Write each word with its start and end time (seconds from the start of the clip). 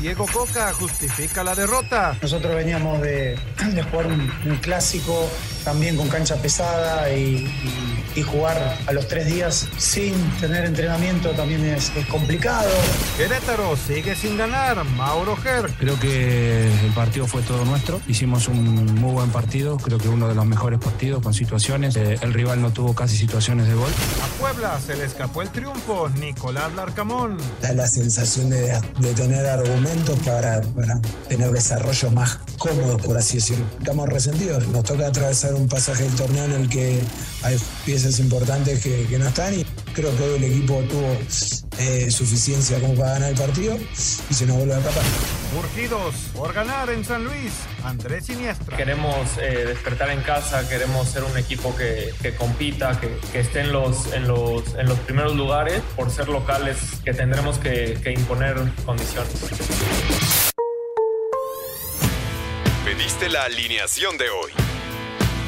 Diego 0.00 0.26
Coca 0.26 0.72
justifica 0.72 1.44
la 1.44 1.54
derrota. 1.54 2.16
Nosotros 2.20 2.54
veníamos 2.54 3.00
de, 3.00 3.38
jugar 3.90 4.06
un, 4.06 4.56
clásico 4.60 5.30
también 5.64 5.96
con 5.96 6.08
cancha 6.08 6.34
pesada 6.36 7.10
y- 7.12 7.46
y 8.18 8.22
jugar 8.22 8.78
a 8.86 8.92
los 8.92 9.06
tres 9.06 9.26
días 9.26 9.68
sin 9.76 10.14
tener 10.40 10.64
entrenamiento 10.64 11.30
también 11.30 11.64
es, 11.64 11.92
es 11.94 12.06
complicado. 12.06 12.68
Querétaro 13.16 13.76
sigue 13.76 14.16
sin 14.16 14.36
ganar. 14.36 14.82
Mauro 14.84 15.36
Ger. 15.36 15.70
Creo 15.78 15.98
que 16.00 16.66
el 16.66 16.92
partido 16.94 17.26
fue 17.28 17.42
todo 17.42 17.64
nuestro. 17.64 18.00
Hicimos 18.08 18.48
un 18.48 18.94
muy 18.96 19.12
buen 19.12 19.30
partido, 19.30 19.76
creo 19.76 19.98
que 19.98 20.08
uno 20.08 20.28
de 20.28 20.34
los 20.34 20.46
mejores 20.46 20.80
partidos 20.80 21.22
con 21.22 21.32
situaciones. 21.32 21.94
Eh, 21.96 22.18
el 22.20 22.34
rival 22.34 22.60
no 22.60 22.72
tuvo 22.72 22.94
casi 22.94 23.16
situaciones 23.16 23.68
de 23.68 23.74
gol. 23.74 23.90
A 24.22 24.40
Puebla 24.40 24.80
se 24.84 24.96
le 24.96 25.04
escapó 25.04 25.42
el 25.42 25.50
triunfo. 25.50 26.08
Nicolás 26.18 26.72
Larcamón. 26.74 27.38
da 27.62 27.72
la 27.72 27.86
sensación 27.86 28.50
de, 28.50 28.80
de 28.98 29.14
tener 29.14 29.46
argumentos 29.46 30.18
para, 30.24 30.60
para 30.60 31.00
tener 31.28 31.50
desarrollos 31.52 32.12
más 32.12 32.40
cómodos, 32.58 33.00
por 33.00 33.16
así 33.16 33.36
decirlo. 33.36 33.64
Estamos 33.78 34.08
resentidos. 34.08 34.66
Nos 34.68 34.82
toca 34.82 35.06
atravesar 35.06 35.54
un 35.54 35.68
pasaje 35.68 36.02
del 36.02 36.14
torneo 36.16 36.44
en 36.46 36.52
el 36.52 36.68
que 36.68 37.00
hay 37.42 37.56
piezas 37.84 38.07
importantes 38.18 38.82
que, 38.82 39.06
que 39.06 39.18
no 39.18 39.28
están 39.28 39.52
y 39.60 39.64
creo 39.92 40.16
que 40.16 40.22
hoy 40.22 40.36
el 40.36 40.44
equipo 40.44 40.82
tuvo 40.88 41.16
eh, 41.78 42.10
suficiencia 42.10 42.80
como 42.80 42.94
para 42.94 43.12
ganar 43.12 43.30
el 43.30 43.36
partido 43.36 43.76
y 44.30 44.34
se 44.34 44.46
nos 44.46 44.56
vuelve 44.56 44.74
a 44.74 44.78
escapar. 44.78 45.02
Urgidos 45.58 46.14
por 46.34 46.52
ganar 46.52 46.90
en 46.90 47.04
San 47.04 47.24
Luis. 47.24 47.52
Andrés 47.84 48.26
Siniestra. 48.26 48.76
Queremos 48.76 49.14
eh, 49.40 49.64
despertar 49.66 50.10
en 50.10 50.20
casa, 50.22 50.68
queremos 50.68 51.08
ser 51.08 51.24
un 51.24 51.36
equipo 51.36 51.74
que, 51.76 52.12
que 52.22 52.34
compita, 52.34 52.98
que, 53.00 53.18
que 53.32 53.40
esté 53.40 53.60
en 53.60 53.72
los, 53.72 54.12
en, 54.12 54.26
los, 54.26 54.74
en 54.74 54.88
los 54.88 54.98
primeros 55.00 55.36
lugares. 55.36 55.82
Por 55.96 56.10
ser 56.10 56.28
locales, 56.28 56.76
que 57.04 57.12
tendremos 57.12 57.58
que, 57.58 57.98
que 58.02 58.12
imponer 58.12 58.56
condiciones. 58.84 59.32
Pediste 62.84 63.28
la 63.28 63.44
alineación 63.44 64.16
de 64.16 64.30
hoy. 64.30 64.77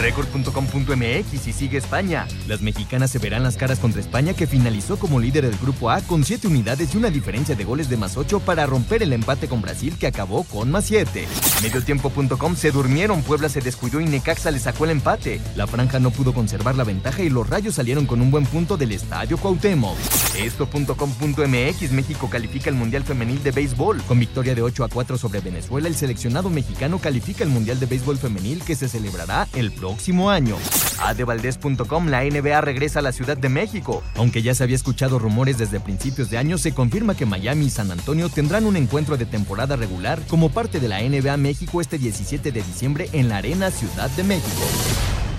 Record.com.mx 0.00 1.46
y 1.46 1.52
sigue 1.52 1.76
España. 1.76 2.26
Las 2.48 2.62
mexicanas 2.62 3.10
se 3.10 3.18
verán 3.18 3.42
las 3.42 3.56
caras 3.56 3.78
contra 3.78 4.00
España 4.00 4.32
que 4.32 4.46
finalizó 4.46 4.98
como 4.98 5.20
líder 5.20 5.44
del 5.44 5.58
grupo 5.58 5.90
A 5.90 6.00
con 6.00 6.24
7 6.24 6.46
unidades 6.46 6.94
y 6.94 6.96
una 6.96 7.10
diferencia 7.10 7.54
de 7.54 7.64
goles 7.64 7.90
de 7.90 7.98
más 7.98 8.16
8 8.16 8.40
para 8.40 8.64
romper 8.64 9.02
el 9.02 9.12
empate 9.12 9.46
con 9.46 9.60
Brasil 9.60 9.96
que 9.98 10.06
acabó 10.06 10.44
con 10.44 10.70
más 10.70 10.86
7. 10.86 11.26
Mediotiempo.com 11.62 12.56
se 12.56 12.70
durmieron, 12.70 13.22
Puebla 13.22 13.50
se 13.50 13.60
descuidó 13.60 14.00
y 14.00 14.06
Necaxa 14.06 14.50
le 14.50 14.58
sacó 14.58 14.84
el 14.84 14.92
empate. 14.92 15.38
La 15.54 15.66
franja 15.66 15.98
no 15.98 16.10
pudo 16.10 16.32
conservar 16.32 16.76
la 16.76 16.84
ventaja 16.84 17.22
y 17.22 17.28
los 17.28 17.48
rayos 17.48 17.74
salieron 17.74 18.06
con 18.06 18.22
un 18.22 18.30
buen 18.30 18.46
punto 18.46 18.78
del 18.78 18.92
estadio 18.92 19.36
Cuauhtémoc. 19.36 19.98
Esto.com.mx 20.38 21.92
México 21.92 22.30
califica 22.30 22.70
el 22.70 22.76
Mundial 22.76 23.04
Femenil 23.04 23.42
de 23.42 23.50
Béisbol. 23.50 24.00
Con 24.04 24.18
victoria 24.18 24.54
de 24.54 24.62
8 24.62 24.84
a 24.84 24.88
4 24.88 25.18
sobre 25.18 25.40
Venezuela, 25.40 25.88
el 25.88 25.94
seleccionado 25.94 26.48
mexicano 26.48 26.98
califica 26.98 27.44
el 27.44 27.50
Mundial 27.50 27.78
de 27.78 27.86
Béisbol 27.86 28.16
Femenil 28.16 28.62
que 28.62 28.76
se 28.76 28.88
celebrará 28.88 29.46
el 29.52 29.70
próximo 29.70 29.89
año. 30.30 30.56
Adevaldez.com 31.00 32.08
La 32.08 32.24
NBA 32.24 32.60
regresa 32.60 32.98
a 32.98 33.02
la 33.02 33.12
Ciudad 33.12 33.36
de 33.36 33.48
México. 33.48 34.02
Aunque 34.16 34.42
ya 34.42 34.54
se 34.54 34.64
había 34.64 34.76
escuchado 34.76 35.18
rumores 35.18 35.58
desde 35.58 35.80
principios 35.80 36.30
de 36.30 36.38
año, 36.38 36.58
se 36.58 36.72
confirma 36.72 37.14
que 37.14 37.26
Miami 37.26 37.66
y 37.66 37.70
San 37.70 37.90
Antonio 37.90 38.28
tendrán 38.28 38.66
un 38.66 38.76
encuentro 38.76 39.16
de 39.16 39.26
temporada 39.26 39.76
regular 39.76 40.20
como 40.28 40.50
parte 40.50 40.80
de 40.80 40.88
la 40.88 41.00
NBA 41.00 41.36
México 41.36 41.80
este 41.80 41.98
17 41.98 42.52
de 42.52 42.62
diciembre 42.62 43.08
en 43.12 43.28
la 43.28 43.38
Arena 43.38 43.70
Ciudad 43.70 44.10
de 44.10 44.24
México. 44.24 45.29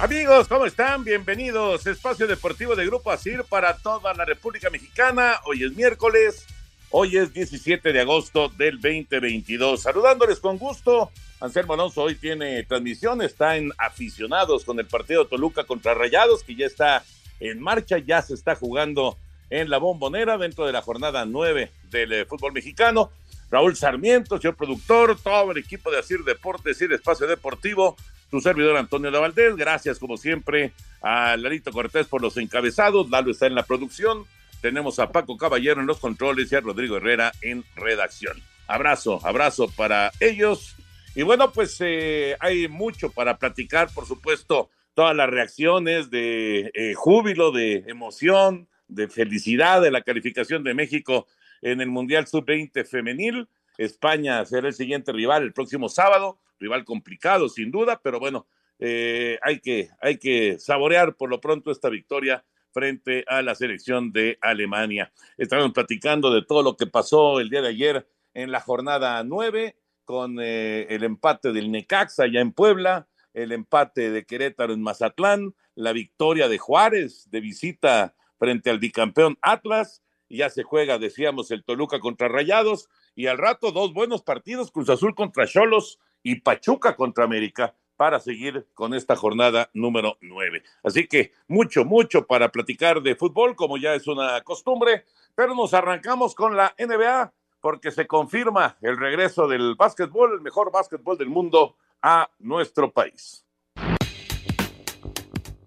Amigos, 0.00 0.48
¿cómo 0.48 0.64
están? 0.64 1.04
Bienvenidos. 1.04 1.86
Espacio 1.86 2.26
Deportivo 2.26 2.74
de 2.74 2.86
Grupo 2.86 3.10
Asir 3.10 3.44
para 3.44 3.76
toda 3.76 4.14
la 4.14 4.24
República 4.24 4.70
Mexicana. 4.70 5.38
Hoy 5.44 5.62
es 5.62 5.76
miércoles, 5.76 6.46
hoy 6.88 7.18
es 7.18 7.34
17 7.34 7.92
de 7.92 8.00
agosto 8.00 8.48
del 8.48 8.80
2022. 8.80 9.82
Saludándoles 9.82 10.40
con 10.40 10.56
gusto. 10.56 11.10
Anselmo 11.38 11.74
Alonso 11.74 12.00
hoy 12.00 12.14
tiene 12.14 12.62
transmisión, 12.62 13.20
está 13.20 13.58
en 13.58 13.72
aficionados 13.76 14.64
con 14.64 14.78
el 14.78 14.86
partido 14.86 15.26
Toluca 15.26 15.64
contra 15.64 15.92
Rayados, 15.92 16.44
que 16.44 16.54
ya 16.54 16.64
está 16.64 17.04
en 17.38 17.60
marcha, 17.60 17.98
ya 17.98 18.22
se 18.22 18.32
está 18.32 18.54
jugando 18.54 19.18
en 19.50 19.68
la 19.68 19.76
bombonera 19.76 20.38
dentro 20.38 20.64
de 20.64 20.72
la 20.72 20.80
jornada 20.80 21.26
9 21.26 21.70
del 21.90 22.12
eh, 22.14 22.24
fútbol 22.24 22.54
mexicano. 22.54 23.10
Raúl 23.50 23.76
Sarmiento, 23.76 24.38
señor 24.38 24.56
productor, 24.56 25.20
todo 25.20 25.50
el 25.50 25.58
equipo 25.58 25.90
de 25.90 25.98
Asir 25.98 26.24
Deportes 26.24 26.80
y 26.80 26.84
el 26.84 26.92
Espacio 26.92 27.26
Deportivo, 27.26 27.96
tu 28.30 28.40
servidor 28.40 28.76
Antonio 28.76 29.10
de 29.10 29.18
Valdés, 29.18 29.56
gracias 29.56 29.98
como 29.98 30.16
siempre 30.16 30.72
a 31.02 31.36
Larito 31.36 31.72
Cortés 31.72 32.06
por 32.06 32.22
los 32.22 32.36
encabezados, 32.36 33.10
Lalo 33.10 33.30
está 33.32 33.46
en 33.46 33.54
la 33.54 33.64
producción, 33.64 34.24
tenemos 34.60 34.98
a 34.98 35.10
Paco 35.10 35.36
Caballero 35.36 35.80
en 35.80 35.86
los 35.86 35.98
controles 35.98 36.52
y 36.52 36.56
a 36.56 36.60
Rodrigo 36.60 36.96
Herrera 36.96 37.32
en 37.40 37.64
redacción. 37.76 38.36
Abrazo, 38.66 39.20
abrazo 39.24 39.68
para 39.76 40.12
ellos. 40.20 40.76
Y 41.14 41.22
bueno, 41.22 41.50
pues 41.52 41.76
eh, 41.80 42.36
hay 42.38 42.68
mucho 42.68 43.10
para 43.10 43.36
platicar, 43.38 43.92
por 43.92 44.06
supuesto, 44.06 44.70
todas 44.94 45.16
las 45.16 45.28
reacciones 45.28 46.10
de 46.10 46.70
eh, 46.74 46.94
júbilo, 46.94 47.50
de 47.50 47.84
emoción, 47.88 48.68
de 48.86 49.08
felicidad 49.08 49.80
de 49.80 49.90
la 49.90 50.02
calificación 50.02 50.62
de 50.62 50.74
México 50.74 51.26
en 51.62 51.80
el 51.80 51.88
Mundial 51.88 52.26
Sub-20 52.26 52.86
femenil. 52.86 53.48
España 53.78 54.44
será 54.44 54.68
el 54.68 54.74
siguiente 54.74 55.10
rival 55.12 55.42
el 55.42 55.52
próximo 55.52 55.88
sábado, 55.88 56.38
rival 56.60 56.84
complicado 56.84 57.48
sin 57.48 57.70
duda, 57.70 58.00
pero 58.02 58.20
bueno, 58.20 58.46
eh, 58.78 59.38
hay, 59.42 59.60
que, 59.60 59.88
hay 60.00 60.18
que 60.18 60.58
saborear 60.58 61.16
por 61.16 61.28
lo 61.28 61.40
pronto 61.40 61.70
esta 61.70 61.88
victoria 61.88 62.44
frente 62.72 63.24
a 63.26 63.42
la 63.42 63.54
selección 63.54 64.12
de 64.12 64.38
Alemania. 64.40 65.12
Estamos 65.36 65.72
platicando 65.72 66.32
de 66.32 66.42
todo 66.42 66.62
lo 66.62 66.76
que 66.76 66.86
pasó 66.86 67.40
el 67.40 67.50
día 67.50 67.62
de 67.62 67.68
ayer 67.68 68.08
en 68.34 68.52
la 68.52 68.60
jornada 68.60 69.24
9 69.24 69.76
con 70.04 70.38
eh, 70.40 70.86
el 70.90 71.04
empate 71.04 71.52
del 71.52 71.70
Necaxa 71.70 72.24
allá 72.24 72.40
en 72.40 72.52
Puebla, 72.52 73.08
el 73.32 73.52
empate 73.52 74.10
de 74.10 74.24
Querétaro 74.24 74.72
en 74.72 74.82
Mazatlán, 74.82 75.54
la 75.74 75.92
victoria 75.92 76.48
de 76.48 76.58
Juárez 76.58 77.30
de 77.30 77.40
visita 77.40 78.14
frente 78.38 78.70
al 78.70 78.78
bicampeón 78.78 79.38
Atlas, 79.42 80.02
y 80.28 80.38
ya 80.38 80.50
se 80.50 80.62
juega, 80.62 80.98
decíamos, 80.98 81.50
el 81.50 81.64
Toluca 81.64 82.00
contra 82.00 82.28
Rayados, 82.28 82.88
y 83.14 83.26
al 83.26 83.38
rato 83.38 83.72
dos 83.72 83.92
buenos 83.92 84.22
partidos, 84.22 84.70
Cruz 84.70 84.88
Azul 84.88 85.14
contra 85.14 85.46
Cholos 85.46 85.98
y 86.22 86.36
Pachuca 86.36 86.96
contra 86.96 87.24
América, 87.24 87.74
para 88.00 88.18
seguir 88.18 88.66
con 88.72 88.94
esta 88.94 89.14
jornada 89.14 89.68
número 89.74 90.16
nueve. 90.22 90.62
Así 90.82 91.06
que 91.06 91.32
mucho, 91.48 91.84
mucho 91.84 92.26
para 92.26 92.50
platicar 92.50 93.02
de 93.02 93.14
fútbol, 93.14 93.54
como 93.54 93.76
ya 93.76 93.92
es 93.92 94.06
una 94.06 94.40
costumbre, 94.40 95.04
pero 95.34 95.54
nos 95.54 95.74
arrancamos 95.74 96.34
con 96.34 96.56
la 96.56 96.74
NBA, 96.78 97.30
porque 97.60 97.90
se 97.90 98.06
confirma 98.06 98.78
el 98.80 98.96
regreso 98.96 99.46
del 99.46 99.74
básquetbol, 99.74 100.32
el 100.32 100.40
mejor 100.40 100.72
básquetbol 100.72 101.18
del 101.18 101.28
mundo, 101.28 101.76
a 102.00 102.30
nuestro 102.38 102.90
país. 102.90 103.44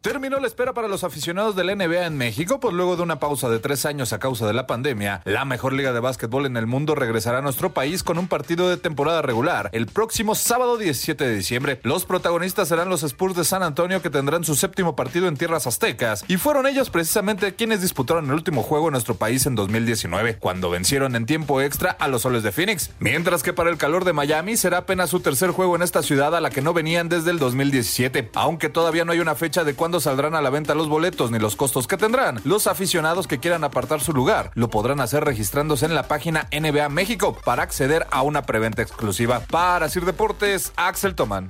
Terminó 0.04 0.38
la 0.42 0.48
espera 0.48 0.74
para 0.74 0.90
los 0.90 1.06
aficionados 1.06 1.56
del 1.56 1.78
NBA 1.78 2.06
en 2.06 2.18
México, 2.18 2.60
pues 2.60 2.74
luego 2.74 2.98
de 2.98 3.04
una 3.04 3.20
pausa 3.20 3.48
de 3.48 3.60
tres 3.60 3.86
años 3.86 4.12
a 4.12 4.20
causa 4.20 4.46
de 4.46 4.52
la 4.52 4.68
pandemia, 4.68 5.22
la 5.24 5.46
mejor 5.46 5.72
liga 5.72 5.94
de 5.94 6.02
básquetbol 6.02 6.46
en 6.46 6.58
el 6.58 6.68
mundo 6.68 6.94
regresará 6.94 7.38
a 7.38 7.42
nuestro 7.42 7.74
país 7.74 8.04
con 8.04 8.18
un 8.18 8.28
partido 8.28 8.70
de 8.70 8.76
temporada 8.76 9.22
regular. 9.22 9.70
El 9.72 9.88
próximo 9.88 10.36
sábado 10.36 10.76
17 10.76 11.24
de 11.24 11.34
diciembre, 11.34 11.80
los 11.84 12.04
protagonistas 12.04 12.68
serán 12.68 12.90
los 12.90 13.04
Spurs 13.04 13.38
de 13.38 13.46
San 13.46 13.64
Antonio 13.64 14.02
que 14.02 14.10
tendrán 14.10 14.44
su 14.44 14.56
séptimo 14.56 14.94
partido 14.94 15.30
en 15.30 15.38
tierras 15.38 15.68
aztecas, 15.68 16.26
y 16.28 16.36
fueron 16.36 16.68
ellos 16.68 16.90
precisamente 16.90 17.56
quienes 17.56 17.82
disputaron 17.82 18.26
el 18.26 18.34
último 18.34 18.62
juego 18.62 18.90
en 18.90 18.92
nuestro 18.92 19.16
país 19.16 19.46
en 19.46 19.56
2019, 19.56 20.36
cuando 20.36 20.70
vencieron 20.70 21.16
en 21.16 21.26
tiempo 21.26 21.62
extra 21.62 21.92
a 21.92 22.10
los 22.10 22.24
soles 22.24 22.44
de 22.44 22.52
Phoenix. 22.52 22.90
Mientras 23.00 23.42
que 23.42 23.54
para 23.54 23.70
el 23.70 23.78
calor 23.78 24.04
de 24.04 24.12
Miami 24.12 24.58
será 24.58 24.80
apenas 24.80 25.12
su 25.12 25.22
tercer 25.22 25.52
juego 25.52 25.78
en 25.78 25.82
esta 25.82 26.04
ciudad 26.04 26.36
a 26.36 26.42
la 26.42 26.50
que 26.50 26.62
no 26.62 26.74
venían 26.74 27.08
desde 27.08 27.32
el 27.32 27.40
2017, 27.40 28.32
aunque 28.36 28.68
todavía 28.68 29.06
no 29.06 29.14
hay 29.14 29.22
una 29.22 29.36
fecha 29.36 29.64
de 29.64 29.76
cuándo 29.76 29.93
saldrán 30.00 30.36
a 30.36 30.42
la 30.42 30.50
venta 30.50 30.76
los 30.76 30.90
boletos 30.90 31.32
ni 31.32 31.40
los 31.40 31.56
costos 31.56 31.88
que 31.88 31.98
tendrán. 31.98 32.40
Los 32.46 32.68
aficionados 32.68 33.28
que 33.28 33.40
quieran 33.40 33.64
apartar 33.64 34.02
su 34.02 34.14
lugar 34.14 34.52
lo 34.56 34.70
podrán 34.70 35.00
hacer 35.00 35.24
registrándose 35.24 35.86
en 35.86 35.96
la 35.96 36.08
página 36.08 36.48
NBA 36.52 36.90
México 36.90 37.38
para 37.44 37.64
acceder 37.64 38.06
a 38.12 38.22
una 38.22 38.44
preventa 38.44 38.82
exclusiva. 38.82 39.42
Para 39.52 39.90
Sir 39.90 40.06
Deportes, 40.06 40.74
Axel 40.76 41.16
Toman. 41.16 41.50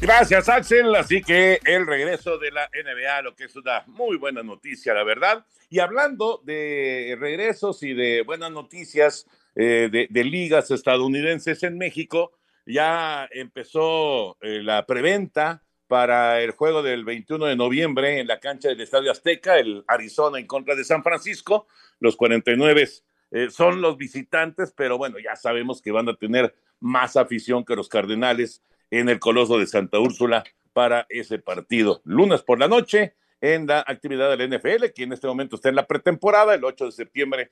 Gracias, 0.00 0.48
Axel. 0.48 0.94
Así 0.96 1.22
que 1.22 1.60
el 1.64 1.86
regreso 1.86 2.38
de 2.38 2.50
la 2.50 2.68
NBA, 2.72 3.22
lo 3.22 3.36
que 3.36 3.44
es 3.44 3.54
una 3.54 3.84
muy 3.86 4.16
buena 4.16 4.42
noticia, 4.42 4.94
la 4.94 5.04
verdad. 5.04 5.46
Y 5.70 5.78
hablando 5.78 6.42
de 6.44 7.16
regresos 7.20 7.82
y 7.84 7.94
de 7.94 8.22
buenas 8.22 8.50
noticias 8.50 9.26
eh, 9.54 10.08
de 10.10 10.24
ligas 10.24 10.70
estadounidenses 10.72 11.62
en 11.62 11.78
México, 11.78 12.32
ya 12.66 13.28
empezó 13.30 14.36
eh, 14.40 14.62
la 14.62 14.86
preventa 14.86 15.62
para 15.86 16.40
el 16.40 16.52
juego 16.52 16.82
del 16.82 17.04
21 17.04 17.46
de 17.46 17.56
noviembre 17.56 18.18
en 18.18 18.26
la 18.26 18.40
cancha 18.40 18.68
del 18.68 18.80
Estadio 18.80 19.10
Azteca, 19.10 19.58
el 19.58 19.84
Arizona 19.86 20.38
en 20.38 20.46
contra 20.46 20.74
de 20.74 20.84
San 20.84 21.02
Francisco. 21.02 21.66
Los 22.00 22.16
49 22.16 22.88
eh, 23.32 23.50
son 23.50 23.80
los 23.80 23.96
visitantes, 23.96 24.72
pero 24.74 24.96
bueno, 24.96 25.18
ya 25.18 25.36
sabemos 25.36 25.82
que 25.82 25.92
van 25.92 26.08
a 26.08 26.16
tener 26.16 26.54
más 26.80 27.16
afición 27.16 27.64
que 27.64 27.76
los 27.76 27.88
Cardenales 27.88 28.62
en 28.90 29.08
el 29.08 29.18
Coloso 29.18 29.58
de 29.58 29.66
Santa 29.66 29.98
Úrsula 29.98 30.44
para 30.72 31.06
ese 31.10 31.38
partido. 31.38 32.00
Lunes 32.04 32.42
por 32.42 32.58
la 32.58 32.68
noche 32.68 33.14
en 33.40 33.66
la 33.66 33.80
actividad 33.86 34.36
del 34.36 34.50
NFL, 34.50 34.92
que 34.94 35.02
en 35.02 35.12
este 35.12 35.26
momento 35.26 35.56
está 35.56 35.68
en 35.68 35.76
la 35.76 35.86
pretemporada, 35.86 36.54
el 36.54 36.64
8 36.64 36.86
de 36.86 36.92
septiembre 36.92 37.50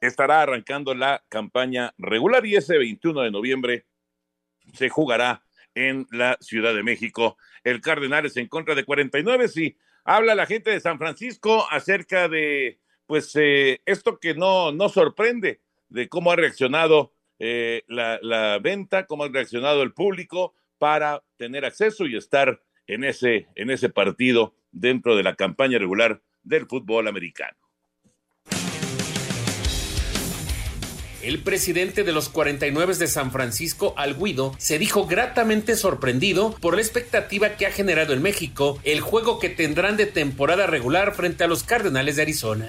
estará 0.00 0.42
arrancando 0.42 0.94
la 0.94 1.24
campaña 1.28 1.94
regular 1.98 2.44
y 2.46 2.56
ese 2.56 2.78
21 2.78 3.22
de 3.22 3.30
noviembre 3.30 3.86
se 4.74 4.88
jugará 4.88 5.42
en 5.74 6.06
la 6.10 6.36
Ciudad 6.40 6.74
de 6.74 6.82
México. 6.82 7.36
El 7.64 7.80
Cardenales 7.80 8.36
en 8.36 8.48
contra 8.48 8.74
de 8.74 8.84
49. 8.84 9.48
Sí, 9.48 9.76
habla 10.04 10.34
la 10.34 10.46
gente 10.46 10.70
de 10.70 10.80
San 10.80 10.98
Francisco 10.98 11.66
acerca 11.70 12.28
de, 12.28 12.80
pues, 13.06 13.34
eh, 13.36 13.80
esto 13.86 14.18
que 14.18 14.34
no, 14.34 14.72
no 14.72 14.88
sorprende, 14.88 15.60
de 15.88 16.08
cómo 16.08 16.32
ha 16.32 16.36
reaccionado 16.36 17.14
eh, 17.38 17.82
la, 17.86 18.18
la, 18.22 18.58
venta, 18.58 19.06
cómo 19.06 19.24
ha 19.24 19.28
reaccionado 19.28 19.82
el 19.82 19.92
público 19.92 20.54
para 20.78 21.22
tener 21.36 21.64
acceso 21.64 22.06
y 22.06 22.16
estar 22.16 22.60
en 22.86 23.04
ese, 23.04 23.48
en 23.54 23.70
ese 23.70 23.88
partido 23.88 24.54
dentro 24.72 25.16
de 25.16 25.22
la 25.22 25.34
campaña 25.36 25.78
regular 25.78 26.22
del 26.42 26.66
fútbol 26.66 27.08
americano. 27.08 27.67
El 31.20 31.42
presidente 31.42 32.04
de 32.04 32.12
los 32.12 32.28
49 32.28 32.94
de 32.94 33.08
San 33.08 33.32
Francisco, 33.32 33.92
Al 33.96 34.14
Guido, 34.14 34.54
se 34.58 34.78
dijo 34.78 35.06
gratamente 35.06 35.74
sorprendido 35.74 36.52
por 36.60 36.76
la 36.76 36.80
expectativa 36.80 37.50
que 37.50 37.66
ha 37.66 37.72
generado 37.72 38.12
en 38.12 38.22
México 38.22 38.78
el 38.84 39.00
juego 39.00 39.40
que 39.40 39.48
tendrán 39.48 39.96
de 39.96 40.06
temporada 40.06 40.68
regular 40.68 41.14
frente 41.14 41.42
a 41.42 41.48
los 41.48 41.64
Cardenales 41.64 42.16
de 42.16 42.22
Arizona. 42.22 42.68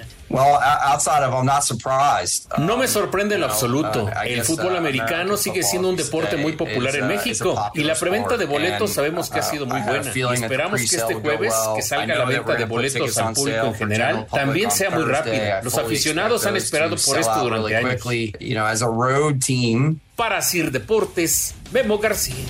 No 2.58 2.76
me 2.76 2.88
sorprende 2.88 3.36
en 3.36 3.40
lo 3.42 3.46
absoluto. 3.46 4.08
El 4.24 4.42
fútbol 4.42 4.76
americano 4.76 5.36
sigue 5.36 5.62
siendo 5.62 5.88
un 5.88 5.96
deporte 5.96 6.36
muy 6.36 6.52
popular 6.52 6.94
en 6.96 7.06
México 7.06 7.70
y 7.74 7.84
la 7.84 7.94
preventa 7.94 8.36
de 8.36 8.46
boletos 8.46 8.92
sabemos 8.92 9.30
que 9.30 9.38
ha 9.38 9.42
sido 9.42 9.66
muy 9.66 9.80
buena. 9.80 10.10
Y 10.12 10.42
esperamos 10.42 10.80
que 10.80 10.96
este 10.96 11.14
jueves, 11.14 11.54
que 11.76 11.82
salga 11.82 12.16
la 12.16 12.24
venta 12.24 12.54
de 12.54 12.64
boletos 12.64 13.16
al 13.18 13.32
público 13.32 13.66
en 13.66 13.74
general, 13.74 14.26
también 14.30 14.72
sea 14.72 14.90
muy 14.90 15.04
rápida. 15.04 15.62
Los 15.62 15.78
aficionados 15.78 16.46
han 16.46 16.56
esperado 16.56 16.96
por 16.96 17.18
esto 17.18 17.40
durante 17.42 17.76
años 17.76 18.00
you 18.40 18.54
know, 18.54 18.66
as 18.66 18.82
a 18.82 18.88
road 18.88 19.40
team. 19.40 20.00
Para 20.16 20.42
Sir 20.42 20.70
Deportes, 20.70 21.54
Memo 21.72 21.98
García. 21.98 22.44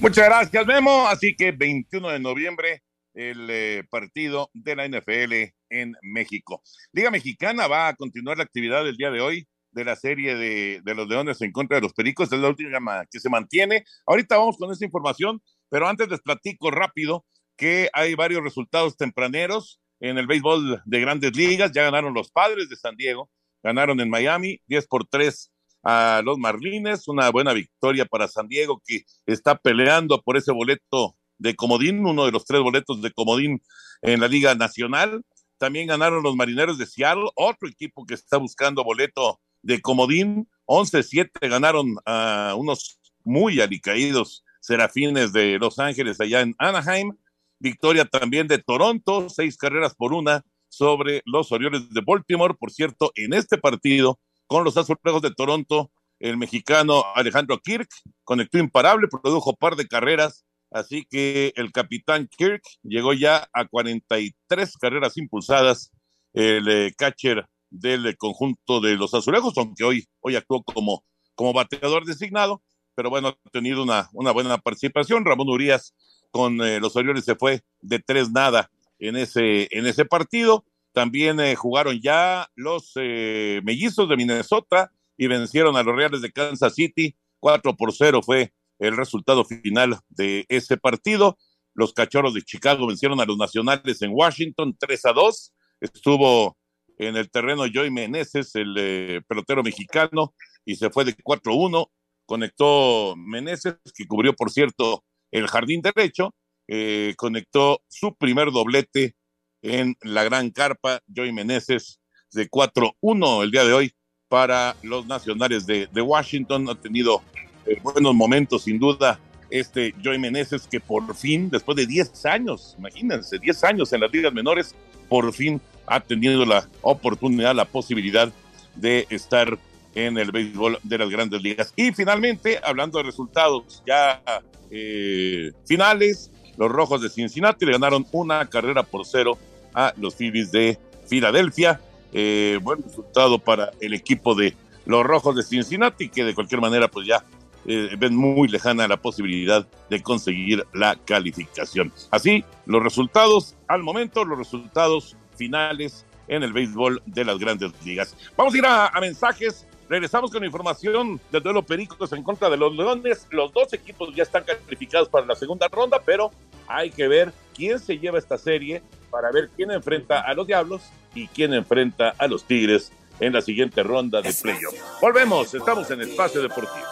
Muchas 0.00 0.26
gracias, 0.26 0.66
Memo. 0.66 1.08
Así 1.08 1.34
que 1.34 1.52
21 1.52 2.10
de 2.10 2.20
noviembre, 2.20 2.82
el 3.14 3.48
eh, 3.50 3.84
partido 3.90 4.50
de 4.54 4.76
la 4.76 4.86
NFL 4.88 5.54
en 5.70 5.94
México. 6.02 6.62
Liga 6.92 7.10
Mexicana 7.10 7.66
va 7.66 7.88
a 7.88 7.94
continuar 7.94 8.36
la 8.36 8.44
actividad 8.44 8.84
del 8.84 8.96
día 8.96 9.10
de 9.10 9.20
hoy 9.20 9.48
de 9.72 9.84
la 9.84 9.96
serie 9.96 10.34
de, 10.34 10.80
de, 10.82 10.94
los 10.94 11.08
Leones 11.08 11.40
en 11.42 11.52
contra 11.52 11.76
de 11.76 11.82
los 11.82 11.92
Pericos. 11.92 12.32
Es 12.32 12.38
la 12.38 12.48
última 12.48 13.06
que 13.10 13.20
se 13.20 13.28
mantiene. 13.28 13.84
Ahorita 14.06 14.36
vamos 14.38 14.56
con 14.56 14.70
esta 14.70 14.84
información, 14.84 15.42
pero 15.68 15.88
antes 15.88 16.08
les 16.08 16.20
platico 16.20 16.70
rápido 16.70 17.24
que 17.56 17.90
hay 17.92 18.14
varios 18.14 18.42
resultados 18.42 18.96
tempraneros 18.96 19.80
en 20.00 20.18
el 20.18 20.26
béisbol 20.26 20.82
de 20.84 21.00
grandes 21.00 21.36
ligas. 21.36 21.72
Ya 21.72 21.82
ganaron 21.82 22.14
los 22.14 22.30
padres 22.30 22.68
de 22.68 22.76
San 22.76 22.96
Diego, 22.96 23.30
ganaron 23.62 24.00
en 24.00 24.10
Miami 24.10 24.60
10 24.66 24.86
por 24.86 25.06
3 25.06 25.50
a 25.82 26.22
los 26.24 26.38
Marlines. 26.38 27.08
Una 27.08 27.30
buena 27.30 27.52
victoria 27.52 28.04
para 28.04 28.28
San 28.28 28.48
Diego 28.48 28.82
que 28.84 29.04
está 29.26 29.56
peleando 29.56 30.22
por 30.22 30.36
ese 30.36 30.52
boleto 30.52 31.16
de 31.38 31.54
Comodín, 31.54 32.04
uno 32.04 32.26
de 32.26 32.32
los 32.32 32.44
tres 32.44 32.60
boletos 32.60 33.00
de 33.00 33.12
Comodín 33.12 33.62
en 34.02 34.20
la 34.20 34.28
Liga 34.28 34.54
Nacional. 34.54 35.22
También 35.56 35.88
ganaron 35.88 36.22
los 36.22 36.36
Marineros 36.36 36.78
de 36.78 36.86
Seattle, 36.86 37.30
otro 37.34 37.68
equipo 37.68 38.06
que 38.06 38.14
está 38.14 38.36
buscando 38.36 38.84
boleto 38.84 39.40
de 39.62 39.80
Comodín. 39.80 40.48
11-7 40.66 41.48
ganaron 41.48 41.96
a 42.04 42.54
unos 42.56 43.00
muy 43.24 43.60
alicaídos 43.60 44.44
serafines 44.60 45.32
de 45.32 45.58
Los 45.58 45.78
Ángeles 45.78 46.20
allá 46.20 46.40
en 46.40 46.54
Anaheim. 46.58 47.12
Victoria 47.58 48.04
también 48.04 48.46
de 48.46 48.58
Toronto, 48.58 49.28
seis 49.28 49.56
carreras 49.56 49.94
por 49.94 50.12
una 50.12 50.44
sobre 50.68 51.22
los 51.24 51.50
Orioles 51.52 51.90
de 51.90 52.02
Baltimore. 52.04 52.54
Por 52.54 52.70
cierto, 52.70 53.12
en 53.14 53.32
este 53.32 53.58
partido, 53.58 54.18
con 54.46 54.64
los 54.64 54.76
azulejos 54.76 55.22
de 55.22 55.34
Toronto, 55.34 55.90
el 56.20 56.36
mexicano 56.36 57.04
Alejandro 57.14 57.58
Kirk 57.58 57.88
conectó 58.24 58.58
imparable, 58.58 59.08
produjo 59.08 59.54
par 59.54 59.76
de 59.76 59.86
carreras, 59.86 60.44
así 60.70 61.06
que 61.08 61.52
el 61.56 61.72
capitán 61.72 62.28
Kirk 62.36 62.62
llegó 62.82 63.12
ya 63.12 63.48
a 63.52 63.66
43 63.66 64.76
carreras 64.78 65.16
impulsadas, 65.16 65.92
el 66.32 66.68
eh, 66.68 66.92
catcher 66.96 67.46
del 67.70 68.16
conjunto 68.16 68.80
de 68.80 68.96
los 68.96 69.14
azulejos, 69.14 69.54
aunque 69.56 69.84
hoy, 69.84 70.06
hoy 70.20 70.36
actuó 70.36 70.62
como, 70.62 71.04
como 71.34 71.52
bateador 71.52 72.04
designado, 72.04 72.62
pero 72.94 73.10
bueno, 73.10 73.28
ha 73.28 73.50
tenido 73.50 73.82
una, 73.82 74.08
una 74.12 74.32
buena 74.32 74.58
participación. 74.58 75.24
Ramón 75.24 75.48
Urias 75.48 75.94
con 76.30 76.60
eh, 76.60 76.80
los 76.80 76.96
Orioles 76.96 77.24
se 77.24 77.34
fue 77.34 77.62
de 77.80 77.98
tres 77.98 78.30
nada 78.30 78.70
en 78.98 79.16
ese, 79.16 79.68
en 79.70 79.86
ese 79.86 80.04
partido. 80.04 80.64
También 80.92 81.40
eh, 81.40 81.54
jugaron 81.54 82.00
ya 82.00 82.48
los 82.54 82.92
eh, 82.96 83.60
mellizos 83.64 84.08
de 84.08 84.16
Minnesota 84.16 84.92
y 85.16 85.26
vencieron 85.26 85.76
a 85.76 85.82
los 85.82 85.94
Reales 85.94 86.22
de 86.22 86.32
Kansas 86.32 86.74
City. 86.74 87.16
4 87.40 87.76
por 87.76 87.92
0 87.92 88.20
fue 88.22 88.52
el 88.78 88.96
resultado 88.96 89.44
final 89.44 89.98
de 90.08 90.44
ese 90.48 90.76
partido. 90.76 91.38
Los 91.74 91.92
Cachorros 91.92 92.34
de 92.34 92.42
Chicago 92.42 92.86
vencieron 92.88 93.20
a 93.20 93.24
los 93.24 93.36
Nacionales 93.36 94.02
en 94.02 94.10
Washington 94.12 94.76
3 94.78 95.06
a 95.06 95.12
2. 95.12 95.52
Estuvo 95.80 96.56
en 96.98 97.16
el 97.16 97.30
terreno 97.30 97.62
Joey 97.72 97.92
Meneses, 97.92 98.56
el 98.56 99.22
pelotero 99.28 99.62
mexicano, 99.62 100.34
y 100.64 100.74
se 100.74 100.90
fue 100.90 101.04
de 101.04 101.16
4-1. 101.16 101.88
Conectó 102.26 103.14
Meneses, 103.16 103.76
que 103.94 104.06
cubrió, 104.06 104.34
por 104.34 104.50
cierto, 104.50 105.04
el 105.30 105.48
jardín 105.48 105.82
derecho, 105.82 106.34
eh, 106.66 107.14
conectó 107.16 107.82
su 107.88 108.14
primer 108.14 108.50
doblete 108.50 109.14
en 109.62 109.96
la 110.02 110.24
gran 110.24 110.50
carpa, 110.50 111.00
Joey 111.14 111.32
Meneses, 111.32 112.00
de 112.32 112.48
4-1 112.48 113.42
el 113.42 113.50
día 113.50 113.64
de 113.64 113.72
hoy 113.72 113.92
para 114.28 114.76
los 114.82 115.06
nacionales 115.06 115.66
de, 115.66 115.88
Washington. 115.94 116.68
Ha 116.68 116.74
tenido 116.74 117.22
eh, 117.66 117.78
buenos 117.82 118.14
momentos, 118.14 118.64
sin 118.64 118.78
duda, 118.78 119.18
este 119.50 119.94
Joey 120.04 120.18
Meneses, 120.18 120.66
que 120.66 120.80
por 120.80 121.14
fin, 121.14 121.48
después 121.50 121.76
de 121.76 121.86
10 121.86 122.26
años, 122.26 122.74
imagínense, 122.78 123.38
10 123.38 123.64
años 123.64 123.92
en 123.92 124.00
las 124.00 124.12
ligas 124.12 124.32
menores, 124.32 124.74
por 125.08 125.32
fin 125.32 125.60
ha 125.86 126.00
tenido 126.00 126.44
la 126.44 126.68
oportunidad, 126.82 127.54
la 127.54 127.64
posibilidad 127.64 128.30
de 128.74 129.06
estar 129.08 129.58
en 129.94 130.18
el 130.18 130.30
béisbol 130.30 130.78
de 130.82 130.98
las 130.98 131.10
grandes 131.10 131.42
ligas. 131.42 131.72
Y 131.76 131.92
finalmente, 131.92 132.60
hablando 132.62 132.98
de 132.98 133.04
resultados 133.04 133.82
ya 133.86 134.22
eh, 134.70 135.52
finales, 135.66 136.30
los 136.56 136.70
Rojos 136.70 137.02
de 137.02 137.08
Cincinnati 137.08 137.64
le 137.66 137.72
ganaron 137.72 138.06
una 138.12 138.48
carrera 138.48 138.82
por 138.82 139.06
cero 139.06 139.38
a 139.74 139.92
los 139.96 140.14
Phillies 140.14 140.50
de 140.50 140.78
Filadelfia. 141.06 141.80
Eh, 142.12 142.58
buen 142.62 142.82
resultado 142.82 143.38
para 143.38 143.70
el 143.80 143.94
equipo 143.94 144.34
de 144.34 144.54
los 144.86 145.04
Rojos 145.04 145.36
de 145.36 145.42
Cincinnati, 145.42 146.08
que 146.08 146.24
de 146.24 146.34
cualquier 146.34 146.60
manera 146.60 146.88
pues 146.88 147.06
ya 147.06 147.24
eh, 147.66 147.96
ven 147.98 148.16
muy 148.16 148.48
lejana 148.48 148.88
la 148.88 148.96
posibilidad 148.96 149.66
de 149.90 150.02
conseguir 150.02 150.66
la 150.72 150.96
calificación. 150.96 151.92
Así, 152.10 152.44
los 152.64 152.82
resultados 152.82 153.56
al 153.66 153.82
momento, 153.82 154.24
los 154.24 154.38
resultados 154.38 155.16
finales 155.36 156.06
en 156.28 156.42
el 156.42 156.52
béisbol 156.52 157.02
de 157.04 157.24
las 157.24 157.38
grandes 157.38 157.72
ligas. 157.84 158.16
Vamos 158.36 158.54
a 158.54 158.58
ir 158.58 158.66
a, 158.66 158.90
mensajes. 159.00 159.66
Regresamos 159.88 160.30
con 160.30 160.44
información 160.44 161.18
del 161.32 161.42
duelo 161.42 161.62
Pericos 161.62 162.12
en 162.12 162.22
contra 162.22 162.50
de 162.50 162.58
los 162.58 162.74
Leones. 162.74 163.26
Los 163.30 163.52
dos 163.52 163.72
equipos 163.72 164.14
ya 164.14 164.22
están 164.22 164.44
calificados 164.44 165.08
para 165.08 165.24
la 165.24 165.34
segunda 165.34 165.66
ronda, 165.68 166.00
pero 166.04 166.30
hay 166.66 166.90
que 166.90 167.08
ver 167.08 167.32
quién 167.54 167.78
se 167.78 167.98
lleva 167.98 168.18
esta 168.18 168.36
serie 168.36 168.82
para 169.10 169.30
ver 169.32 169.48
quién 169.56 169.70
enfrenta 169.70 170.20
a 170.20 170.34
los 170.34 170.46
Diablos 170.46 170.82
y 171.14 171.26
quién 171.28 171.54
enfrenta 171.54 172.14
a 172.18 172.26
los 172.26 172.44
Tigres 172.44 172.92
en 173.18 173.32
la 173.32 173.40
siguiente 173.40 173.82
ronda 173.82 174.20
de 174.20 174.32
playoff. 174.32 174.74
Volvemos, 175.00 175.54
estamos 175.54 175.90
en 175.90 176.02
Espacio 176.02 176.42
Deportivo. 176.42 176.86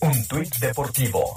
Un 0.00 0.28
tuit 0.28 0.54
deportivo. 0.60 1.34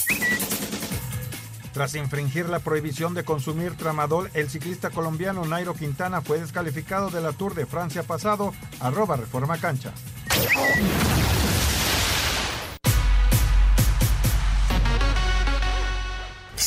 Tras 1.74 1.96
infringir 1.96 2.50
la 2.50 2.60
prohibición 2.60 3.13
de 3.13 3.24
consumir 3.24 3.75
tramadol, 3.78 4.30
el 4.34 4.50
ciclista 4.50 4.90
colombiano 4.90 5.46
Nairo 5.46 5.74
Quintana 5.74 6.22
fue 6.22 6.40
descalificado 6.40 7.10
de 7.10 7.22
la 7.22 7.32
Tour 7.32 7.56
de 7.56 7.66
Francia 7.66 8.04
pasado, 8.04 8.54
arroba 8.80 9.16
Reforma 9.16 9.58
Cancha. 9.58 9.94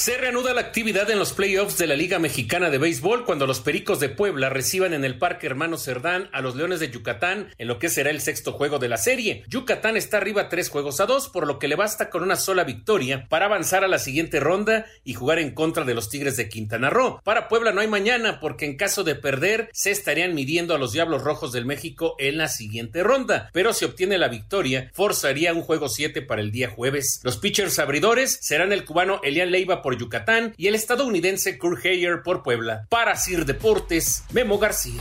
Se 0.05 0.19
reanuda 0.19 0.53
la 0.53 0.61
actividad 0.61 1.09
en 1.09 1.19
los 1.19 1.33
playoffs 1.33 1.79
de 1.79 1.87
la 1.87 1.97
Liga 1.97 2.19
Mexicana 2.19 2.69
de 2.69 2.77
Béisbol 2.77 3.25
cuando 3.25 3.47
los 3.47 3.61
Pericos 3.61 4.01
de 4.01 4.11
Puebla 4.11 4.51
reciban 4.51 4.93
en 4.93 5.03
el 5.03 5.17
Parque 5.17 5.47
Hermano 5.47 5.79
Cerdán 5.79 6.29
a 6.35 6.43
los 6.43 6.57
Leones 6.57 6.79
de 6.81 6.91
Yucatán 6.91 7.49
en 7.57 7.69
lo 7.69 7.79
que 7.79 7.89
será 7.89 8.11
el 8.11 8.21
sexto 8.21 8.53
juego 8.53 8.79
de 8.79 8.91
la 8.91 8.99
serie. 8.99 9.45
Yucatán 9.49 9.97
está 9.97 10.19
arriba 10.19 10.51
tres 10.51 10.69
juegos 10.69 11.01
a 11.01 11.07
dos, 11.07 11.31
por 11.31 11.47
lo 11.47 11.59
que 11.59 11.69
le 11.69 11.77
basta 11.77 12.11
con 12.11 12.23
una 12.23 12.37
sola 12.37 12.65
victoria 12.65 13.25
para 13.31 13.47
avanzar 13.47 13.83
a 13.83 13.89
la 13.89 13.99
siguiente 13.99 14.41
ronda 14.41 14.85
y 15.05 15.15
jugar 15.15 15.39
en 15.39 15.53
contra 15.53 15.85
de 15.85 15.95
los 15.95 16.11
Tigres 16.11 16.37
de 16.37 16.51
Quintana 16.51 16.91
Roo. 16.91 17.23
Para 17.25 17.49
Puebla 17.49 17.73
no 17.73 17.81
hay 17.81 17.89
mañana 17.89 18.41
porque 18.41 18.67
en 18.67 18.77
caso 18.77 19.05
de 19.05 19.15
perder 19.15 19.71
se 19.73 19.91
estarían 19.91 20.35
midiendo 20.35 20.75
a 20.75 20.79
los 20.79 20.93
Diablos 20.93 21.23
Rojos 21.23 21.51
del 21.51 21.65
México 21.65 22.15
en 22.19 22.37
la 22.37 22.49
siguiente 22.49 23.03
ronda, 23.03 23.49
pero 23.55 23.73
si 23.73 23.87
obtiene 23.87 24.19
la 24.19 24.29
victoria 24.29 24.91
forzaría 24.93 25.55
un 25.55 25.63
juego 25.63 25.89
7 25.89 26.21
para 26.21 26.43
el 26.43 26.53
día 26.53 26.69
jueves. 26.69 27.23
Los 27.25 27.39
pitchers 27.39 27.79
abridores 27.79 28.39
serán 28.43 28.71
el 28.71 28.85
cubano 28.85 29.23
Elian 29.25 29.51
Leiva 29.51 29.81
por 29.81 29.94
Yucatán 29.95 30.55
y 30.57 30.69
el 30.69 30.75
estadounidense 30.75 31.59
Kurt 31.59 31.85
Heyer 31.85 32.23
por 32.23 32.43
Puebla. 32.43 32.87
Para 32.91 33.17
Sir 33.17 33.45
Deportes, 33.45 34.25
Memo 34.33 34.59
García. 34.59 35.01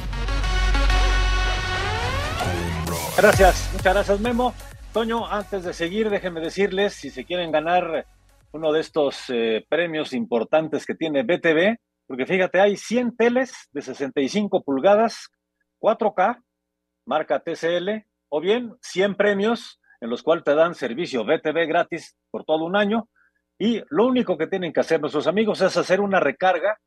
Gracias, 3.17 3.69
muchas 3.73 3.93
gracias 3.93 4.19
Memo. 4.19 4.53
Toño, 4.91 5.25
antes 5.27 5.63
de 5.63 5.73
seguir, 5.73 6.09
déjenme 6.09 6.39
decirles, 6.39 6.93
si 6.93 7.09
se 7.09 7.25
quieren 7.25 7.51
ganar 7.51 8.05
uno 8.51 8.71
de 8.71 8.79
estos 8.79 9.25
eh, 9.29 9.65
premios 9.67 10.13
importantes 10.13 10.85
que 10.85 10.95
tiene 10.95 11.23
BTV, 11.23 11.77
porque 12.07 12.25
fíjate, 12.25 12.59
hay 12.59 12.77
100 12.77 13.15
teles 13.17 13.69
de 13.71 13.81
65 13.81 14.63
pulgadas, 14.63 15.29
4K, 15.79 16.43
marca 17.05 17.39
TCL, 17.39 18.05
o 18.29 18.41
bien 18.41 18.75
100 18.81 19.15
premios 19.15 19.79
en 20.01 20.09
los 20.09 20.21
cuales 20.21 20.43
te 20.43 20.53
dan 20.53 20.75
servicio 20.75 21.23
BTV 21.23 21.65
gratis 21.67 22.15
por 22.29 22.43
todo 22.45 22.65
un 22.65 22.75
año, 22.75 23.09
y 23.63 23.81
lo 23.91 24.07
único 24.07 24.37
que 24.37 24.47
tienen 24.47 24.73
que 24.73 24.81
hacer 24.81 24.99
nuestros 24.99 25.25
amigos 25.25 25.61
es 25.61 25.77
hacer 25.77 26.01
una 26.01 26.19
recarga 26.19 26.77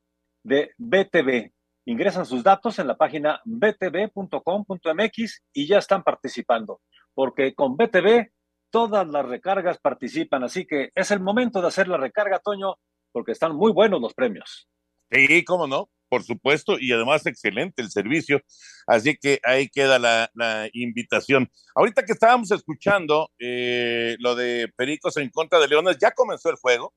de 0.45 0.73
BTV. 0.77 1.51
Ingresan 1.87 2.27
sus 2.27 2.45
datos 2.45 2.79
en 2.79 2.87
la 2.87 2.99
página 2.99 3.41
btv.com.mx 3.47 5.43
y 5.55 5.67
ya 5.67 5.79
están 5.79 6.03
participando, 6.03 6.83
porque 7.15 7.55
con 7.55 7.79
BTV 7.79 8.27
todas 8.71 9.09
las 9.09 9.25
recargas 9.27 9.79
participan, 9.79 10.45
así 10.45 10.67
que 10.67 10.91
es 10.95 11.11
el 11.11 11.21
momento 11.21 11.63
de 11.63 11.69
hacer 11.69 11.89
la 11.89 11.97
recarga, 11.97 12.41
Toño, 12.41 12.75
porque 13.11 13.33
están 13.33 13.57
muy 13.57 13.73
buenos 13.73 14.03
los 14.03 14.13
premios. 14.13 14.69
Sí, 15.11 15.47
cómo 15.47 15.67
no 15.67 15.89
por 16.17 16.25
supuesto, 16.25 16.79
y 16.81 16.93
además 16.93 17.27
excelente 17.27 17.83
el 17.83 17.91
servicio. 17.91 18.41
Así 18.87 19.19
que 19.21 19.39
ahí 19.45 19.69
queda 19.69 19.99
la, 19.99 20.71
invitación. 20.73 21.51
Ahorita 21.75 22.07
que 22.07 22.13
estábamos 22.13 22.51
escuchando 22.53 23.31
eh, 23.39 24.17
lo 24.19 24.35
de 24.35 24.73
Pericos 24.75 25.19
en 25.19 25.29
contra 25.29 25.59
de 25.59 25.69
Leones, 25.69 25.99
ya 26.01 26.13
comenzó 26.13 26.49
el 26.49 26.57
juego 26.57 26.95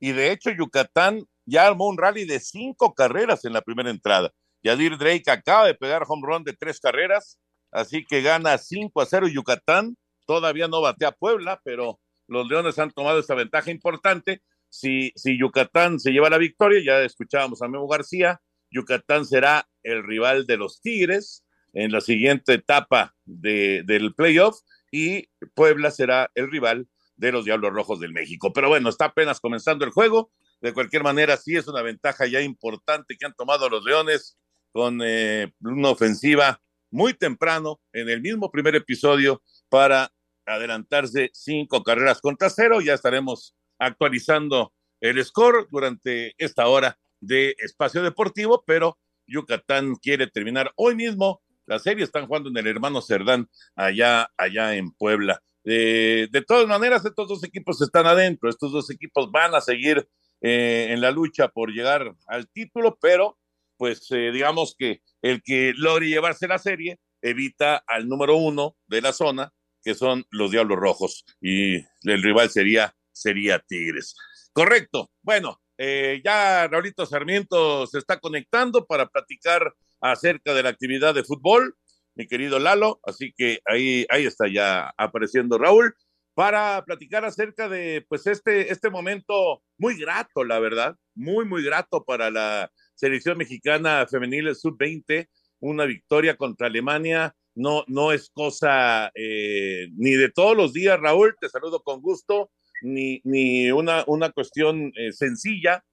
y 0.00 0.12
de 0.12 0.32
hecho 0.32 0.50
Yucatán 0.50 1.22
ya 1.44 1.66
armó 1.66 1.86
un 1.86 1.98
rally 1.98 2.24
de 2.24 2.40
cinco 2.40 2.94
carreras 2.94 3.44
en 3.44 3.52
la 3.52 3.60
primera 3.60 3.90
entrada. 3.90 4.30
Yadir 4.62 4.96
Drake 4.96 5.30
acaba 5.30 5.66
de 5.66 5.74
pegar 5.74 6.04
home 6.08 6.22
run 6.24 6.44
de 6.44 6.54
tres 6.54 6.80
carreras, 6.80 7.38
así 7.72 8.06
que 8.06 8.22
gana 8.22 8.56
5 8.56 9.02
a 9.02 9.04
0 9.04 9.28
Yucatán. 9.28 9.98
Todavía 10.26 10.66
no 10.66 10.80
batea 10.80 11.12
Puebla, 11.12 11.60
pero 11.62 12.00
los 12.26 12.48
Leones 12.48 12.78
han 12.78 12.90
tomado 12.90 13.18
esta 13.18 13.34
ventaja 13.34 13.70
importante. 13.70 14.40
Si, 14.70 15.12
si 15.14 15.38
Yucatán 15.38 16.00
se 16.00 16.12
lleva 16.12 16.30
la 16.30 16.38
victoria, 16.38 16.80
ya 16.82 17.04
escuchábamos 17.04 17.60
a 17.60 17.68
Memo 17.68 17.86
García, 17.86 18.40
Yucatán 18.72 19.26
será 19.26 19.68
el 19.82 20.02
rival 20.02 20.46
de 20.46 20.56
los 20.56 20.80
Tigres 20.80 21.44
en 21.72 21.92
la 21.92 22.00
siguiente 22.00 22.54
etapa 22.54 23.14
del 23.24 24.14
playoff 24.14 24.58
y 24.90 25.28
Puebla 25.54 25.90
será 25.90 26.30
el 26.34 26.50
rival 26.50 26.88
de 27.16 27.32
los 27.32 27.44
Diablos 27.44 27.72
Rojos 27.72 28.00
del 28.00 28.12
México. 28.12 28.52
Pero 28.52 28.68
bueno, 28.68 28.88
está 28.88 29.06
apenas 29.06 29.40
comenzando 29.40 29.84
el 29.84 29.90
juego. 29.90 30.32
De 30.60 30.72
cualquier 30.72 31.02
manera, 31.02 31.36
sí 31.36 31.56
es 31.56 31.66
una 31.66 31.82
ventaja 31.82 32.26
ya 32.26 32.40
importante 32.40 33.16
que 33.18 33.26
han 33.26 33.34
tomado 33.34 33.68
los 33.68 33.84
Leones 33.84 34.38
con 34.72 35.00
eh, 35.02 35.52
una 35.60 35.90
ofensiva 35.90 36.60
muy 36.90 37.14
temprano 37.14 37.80
en 37.92 38.08
el 38.08 38.20
mismo 38.20 38.50
primer 38.50 38.74
episodio 38.74 39.42
para 39.68 40.12
adelantarse 40.46 41.30
cinco 41.32 41.82
carreras 41.82 42.20
contra 42.20 42.50
cero. 42.50 42.80
Ya 42.80 42.94
estaremos 42.94 43.54
actualizando 43.78 44.72
el 45.00 45.22
score 45.24 45.66
durante 45.70 46.34
esta 46.38 46.68
hora 46.68 46.98
de 47.22 47.54
espacio 47.58 48.02
deportivo, 48.02 48.62
pero 48.66 48.98
Yucatán 49.26 49.94
quiere 49.94 50.26
terminar 50.26 50.72
hoy 50.76 50.94
mismo. 50.94 51.40
La 51.64 51.78
serie 51.78 52.04
están 52.04 52.26
jugando 52.26 52.50
en 52.50 52.58
el 52.58 52.66
hermano 52.66 53.00
Cerdán, 53.00 53.48
allá, 53.74 54.28
allá 54.36 54.74
en 54.74 54.90
Puebla. 54.90 55.42
de 55.64 56.44
todas 56.46 56.66
maneras, 56.66 57.04
estos 57.06 57.28
dos 57.28 57.44
equipos 57.44 57.80
están 57.80 58.06
adentro, 58.06 58.50
estos 58.50 58.72
dos 58.72 58.90
equipos 58.90 59.30
van 59.30 59.54
a 59.54 59.60
seguir 59.60 60.06
eh, 60.44 60.88
en 60.90 61.00
la 61.00 61.12
lucha 61.12 61.46
por 61.48 61.70
llegar 61.70 62.16
al 62.26 62.48
título, 62.50 62.98
pero 63.00 63.38
pues 63.76 64.10
eh, 64.10 64.32
digamos 64.32 64.74
que 64.76 65.00
el 65.22 65.40
que 65.40 65.72
logre 65.76 66.08
llevarse 66.08 66.48
la 66.48 66.58
serie 66.58 66.98
evita 67.20 67.76
al 67.86 68.08
número 68.08 68.36
uno 68.36 68.76
de 68.88 69.02
la 69.02 69.12
zona, 69.12 69.52
que 69.84 69.94
son 69.94 70.24
los 70.30 70.50
Diablos 70.50 70.78
Rojos, 70.78 71.24
y 71.40 71.76
el 71.76 72.22
rival 72.24 72.50
sería, 72.50 72.92
sería 73.12 73.60
Tigres. 73.60 74.16
Correcto. 74.52 75.12
Bueno, 75.22 75.61
eh, 75.84 76.22
ya 76.24 76.68
Raulito 76.68 77.04
Sarmiento 77.06 77.88
se 77.88 77.98
está 77.98 78.20
conectando 78.20 78.86
para 78.86 79.08
platicar 79.08 79.74
acerca 80.00 80.54
de 80.54 80.62
la 80.62 80.68
actividad 80.68 81.12
de 81.12 81.24
fútbol, 81.24 81.74
mi 82.14 82.28
querido 82.28 82.60
Lalo, 82.60 83.00
así 83.02 83.32
que 83.36 83.58
ahí, 83.64 84.06
ahí 84.08 84.24
está 84.24 84.46
ya 84.46 84.94
apareciendo 84.96 85.58
Raúl 85.58 85.92
para 86.34 86.84
platicar 86.84 87.24
acerca 87.24 87.68
de 87.68 88.06
pues 88.08 88.28
este, 88.28 88.70
este 88.70 88.90
momento 88.90 89.64
muy 89.76 89.98
grato, 89.98 90.44
la 90.44 90.60
verdad, 90.60 90.94
muy, 91.16 91.46
muy 91.46 91.64
grato 91.64 92.04
para 92.04 92.30
la 92.30 92.70
selección 92.94 93.36
mexicana 93.36 94.06
femenil 94.08 94.54
sub-20, 94.54 95.28
una 95.58 95.84
victoria 95.84 96.36
contra 96.36 96.68
Alemania. 96.68 97.34
No, 97.56 97.82
no 97.88 98.12
es 98.12 98.30
cosa 98.30 99.10
eh, 99.16 99.88
ni 99.96 100.12
de 100.12 100.30
todos 100.30 100.56
los 100.56 100.72
días, 100.72 101.00
Raúl, 101.00 101.34
te 101.40 101.48
saludo 101.48 101.82
con 101.82 102.00
gusto 102.00 102.52
ni, 102.82 103.20
ni 103.24 103.70
una, 103.70 104.04
una 104.06 104.30
cuestión 104.30 104.92
eh, 104.96 105.12
sencilla, 105.12 105.84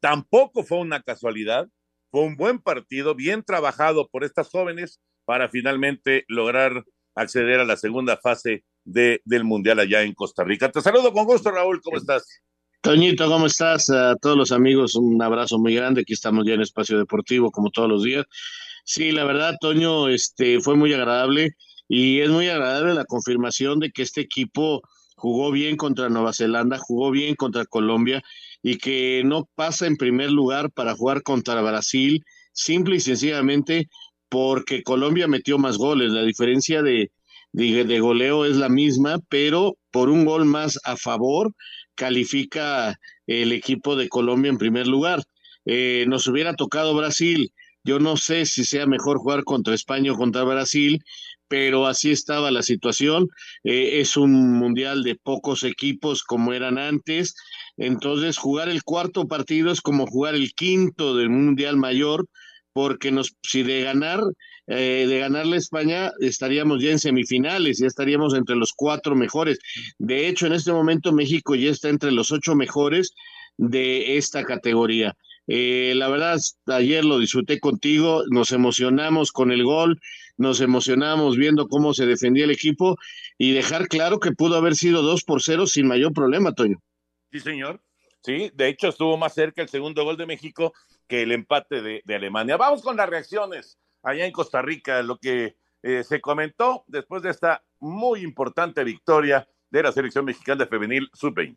tampoco 0.00 0.64
fue 0.64 0.78
una 0.78 1.02
casualidad, 1.02 1.68
fue 2.10 2.22
un 2.22 2.36
buen 2.36 2.58
partido, 2.58 3.14
bien 3.14 3.42
trabajado 3.42 4.08
por 4.08 4.24
estas 4.24 4.48
jóvenes 4.50 5.00
para 5.24 5.48
finalmente 5.48 6.24
lograr 6.28 6.84
acceder 7.14 7.60
a 7.60 7.64
la 7.64 7.76
segunda 7.76 8.16
fase 8.16 8.64
de, 8.84 9.20
del 9.24 9.44
Mundial 9.44 9.78
allá 9.78 10.02
en 10.02 10.14
Costa 10.14 10.44
Rica. 10.44 10.70
Te 10.70 10.80
saludo 10.80 11.12
con 11.12 11.24
gusto, 11.24 11.50
Raúl, 11.50 11.80
¿cómo 11.82 11.96
estás? 11.96 12.42
Toñito, 12.80 13.28
¿cómo 13.28 13.46
estás? 13.46 13.88
A 13.90 14.16
todos 14.16 14.36
los 14.36 14.50
amigos, 14.50 14.96
un 14.96 15.22
abrazo 15.22 15.58
muy 15.58 15.74
grande. 15.74 16.00
Aquí 16.00 16.14
estamos 16.14 16.44
ya 16.44 16.54
en 16.54 16.62
Espacio 16.62 16.98
Deportivo, 16.98 17.52
como 17.52 17.70
todos 17.70 17.88
los 17.88 18.02
días. 18.02 18.26
Sí, 18.84 19.12
la 19.12 19.24
verdad, 19.24 19.54
Toño, 19.60 20.08
este, 20.08 20.60
fue 20.60 20.74
muy 20.74 20.92
agradable 20.92 21.54
y 21.86 22.20
es 22.20 22.28
muy 22.30 22.48
agradable 22.48 22.94
la 22.94 23.04
confirmación 23.04 23.78
de 23.78 23.92
que 23.92 24.02
este 24.02 24.22
equipo 24.22 24.82
jugó 25.22 25.52
bien 25.52 25.76
contra 25.76 26.08
Nueva 26.08 26.32
Zelanda, 26.32 26.78
jugó 26.78 27.12
bien 27.12 27.36
contra 27.36 27.64
Colombia 27.64 28.24
y 28.60 28.78
que 28.78 29.22
no 29.24 29.48
pasa 29.54 29.86
en 29.86 29.96
primer 29.96 30.32
lugar 30.32 30.72
para 30.72 30.96
jugar 30.96 31.22
contra 31.22 31.62
Brasil, 31.62 32.24
simple 32.52 32.96
y 32.96 33.00
sencillamente 33.00 33.88
porque 34.28 34.82
Colombia 34.82 35.28
metió 35.28 35.58
más 35.58 35.78
goles. 35.78 36.10
La 36.10 36.24
diferencia 36.24 36.82
de, 36.82 37.12
de, 37.52 38.00
goleo 38.00 38.44
es 38.46 38.56
la 38.56 38.68
misma, 38.68 39.20
pero 39.28 39.76
por 39.92 40.08
un 40.08 40.24
gol 40.24 40.44
más 40.44 40.76
a 40.82 40.96
favor 40.96 41.54
califica 41.94 42.98
el 43.28 43.52
equipo 43.52 43.94
de 43.94 44.08
Colombia 44.08 44.48
en 44.48 44.58
primer 44.58 44.88
lugar. 44.88 45.22
Eh, 45.66 46.04
nos 46.08 46.26
hubiera 46.26 46.54
tocado 46.54 46.96
Brasil. 46.96 47.52
Yo 47.84 48.00
no 48.00 48.16
sé 48.16 48.44
si 48.44 48.64
sea 48.64 48.86
mejor 48.86 49.18
jugar 49.18 49.44
contra 49.44 49.72
España 49.72 50.10
o 50.12 50.16
contra 50.16 50.42
Brasil, 50.42 50.98
pero 51.52 51.86
así 51.86 52.10
estaba 52.10 52.50
la 52.50 52.62
situación. 52.62 53.28
Eh, 53.62 54.00
es 54.00 54.16
un 54.16 54.54
mundial 54.54 55.02
de 55.02 55.16
pocos 55.16 55.64
equipos 55.64 56.22
como 56.22 56.54
eran 56.54 56.78
antes, 56.78 57.34
entonces 57.76 58.38
jugar 58.38 58.70
el 58.70 58.82
cuarto 58.82 59.28
partido 59.28 59.70
es 59.70 59.82
como 59.82 60.06
jugar 60.06 60.34
el 60.34 60.54
quinto 60.54 61.14
del 61.14 61.28
mundial 61.28 61.76
mayor, 61.76 62.26
porque 62.72 63.12
nos, 63.12 63.36
si 63.42 63.64
de 63.64 63.82
ganar, 63.82 64.22
eh, 64.66 65.04
de 65.06 65.18
ganarle 65.18 65.56
a 65.56 65.58
España, 65.58 66.10
estaríamos 66.20 66.82
ya 66.82 66.92
en 66.92 66.98
semifinales, 66.98 67.80
ya 67.80 67.86
estaríamos 67.86 68.32
entre 68.32 68.56
los 68.56 68.72
cuatro 68.74 69.14
mejores. 69.14 69.58
De 69.98 70.28
hecho, 70.28 70.46
en 70.46 70.54
este 70.54 70.72
momento 70.72 71.12
México 71.12 71.54
ya 71.54 71.68
está 71.68 71.90
entre 71.90 72.12
los 72.12 72.32
ocho 72.32 72.54
mejores 72.54 73.12
de 73.58 74.16
esta 74.16 74.42
categoría. 74.44 75.14
Eh, 75.46 75.92
la 75.96 76.08
verdad, 76.08 76.38
ayer 76.66 77.04
lo 77.04 77.18
disfruté 77.18 77.58
contigo, 77.58 78.22
nos 78.30 78.52
emocionamos 78.52 79.32
con 79.32 79.50
el 79.50 79.64
gol, 79.64 80.00
nos 80.36 80.60
emocionamos 80.60 81.36
viendo 81.36 81.68
cómo 81.68 81.94
se 81.94 82.06
defendía 82.06 82.44
el 82.44 82.50
equipo 82.50 82.96
y 83.38 83.52
dejar 83.52 83.88
claro 83.88 84.20
que 84.20 84.32
pudo 84.32 84.56
haber 84.56 84.76
sido 84.76 85.02
dos 85.02 85.24
por 85.24 85.42
cero 85.42 85.66
sin 85.66 85.86
mayor 85.86 86.12
problema, 86.12 86.52
Toño. 86.52 86.80
Sí, 87.30 87.40
señor. 87.40 87.80
Sí, 88.22 88.52
de 88.54 88.68
hecho 88.68 88.88
estuvo 88.88 89.16
más 89.16 89.34
cerca 89.34 89.62
el 89.62 89.68
segundo 89.68 90.04
gol 90.04 90.16
de 90.16 90.26
México 90.26 90.72
que 91.08 91.22
el 91.22 91.32
empate 91.32 91.82
de, 91.82 92.14
Alemania. 92.14 92.56
Vamos 92.56 92.82
con 92.82 92.96
las 92.96 93.08
reacciones 93.08 93.78
allá 94.02 94.24
en 94.24 94.32
Costa 94.32 94.62
Rica, 94.62 95.02
lo 95.02 95.18
que 95.18 95.56
eh, 95.82 96.04
se 96.04 96.20
comentó 96.20 96.84
después 96.86 97.22
de 97.22 97.30
esta 97.30 97.64
muy 97.80 98.20
importante 98.20 98.84
victoria 98.84 99.48
de 99.70 99.82
la 99.82 99.90
selección 99.90 100.24
mexicana 100.24 100.66
femenil 100.66 101.08
sub-20. 101.12 101.56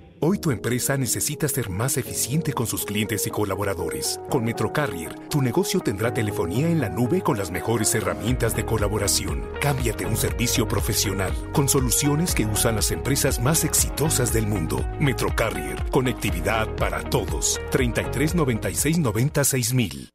Hoy 0.23 0.37
tu 0.37 0.51
empresa 0.51 0.97
necesita 0.97 1.47
ser 1.47 1.71
más 1.71 1.97
eficiente 1.97 2.53
con 2.53 2.67
sus 2.67 2.85
clientes 2.85 3.25
y 3.25 3.31
colaboradores. 3.31 4.19
Con 4.29 4.43
MetroCarrier, 4.43 5.15
tu 5.29 5.41
negocio 5.41 5.79
tendrá 5.79 6.13
telefonía 6.13 6.69
en 6.69 6.79
la 6.79 6.89
nube 6.89 7.23
con 7.23 7.39
las 7.39 7.49
mejores 7.49 7.95
herramientas 7.95 8.55
de 8.55 8.63
colaboración. 8.63 9.43
Cámbiate 9.59 10.05
un 10.05 10.15
servicio 10.15 10.67
profesional 10.67 11.33
con 11.53 11.67
soluciones 11.67 12.35
que 12.35 12.45
usan 12.45 12.75
las 12.75 12.91
empresas 12.91 13.41
más 13.41 13.63
exitosas 13.63 14.31
del 14.31 14.45
mundo. 14.45 14.85
MetroCarrier, 14.99 15.89
conectividad 15.89 16.67
para 16.75 17.01
todos. 17.09 17.59
33 17.71 18.35
96 18.35 18.99
96 18.99 19.73
mil. 19.73 20.09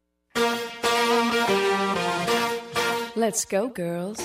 Let's 3.17 3.45
go, 3.45 3.73
girls. 3.75 4.21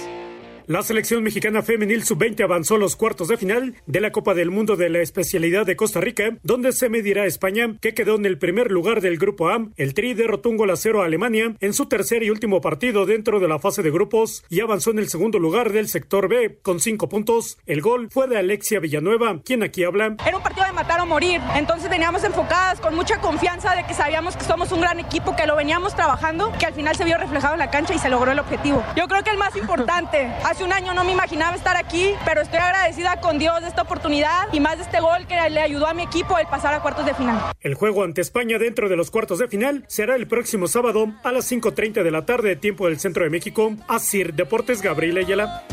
La 0.67 0.83
selección 0.83 1.23
mexicana 1.23 1.61
femenil 1.63 2.03
sub-20 2.03 2.43
avanzó 2.43 2.75
a 2.75 2.77
los 2.77 2.95
cuartos 2.95 3.27
de 3.27 3.37
final 3.37 3.75
de 3.87 4.01
la 4.01 4.11
Copa 4.11 4.33
del 4.33 4.51
Mundo 4.51 4.75
de 4.75 4.89
la 4.89 4.99
especialidad 4.99 5.65
de 5.65 5.75
Costa 5.75 5.99
Rica, 5.99 6.37
donde 6.43 6.71
se 6.71 6.89
medirá 6.89 7.25
España, 7.25 7.75
que 7.81 7.93
quedó 7.93 8.15
en 8.15 8.25
el 8.25 8.37
primer 8.37 8.71
lugar 8.71 9.01
del 9.01 9.17
grupo 9.17 9.49
A. 9.49 9.67
El 9.75 9.93
Tri 9.93 10.13
derrotó 10.13 10.49
un 10.49 10.57
gol 10.57 10.69
a 10.69 10.75
cero 10.75 11.01
a 11.01 11.05
Alemania 11.05 11.55
en 11.59 11.73
su 11.73 11.87
tercer 11.87 12.23
y 12.23 12.29
último 12.29 12.61
partido 12.61 13.05
dentro 13.05 13.39
de 13.39 13.47
la 13.47 13.59
fase 13.59 13.81
de 13.81 13.91
grupos 13.91 14.43
y 14.49 14.61
avanzó 14.61 14.91
en 14.91 14.99
el 14.99 15.09
segundo 15.09 15.39
lugar 15.39 15.71
del 15.71 15.87
sector 15.87 16.27
B 16.27 16.59
con 16.61 16.79
cinco 16.79 17.09
puntos. 17.09 17.57
El 17.65 17.81
gol 17.81 18.09
fue 18.11 18.27
de 18.27 18.37
Alexia 18.37 18.79
Villanueva, 18.79 19.41
quien 19.43 19.63
aquí 19.63 19.83
habla. 19.83 20.15
Era 20.25 20.37
un 20.37 20.43
partido 20.43 20.65
de 20.65 20.73
matar 20.73 20.99
o 21.01 21.05
morir, 21.05 21.41
entonces 21.55 21.89
veníamos 21.89 22.23
enfocadas 22.23 22.79
con 22.79 22.95
mucha 22.95 23.19
confianza 23.19 23.75
de 23.75 23.85
que 23.85 23.93
sabíamos 23.93 24.37
que 24.37 24.43
somos 24.43 24.71
un 24.71 24.81
gran 24.81 24.99
equipo, 24.99 25.35
que 25.35 25.45
lo 25.47 25.55
veníamos 25.55 25.95
trabajando, 25.95 26.51
que 26.59 26.65
al 26.65 26.73
final 26.73 26.95
se 26.95 27.03
vio 27.03 27.17
reflejado 27.17 27.53
en 27.53 27.59
la 27.59 27.71
cancha 27.71 27.93
y 27.93 27.99
se 27.99 28.09
logró 28.09 28.31
el 28.31 28.39
objetivo. 28.39 28.83
Yo 28.95 29.07
creo 29.07 29.23
que 29.23 29.31
el 29.31 29.37
más 29.37 29.55
importante, 29.55 30.31
un 30.63 30.73
año 30.73 30.93
no 30.93 31.03
me 31.03 31.11
imaginaba 31.11 31.55
estar 31.55 31.75
aquí, 31.75 32.13
pero 32.25 32.41
estoy 32.41 32.59
agradecida 32.59 33.19
con 33.19 33.37
Dios 33.39 33.61
de 33.61 33.67
esta 33.67 33.81
oportunidad 33.81 34.47
y 34.51 34.59
más 34.59 34.77
de 34.77 34.83
este 34.83 34.99
gol 34.99 35.25
que 35.27 35.35
le 35.49 35.59
ayudó 35.59 35.87
a 35.87 35.93
mi 35.93 36.03
equipo 36.03 36.37
el 36.37 36.47
pasar 36.47 36.73
a 36.73 36.81
cuartos 36.81 37.05
de 37.05 37.13
final. 37.13 37.53
El 37.59 37.73
juego 37.75 38.03
ante 38.03 38.21
España 38.21 38.57
dentro 38.57 38.89
de 38.89 38.95
los 38.95 39.11
cuartos 39.11 39.39
de 39.39 39.47
final 39.47 39.83
será 39.87 40.15
el 40.15 40.27
próximo 40.27 40.67
sábado 40.67 41.13
a 41.23 41.31
las 41.31 41.51
5.30 41.51 42.03
de 42.03 42.11
la 42.11 42.25
tarde, 42.25 42.55
tiempo 42.55 42.87
del 42.87 42.99
centro 42.99 43.23
de 43.23 43.29
México. 43.29 43.73
Asir 43.87 44.33
Deportes, 44.33 44.81
Gabriel 44.81 45.17
Ayala. 45.17 45.63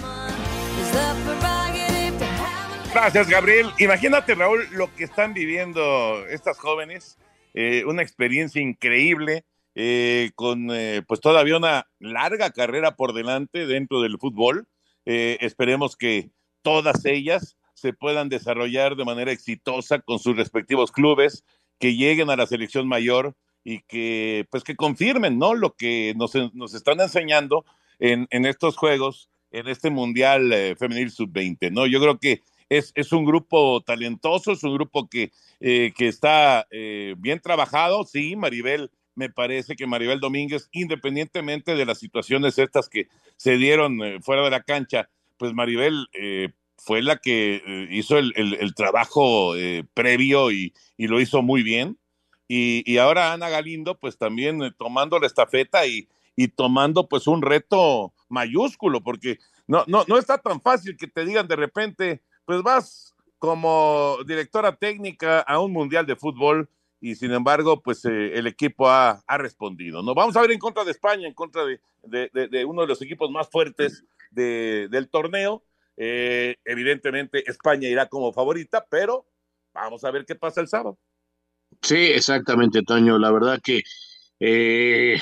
Gracias, 2.92 3.28
Gabriel. 3.28 3.68
Imagínate, 3.78 4.34
Raúl, 4.34 4.66
lo 4.72 4.94
que 4.94 5.04
están 5.04 5.34
viviendo 5.34 6.26
estas 6.26 6.58
jóvenes. 6.58 7.18
Eh, 7.54 7.84
una 7.84 8.02
experiencia 8.02 8.60
increíble. 8.60 9.44
Eh, 9.80 10.32
con 10.34 10.72
eh, 10.72 11.02
pues 11.06 11.20
todavía 11.20 11.56
una 11.56 11.86
larga 12.00 12.50
carrera 12.50 12.96
por 12.96 13.12
delante 13.12 13.64
dentro 13.66 14.00
del 14.00 14.18
fútbol. 14.18 14.66
Eh, 15.10 15.38
esperemos 15.40 15.96
que 15.96 16.30
todas 16.60 17.06
ellas 17.06 17.56
se 17.72 17.94
puedan 17.94 18.28
desarrollar 18.28 18.94
de 18.94 19.06
manera 19.06 19.32
exitosa 19.32 20.00
con 20.00 20.18
sus 20.18 20.36
respectivos 20.36 20.92
clubes, 20.92 21.46
que 21.78 21.96
lleguen 21.96 22.28
a 22.28 22.36
la 22.36 22.46
selección 22.46 22.86
mayor 22.86 23.34
y 23.64 23.80
que 23.84 24.46
pues 24.50 24.64
que 24.64 24.76
confirmen, 24.76 25.38
¿no? 25.38 25.54
Lo 25.54 25.74
que 25.76 26.12
nos, 26.14 26.34
están 26.74 27.00
enseñando 27.00 27.64
en, 27.98 28.26
estos 28.44 28.76
juegos, 28.76 29.30
en 29.50 29.68
este 29.68 29.88
Mundial 29.88 30.52
eh, 30.52 30.76
Femenil 30.76 31.10
Sub-20, 31.10 31.72
¿no? 31.72 31.86
Yo 31.86 32.02
creo 32.02 32.18
que 32.18 32.42
es, 32.68 32.92
es, 32.94 33.10
un 33.12 33.24
grupo 33.24 33.80
talentoso, 33.80 34.52
es 34.52 34.62
un 34.62 34.74
grupo 34.74 35.08
que, 35.08 35.32
eh, 35.60 35.94
que 35.96 36.08
está 36.08 36.66
bien 36.70 37.40
trabajado, 37.40 38.04
sí, 38.04 38.36
Maribel 38.36 38.90
me 39.18 39.28
parece 39.28 39.74
que 39.74 39.88
Maribel 39.88 40.20
Domínguez, 40.20 40.68
independientemente 40.70 41.74
de 41.74 41.84
las 41.84 41.98
situaciones 41.98 42.56
estas 42.56 42.88
que 42.88 43.08
se 43.36 43.56
dieron 43.56 44.00
eh, 44.00 44.20
fuera 44.22 44.44
de 44.44 44.50
la 44.50 44.62
cancha, 44.62 45.10
pues 45.36 45.52
Maribel 45.52 46.06
eh, 46.12 46.50
fue 46.76 47.02
la 47.02 47.16
que 47.16 47.56
eh, 47.56 47.88
hizo 47.90 48.16
el, 48.16 48.74
trabajo 48.76 49.54
previo 49.92 50.52
y, 50.52 50.72
lo 50.98 51.20
hizo 51.20 51.42
muy 51.42 51.64
bien. 51.64 51.98
Y, 52.46 52.96
ahora 52.98 53.32
Ana 53.32 53.48
Galindo, 53.48 53.98
pues 53.98 54.16
también 54.16 54.60
tomando 54.78 55.18
la 55.18 55.26
estafeta 55.26 55.84
y, 55.84 56.08
y, 56.36 56.46
tomando 56.46 57.08
pues 57.08 57.26
un 57.26 57.42
reto 57.42 58.14
mayúsculo, 58.28 59.02
porque 59.02 59.38
no, 59.66 59.82
no, 59.88 60.04
no 60.06 60.16
está 60.16 60.38
tan 60.38 60.60
fácil 60.60 60.96
que 60.96 61.08
te 61.08 61.24
digan 61.24 61.48
de 61.48 61.56
repente, 61.56 62.22
pues 62.44 62.62
vas 62.62 63.16
como 63.40 64.18
directora 64.26 64.76
técnica 64.76 65.40
a 65.40 65.58
un 65.58 65.72
mundial 65.72 66.06
de 66.06 66.14
fútbol 66.14 66.70
y 67.00 67.14
sin 67.14 67.32
embargo, 67.32 67.80
pues 67.80 68.04
eh, 68.04 68.32
el 68.34 68.46
equipo 68.46 68.88
ha, 68.88 69.22
respondido. 69.28 70.02
¿no? 70.02 70.14
Vamos 70.14 70.36
a 70.36 70.40
ver 70.40 70.50
en 70.52 70.58
contra 70.58 70.84
de 70.84 70.90
España, 70.90 71.28
en 71.28 71.34
contra 71.34 71.62
de, 71.64 72.64
uno 72.64 72.82
de 72.82 72.88
los 72.88 73.00
equipos 73.02 73.30
más 73.30 73.48
fuertes 73.48 74.04
del 74.30 75.08
torneo. 75.10 75.62
Eh, 75.96 76.56
evidentemente, 76.64 77.48
España 77.48 77.88
irá 77.88 78.06
como 78.06 78.32
favorita, 78.32 78.84
pero 78.88 79.26
vamos 79.72 80.04
a 80.04 80.10
ver 80.10 80.24
qué 80.24 80.34
pasa 80.34 80.60
el 80.60 80.68
sábado. 80.68 80.98
Sí, 81.82 81.96
exactamente, 81.96 82.82
Toño. 82.82 83.18
La 83.18 83.30
verdad 83.30 83.60
que, 83.62 83.82
eh, 84.40 85.20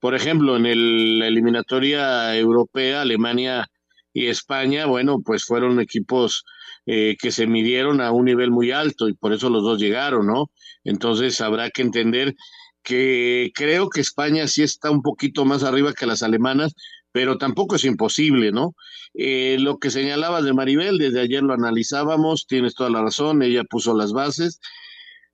por 0.00 0.14
ejemplo, 0.14 0.56
en 0.56 0.66
el, 0.66 1.18
la 1.20 1.26
eliminatoria 1.28 2.36
europea, 2.36 3.02
Alemania 3.02 3.68
y 4.12 4.26
España, 4.26 4.86
bueno, 4.86 5.20
pues 5.24 5.44
fueron 5.44 5.80
equipos 5.80 6.44
que 6.88 7.30
se 7.30 7.46
midieron 7.46 8.00
a 8.00 8.12
un 8.12 8.24
nivel 8.24 8.50
muy 8.50 8.70
alto 8.70 9.10
y 9.10 9.14
por 9.14 9.34
eso 9.34 9.50
los 9.50 9.62
dos 9.62 9.78
llegaron, 9.78 10.26
¿no? 10.26 10.50
Entonces 10.84 11.38
habrá 11.42 11.68
que 11.68 11.82
entender 11.82 12.34
que 12.82 13.52
creo 13.54 13.90
que 13.90 14.00
España 14.00 14.48
sí 14.48 14.62
está 14.62 14.90
un 14.90 15.02
poquito 15.02 15.44
más 15.44 15.62
arriba 15.62 15.92
que 15.92 16.06
las 16.06 16.22
alemanas, 16.22 16.74
pero 17.12 17.36
tampoco 17.36 17.76
es 17.76 17.84
imposible, 17.84 18.52
¿no? 18.52 18.74
Eh, 19.14 19.56
lo 19.60 19.78
que 19.78 19.90
señalabas 19.90 20.44
de 20.44 20.54
Maribel, 20.54 20.98
desde 20.98 21.20
ayer 21.20 21.42
lo 21.42 21.52
analizábamos, 21.52 22.46
tienes 22.46 22.74
toda 22.74 22.88
la 22.88 23.02
razón, 23.02 23.42
ella 23.42 23.64
puso 23.64 23.94
las 23.94 24.12
bases, 24.12 24.60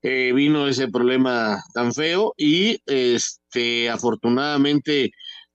eh, 0.03 0.33
vino 0.35 0.69
ese 0.69 0.89
problema 0.89 1.63
tan 1.73 1.95
feo 1.95 2.35
y 2.37 2.79
este, 2.87 3.89
afortunadamente 3.89 5.13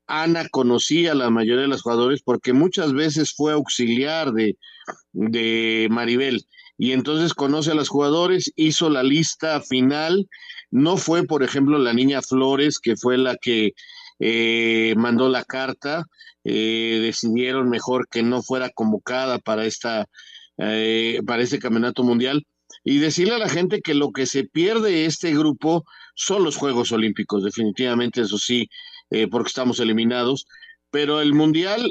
Ana 0.07 0.47
conocía 0.49 1.11
a 1.11 1.15
la 1.15 1.29
mayoría 1.29 1.63
de 1.63 1.67
los 1.67 1.83
jugadores 1.83 2.21
porque 2.23 2.53
muchas 2.53 2.93
veces 2.93 3.33
fue 3.35 3.53
auxiliar 3.53 4.31
de, 4.31 4.57
de 5.13 5.87
Maribel 5.89 6.45
y 6.79 6.93
entonces 6.93 7.33
conoce 7.33 7.71
a 7.71 7.75
los 7.75 7.89
jugadores, 7.89 8.53
hizo 8.55 8.89
la 8.89 9.03
lista 9.03 9.59
final. 9.59 10.29
No 10.71 10.95
fue, 10.95 11.25
por 11.25 11.43
ejemplo, 11.43 11.77
la 11.77 11.93
niña 11.93 12.21
Flores, 12.21 12.79
que 12.79 12.95
fue 12.95 13.17
la 13.17 13.35
que 13.35 13.73
eh, 14.19 14.93
mandó 14.95 15.27
la 15.27 15.43
carta. 15.43 16.05
Eh, 16.45 16.99
decidieron 17.01 17.69
mejor 17.69 18.07
que 18.07 18.23
no 18.23 18.41
fuera 18.41 18.69
convocada 18.69 19.39
para, 19.39 19.65
esta, 19.65 20.07
eh, 20.57 21.19
para 21.27 21.43
este 21.43 21.59
campeonato 21.59 22.03
mundial. 22.03 22.47
Y 22.85 22.99
decirle 22.99 23.35
a 23.35 23.39
la 23.39 23.49
gente 23.49 23.81
que 23.81 23.93
lo 23.93 24.13
que 24.13 24.25
se 24.25 24.45
pierde 24.45 25.05
este 25.05 25.33
grupo 25.33 25.83
son 26.15 26.45
los 26.45 26.55
Juegos 26.55 26.93
Olímpicos, 26.93 27.43
definitivamente, 27.43 28.21
eso 28.21 28.37
sí, 28.37 28.69
porque 29.31 29.49
estamos 29.49 29.81
eliminados. 29.81 30.45
Pero 30.91 31.21
el 31.21 31.33
mundial 31.33 31.89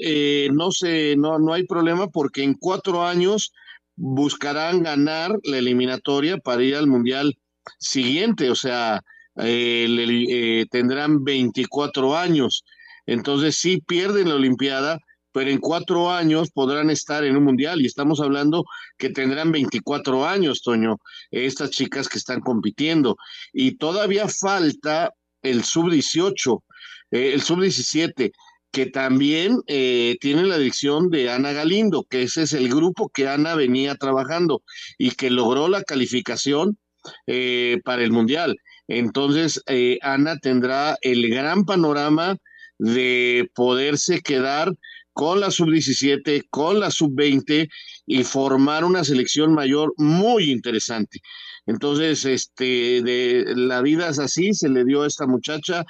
no, 0.52 0.70
se, 0.72 1.14
no, 1.16 1.38
no 1.38 1.52
hay 1.52 1.64
problema 1.64 2.08
porque 2.08 2.42
en 2.42 2.54
cuatro 2.54 3.06
años 3.06 3.52
buscarán 3.98 4.82
ganar 4.82 5.36
la 5.42 5.58
eliminatoria 5.58 6.38
para 6.38 6.62
ir 6.62 6.76
al 6.76 6.86
Mundial 6.86 7.36
siguiente, 7.78 8.48
o 8.48 8.54
sea, 8.54 9.02
eh, 9.36 9.86
eh, 10.30 10.66
tendrán 10.70 11.24
24 11.24 12.16
años. 12.16 12.64
Entonces 13.06 13.56
sí 13.56 13.82
pierden 13.86 14.28
la 14.28 14.36
Olimpiada, 14.36 14.98
pero 15.32 15.50
en 15.50 15.58
cuatro 15.58 16.10
años 16.10 16.50
podrán 16.52 16.90
estar 16.90 17.24
en 17.24 17.36
un 17.36 17.44
mundial 17.44 17.80
y 17.80 17.86
estamos 17.86 18.20
hablando 18.20 18.64
que 18.96 19.10
tendrán 19.10 19.50
24 19.50 20.26
años, 20.26 20.62
Toño, 20.62 20.98
estas 21.30 21.70
chicas 21.70 22.08
que 22.08 22.18
están 22.18 22.40
compitiendo. 22.40 23.16
Y 23.52 23.76
todavía 23.76 24.28
falta 24.28 25.12
el 25.42 25.64
sub-18, 25.64 26.62
eh, 27.10 27.32
el 27.34 27.42
sub-17 27.42 28.32
que 28.70 28.86
también 28.86 29.60
eh, 29.66 30.16
tiene 30.20 30.44
la 30.44 30.58
dirección 30.58 31.10
de 31.10 31.30
Ana 31.30 31.52
Galindo, 31.52 32.04
que 32.08 32.22
ese 32.22 32.42
es 32.42 32.52
el 32.52 32.68
grupo 32.68 33.08
que 33.08 33.28
Ana 33.28 33.54
venía 33.54 33.94
trabajando 33.94 34.62
y 34.98 35.12
que 35.12 35.30
logró 35.30 35.68
la 35.68 35.82
calificación 35.82 36.78
eh, 37.26 37.80
para 37.84 38.02
el 38.02 38.12
Mundial. 38.12 38.56
Entonces, 38.86 39.62
eh, 39.66 39.98
Ana 40.02 40.38
tendrá 40.38 40.96
el 41.02 41.28
gran 41.30 41.64
panorama 41.64 42.36
de 42.78 43.50
poderse 43.54 44.20
quedar 44.20 44.74
con 45.12 45.40
la 45.40 45.50
sub-17, 45.50 46.46
con 46.48 46.78
la 46.78 46.90
sub-20 46.90 47.68
y 48.06 48.24
formar 48.24 48.84
una 48.84 49.02
selección 49.02 49.52
mayor 49.52 49.92
muy 49.96 50.50
interesante. 50.50 51.20
Entonces, 51.66 52.24
este, 52.24 53.02
de 53.02 53.44
la 53.56 53.82
vida 53.82 54.08
es 54.08 54.18
así, 54.18 54.54
se 54.54 54.68
le 54.68 54.84
dio 54.84 55.02
a 55.02 55.06
esta 55.06 55.26
muchacha 55.26 55.84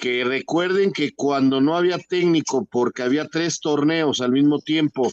que 0.00 0.24
recuerden 0.24 0.92
que 0.92 1.12
cuando 1.14 1.60
no 1.60 1.76
había 1.76 1.98
técnico, 1.98 2.64
porque 2.64 3.02
había 3.02 3.28
tres 3.28 3.60
torneos 3.60 4.20
al 4.20 4.32
mismo 4.32 4.58
tiempo 4.58 5.12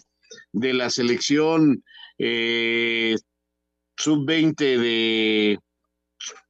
de 0.53 0.73
la 0.73 0.89
selección 0.89 1.83
eh, 2.17 3.15
sub-20 3.97 4.55
de, 4.55 5.59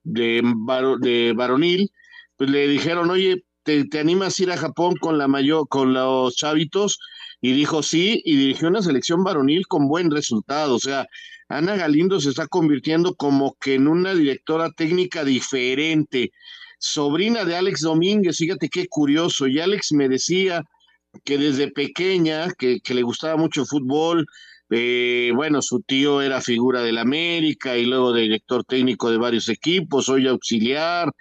de, 0.03 1.33
varonil, 1.35 1.91
pues 2.37 2.49
le 2.49 2.67
dijeron, 2.67 3.09
oye, 3.09 3.43
¿te, 3.63 3.85
¿te, 3.85 3.99
animas 3.99 4.39
a 4.39 4.43
ir 4.43 4.51
a 4.51 4.57
Japón 4.57 4.95
con 5.01 5.17
la 5.17 5.27
mayor, 5.27 5.67
con 5.67 5.93
los 5.93 6.35
chavitos? 6.35 6.99
Y 7.41 7.53
dijo 7.53 7.81
sí, 7.81 8.21
y 8.23 8.35
dirigió 8.35 8.67
una 8.67 8.81
selección 8.81 9.23
varonil 9.23 9.67
con 9.67 9.87
buen 9.87 10.11
resultado. 10.11 10.75
O 10.75 10.79
sea, 10.79 11.07
Ana 11.49 11.75
Galindo 11.75 12.19
se 12.19 12.29
está 12.29 12.47
convirtiendo 12.47 13.15
como 13.15 13.55
que 13.59 13.75
en 13.75 13.87
una 13.87 14.13
directora 14.13 14.71
técnica 14.71 15.23
diferente 15.23 16.31
sobrina 16.77 17.45
de 17.45 17.55
Alex 17.55 17.81
Domínguez, 17.81 18.37
fíjate 18.37 18.69
qué 18.69 18.87
curioso, 18.87 19.47
y 19.47 19.59
Alex 19.59 19.91
me 19.93 20.09
decía 20.09 20.63
que 21.23 21.37
desde 21.37 21.71
pequeña, 21.71 22.47
que, 22.57 22.81
le 22.87 23.01
gustaba 23.01 23.37
mucho 23.37 23.61
el 23.61 23.67
fútbol, 23.67 24.25
eh, 24.69 25.31
bueno, 25.33 25.61
su 25.61 25.81
tío 25.81 26.21
era 26.21 26.41
figura 26.41 26.81
del 26.81 26.97
América 26.97 27.77
y 27.77 27.85
luego 27.85 28.13
director 28.13 28.63
técnico 28.65 29.09
de 29.09 29.17
varios 29.17 29.47
equipos, 29.49 30.09
hoy 30.09 30.27
auxiliar, 30.27 31.11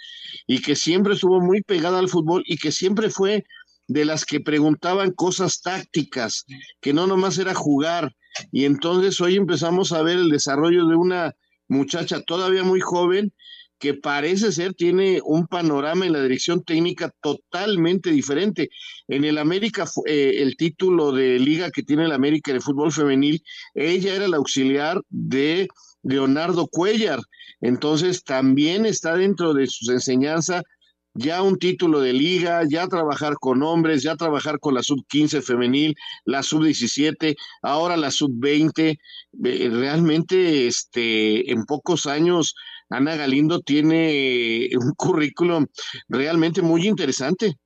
y 0.46 0.60
que 0.60 0.74
siempre 0.76 1.14
estuvo 1.14 1.40
muy 1.40 1.62
pegada 1.62 1.98
al 1.98 2.08
fútbol 2.08 2.42
y 2.46 2.58
que 2.58 2.72
siempre 2.72 3.10
fue 3.10 3.44
de 3.88 4.04
las 4.04 4.24
que 4.24 4.40
preguntaban 4.40 5.12
cosas 5.12 5.60
tácticas, 5.62 6.44
que 6.80 6.92
no 6.92 7.06
nomás 7.06 7.38
era 7.38 7.54
jugar. 7.54 8.14
Y 8.52 8.64
entonces 8.64 9.20
hoy 9.20 9.36
empezamos 9.36 9.92
a 9.92 10.02
ver 10.02 10.18
el 10.18 10.28
desarrollo 10.28 10.86
de 10.86 10.96
una 10.96 11.34
muchacha 11.68 12.22
todavía 12.22 12.64
muy 12.64 12.80
joven 12.80 13.32
que 13.78 13.94
parece 13.94 14.52
ser 14.52 14.74
tiene 14.74 15.20
un 15.24 15.46
panorama 15.46 16.06
en 16.06 16.12
la 16.12 16.22
dirección 16.22 16.62
técnica 16.62 17.12
totalmente 17.20 18.10
diferente. 18.10 18.70
En 19.08 19.24
el 19.24 19.38
América, 19.38 19.86
eh, 20.06 20.36
el 20.38 20.56
título 20.56 21.12
de 21.12 21.38
liga 21.38 21.70
que 21.70 21.82
tiene 21.82 22.04
el 22.04 22.12
América 22.12 22.52
de 22.52 22.60
fútbol 22.60 22.92
femenil, 22.92 23.42
ella 23.74 24.14
era 24.14 24.28
la 24.28 24.38
auxiliar 24.38 25.00
de 25.08 25.68
Leonardo 26.02 26.66
Cuellar. 26.68 27.20
Entonces 27.60 28.24
también 28.24 28.86
está 28.86 29.16
dentro 29.16 29.54
de 29.54 29.66
sus 29.66 29.88
enseñanzas 29.88 30.62
ya 31.16 31.42
un 31.42 31.58
título 31.58 32.00
de 32.00 32.12
liga, 32.12 32.62
ya 32.68 32.86
trabajar 32.88 33.36
con 33.40 33.62
hombres, 33.62 34.02
ya 34.02 34.16
trabajar 34.16 34.58
con 34.60 34.74
la 34.74 34.82
sub 34.82 35.04
15 35.08 35.40
femenil, 35.42 35.94
la 36.24 36.42
sub 36.42 36.64
17, 36.64 37.36
ahora 37.62 37.96
la 37.96 38.10
sub 38.10 38.30
20. 38.34 38.90
Eh, 38.90 38.98
realmente, 39.72 40.66
este, 40.66 41.50
en 41.50 41.64
pocos 41.64 42.06
años 42.06 42.54
Ana 42.88 43.16
Galindo 43.16 43.60
tiene 43.60 44.68
un 44.78 44.92
currículum 44.94 45.66
realmente 46.08 46.62
muy 46.62 46.86
interesante. 46.86 47.56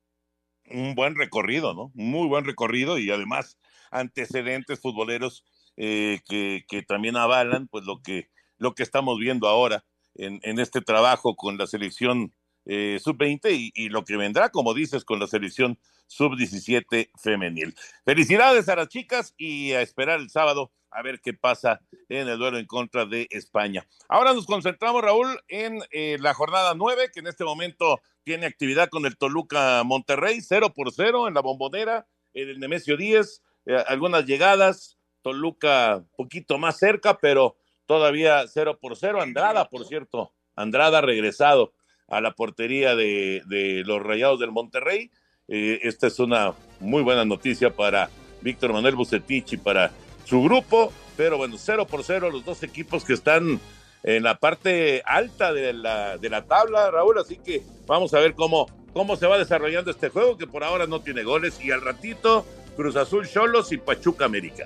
Un 0.65 0.95
buen 0.95 1.15
recorrido, 1.15 1.73
¿no? 1.73 1.91
Muy 1.93 2.27
buen 2.27 2.45
recorrido 2.45 2.97
y 2.97 3.11
además 3.11 3.57
antecedentes 3.91 4.79
futboleros 4.79 5.43
eh, 5.77 6.21
que, 6.27 6.63
que, 6.67 6.81
también 6.81 7.17
avalan 7.17 7.67
pues 7.67 7.85
lo 7.85 8.01
que, 8.01 8.29
lo 8.57 8.73
que 8.73 8.83
estamos 8.83 9.19
viendo 9.19 9.47
ahora 9.47 9.83
en, 10.15 10.39
en 10.43 10.59
este 10.59 10.81
trabajo 10.81 11.35
con 11.35 11.57
la 11.57 11.67
selección 11.67 12.33
eh, 12.65 12.99
sub-20 13.01 13.51
y, 13.51 13.71
y, 13.73 13.89
lo 13.89 14.05
que 14.05 14.17
vendrá, 14.17 14.49
como 14.49 14.73
dices, 14.73 15.03
con 15.03 15.19
la 15.19 15.27
selección 15.27 15.79
sub-17 16.07 17.09
femenil. 17.17 17.73
Felicidades 18.05 18.69
a 18.69 18.75
las 18.75 18.87
chicas 18.89 19.33
y 19.37 19.71
a 19.71 19.81
esperar 19.81 20.19
el 20.19 20.29
sábado 20.29 20.71
a 20.91 21.01
ver 21.01 21.21
qué 21.21 21.33
pasa 21.33 21.81
en 22.09 22.27
el 22.27 22.37
duelo 22.37 22.57
en 22.57 22.65
contra 22.65 23.05
de 23.05 23.27
España. 23.31 23.87
Ahora 24.07 24.33
nos 24.33 24.45
concentramos, 24.45 25.01
Raúl, 25.01 25.39
en 25.47 25.81
eh, 25.91 26.17
la 26.19 26.33
jornada 26.33 26.73
9, 26.75 27.09
que 27.13 27.21
en 27.21 27.27
este 27.27 27.43
momento 27.43 28.01
tiene 28.23 28.45
actividad 28.45 28.89
con 28.89 29.05
el 29.05 29.17
Toluca 29.17 29.83
Monterrey, 29.83 30.41
0 30.41 30.73
por 30.75 30.91
0 30.91 31.27
en 31.27 31.33
la 31.33 31.41
bombonera, 31.41 32.07
en 32.33 32.49
el 32.49 32.59
Nemesio 32.59 32.97
10, 32.97 33.41
eh, 33.65 33.83
algunas 33.87 34.25
llegadas, 34.25 34.97
Toluca 35.21 36.03
poquito 36.17 36.57
más 36.57 36.77
cerca, 36.77 37.17
pero 37.17 37.55
todavía 37.85 38.45
0 38.47 38.79
por 38.81 38.95
0. 38.95 39.21
Andrada, 39.21 39.69
por 39.69 39.85
cierto, 39.85 40.33
Andrada 40.55 41.01
regresado 41.01 41.73
a 42.07 42.21
la 42.21 42.33
portería 42.33 42.95
de, 42.95 43.41
de 43.45 43.83
los 43.85 44.01
Rayados 44.01 44.39
del 44.39 44.51
Monterrey. 44.51 45.11
Eh, 45.47 45.79
esta 45.83 46.07
es 46.07 46.19
una 46.19 46.53
muy 46.79 47.03
buena 47.03 47.25
noticia 47.25 47.75
para 47.75 48.09
Víctor 48.41 48.73
Manuel 48.73 48.95
Bucetich 48.95 49.53
y 49.53 49.57
para 49.57 49.91
su 50.25 50.41
grupo, 50.43 50.91
pero 51.17 51.37
bueno, 51.37 51.55
cero 51.57 51.85
por 51.87 52.03
cero 52.03 52.29
los 52.29 52.45
dos 52.45 52.63
equipos 52.63 53.03
que 53.03 53.13
están 53.13 53.59
en 54.03 54.23
la 54.23 54.37
parte 54.37 55.03
alta 55.05 55.53
de 55.53 55.73
la, 55.73 56.17
de 56.17 56.29
la 56.29 56.43
tabla, 56.43 56.89
Raúl, 56.89 57.19
así 57.19 57.37
que 57.37 57.61
vamos 57.85 58.13
a 58.13 58.19
ver 58.19 58.33
cómo, 58.33 58.67
cómo 58.93 59.15
se 59.15 59.27
va 59.27 59.37
desarrollando 59.37 59.91
este 59.91 60.09
juego, 60.09 60.37
que 60.37 60.47
por 60.47 60.63
ahora 60.63 60.87
no 60.87 61.01
tiene 61.01 61.23
goles, 61.23 61.59
y 61.63 61.71
al 61.71 61.81
ratito 61.81 62.45
Cruz 62.75 62.95
Azul 62.95 63.27
Cholos 63.27 63.71
y 63.71 63.77
Pachuca 63.77 64.25
América. 64.25 64.65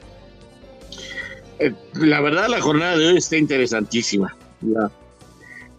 Eh, 1.60 1.74
la 1.94 2.22
verdad, 2.22 2.48
la 2.48 2.62
jornada 2.62 2.98
de 2.98 3.08
hoy 3.08 3.18
está 3.18 3.38
interesantísima. 3.38 4.36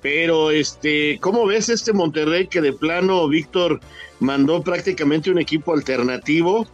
Pero, 0.02 0.50
este, 0.50 1.18
¿cómo 1.20 1.46
ves 1.46 1.68
este 1.68 1.92
Monterrey 1.92 2.46
que 2.46 2.60
de 2.60 2.72
plano 2.72 3.26
Víctor 3.28 3.80
mandó 4.20 4.62
prácticamente 4.62 5.30
un 5.30 5.38
equipo 5.38 5.72
alternativo? 5.72 6.66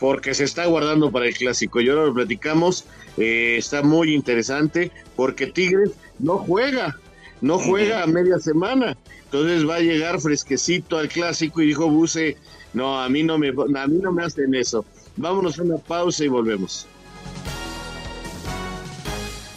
Porque 0.00 0.34
se 0.34 0.44
está 0.44 0.66
guardando 0.66 1.12
para 1.12 1.26
el 1.26 1.34
clásico. 1.34 1.80
Y 1.80 1.88
ahora 1.88 2.06
lo 2.06 2.14
platicamos, 2.14 2.86
eh, 3.18 3.56
está 3.58 3.82
muy 3.82 4.14
interesante 4.14 4.90
porque 5.14 5.46
Tigres 5.46 5.92
no 6.18 6.38
juega, 6.38 6.98
no 7.42 7.58
juega 7.58 8.02
a 8.02 8.06
media 8.06 8.38
semana. 8.38 8.96
Entonces 9.26 9.68
va 9.68 9.76
a 9.76 9.80
llegar 9.80 10.20
fresquecito 10.20 10.98
al 10.98 11.08
clásico 11.08 11.62
y 11.62 11.66
dijo 11.66 11.88
Buse, 11.88 12.36
no, 12.72 13.00
a 13.00 13.08
mí 13.08 13.22
no 13.22 13.38
me, 13.38 13.48
a 13.50 13.86
mí 13.86 13.98
no 14.02 14.10
me 14.10 14.24
hacen 14.24 14.54
eso. 14.54 14.84
Vámonos 15.16 15.58
a 15.58 15.62
una 15.62 15.76
pausa 15.76 16.24
y 16.24 16.28
volvemos. 16.28 16.86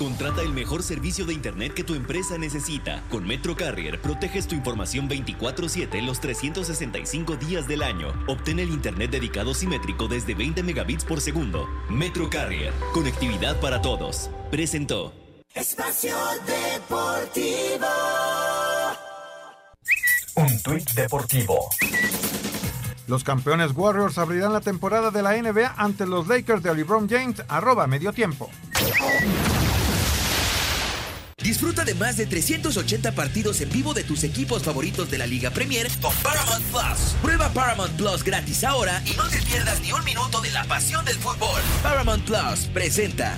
Contrata 0.04 0.42
el 0.42 0.52
mejor 0.52 0.84
servicio 0.84 1.26
de 1.26 1.34
Internet 1.34 1.74
que 1.74 1.86
tu 1.86 1.96
empresa 1.96 2.38
necesita. 2.38 3.02
Con 3.10 3.26
Metro 3.26 3.56
Carrier 3.56 4.02
proteges 4.02 4.50
tu 4.50 4.54
información 4.54 5.08
24/7 5.08 6.02
los 6.02 6.20
365 6.20 7.38
días 7.38 7.70
del 7.70 7.82
año. 7.82 8.10
Obtén 8.28 8.60
el 8.60 8.70
Internet 8.70 9.12
dedicado 9.12 9.54
simétrico 9.54 10.10
desde 10.10 10.36
20 10.36 10.62
megabits 10.62 11.06
por 11.06 11.22
segundo. 11.22 11.70
Metro 11.89 12.30
Carrier, 12.30 12.74
conectividad 12.94 13.58
para 13.62 13.82
todos. 13.82 14.30
Presentó. 14.52 15.13
Espacio 15.56 16.18
Deportivo. 16.46 17.88
Un 20.36 20.63
tuit 20.63 20.92
deportivo. 20.96 21.70
Los 23.08 23.24
campeones 23.24 23.72
Warriors 23.74 24.18
abrirán 24.18 24.52
la 24.52 24.60
temporada 24.60 25.12
de 25.12 25.22
la 25.22 25.38
NBA 25.38 25.76
ante 25.78 26.06
los 26.06 26.28
Lakers 26.28 26.62
de 26.62 26.76
LeBron 26.76 27.08
James, 27.08 27.42
arroba 27.48 27.88
medio 27.88 28.12
tiempo. 28.12 28.50
Disfruta 31.44 31.84
de 31.84 31.94
más 31.94 32.16
de 32.16 32.26
380 32.26 33.12
partidos 33.12 33.60
en 33.60 33.70
vivo 33.70 33.94
de 33.94 34.06
tus 34.06 34.24
equipos 34.24 34.64
favoritos 34.64 35.12
de 35.12 35.18
la 35.18 35.28
Liga 35.28 35.52
Premier 35.52 35.90
con 36.02 36.16
Paramount 36.16 36.64
Plus. 36.68 37.16
Prueba 37.22 37.50
Paramount 37.50 37.92
Plus 37.98 38.24
gratis 38.24 38.64
ahora 38.64 39.04
y 39.06 39.16
no 39.18 39.28
te 39.28 39.42
pierdas 39.42 39.82
ni 39.82 39.92
un 39.92 40.04
minuto 40.06 40.40
de 40.40 40.52
la 40.52 40.64
pasión 40.64 41.04
del 41.04 41.16
fútbol. 41.16 41.62
Paramount 41.84 42.24
Plus 42.24 42.70
presenta. 42.74 43.38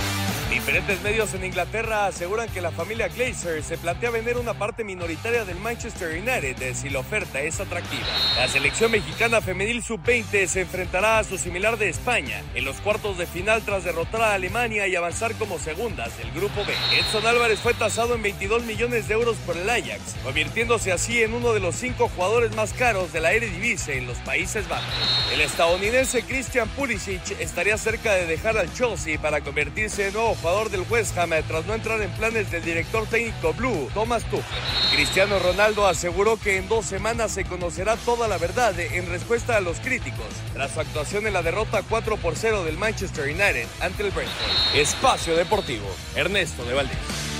Diferentes 0.61 1.01
medios 1.01 1.33
en 1.33 1.43
Inglaterra 1.43 2.05
aseguran 2.05 2.47
que 2.47 2.61
la 2.61 2.69
familia 2.69 3.07
Glazer 3.07 3.63
se 3.63 3.79
plantea 3.79 4.11
vender 4.11 4.37
una 4.37 4.53
parte 4.53 4.83
minoritaria 4.83 5.43
del 5.43 5.57
Manchester 5.57 6.09
United 6.21 6.75
si 6.75 6.87
la 6.87 6.99
oferta 6.99 7.41
es 7.41 7.59
atractiva. 7.59 8.05
La 8.35 8.47
selección 8.47 8.91
mexicana 8.91 9.41
femenil 9.41 9.81
sub-20 9.81 10.45
se 10.45 10.61
enfrentará 10.61 11.17
a 11.17 11.23
su 11.23 11.39
similar 11.39 11.79
de 11.79 11.89
España 11.89 12.43
en 12.53 12.63
los 12.63 12.75
cuartos 12.75 13.17
de 13.17 13.25
final 13.25 13.63
tras 13.63 13.83
derrotar 13.83 14.21
a 14.21 14.35
Alemania 14.35 14.85
y 14.85 14.95
avanzar 14.95 15.33
como 15.33 15.57
segundas 15.57 16.15
del 16.19 16.29
grupo 16.31 16.63
B. 16.63 16.75
Edson 16.95 17.25
Álvarez 17.25 17.59
fue 17.59 17.73
tasado 17.73 18.13
en 18.13 18.21
22 18.21 18.63
millones 18.63 19.07
de 19.07 19.15
euros 19.15 19.37
por 19.37 19.57
el 19.57 19.67
Ajax, 19.67 20.15
convirtiéndose 20.23 20.91
así 20.91 21.23
en 21.23 21.33
uno 21.33 21.53
de 21.53 21.59
los 21.59 21.75
cinco 21.75 22.07
jugadores 22.15 22.55
más 22.55 22.73
caros 22.73 23.11
de 23.11 23.19
la 23.19 23.33
Eredivisie 23.33 23.97
en 23.97 24.05
los 24.05 24.19
Países 24.19 24.69
Bajos. 24.69 24.93
El 25.33 25.41
estadounidense 25.41 26.21
Christian 26.21 26.69
Pulisic 26.69 27.31
estaría 27.39 27.79
cerca 27.79 28.13
de 28.13 28.27
dejar 28.27 28.59
al 28.59 28.71
Chelsea 28.75 29.19
para 29.19 29.41
convertirse 29.41 30.09
en 30.09 30.13
nuevo 30.13 30.35
del 30.51 30.85
West 30.89 31.17
Ham 31.17 31.29
tras 31.47 31.65
no 31.65 31.73
entrar 31.73 32.01
en 32.01 32.11
planes 32.11 32.51
del 32.51 32.61
director 32.61 33.07
técnico 33.07 33.53
Blue, 33.53 33.89
Thomas 33.93 34.25
Tuchel. 34.25 34.43
Cristiano 34.91 35.39
Ronaldo 35.39 35.87
aseguró 35.87 36.37
que 36.37 36.57
en 36.57 36.67
dos 36.67 36.85
semanas 36.85 37.31
se 37.31 37.45
conocerá 37.45 37.95
toda 37.95 38.27
la 38.27 38.37
verdad 38.37 38.77
en 38.77 39.07
respuesta 39.07 39.55
a 39.55 39.61
los 39.61 39.79
críticos 39.79 40.27
tras 40.53 40.71
su 40.71 40.81
actuación 40.81 41.25
en 41.25 41.33
la 41.33 41.41
derrota 41.41 41.83
4 41.87 42.17
por 42.17 42.35
0 42.35 42.65
del 42.65 42.77
Manchester 42.77 43.25
United 43.25 43.65
ante 43.79 44.03
el 44.03 44.11
Brentford. 44.11 44.75
Espacio 44.75 45.37
Deportivo, 45.37 45.87
Ernesto 46.15 46.65
de 46.65 46.73
Valdés. 46.73 47.30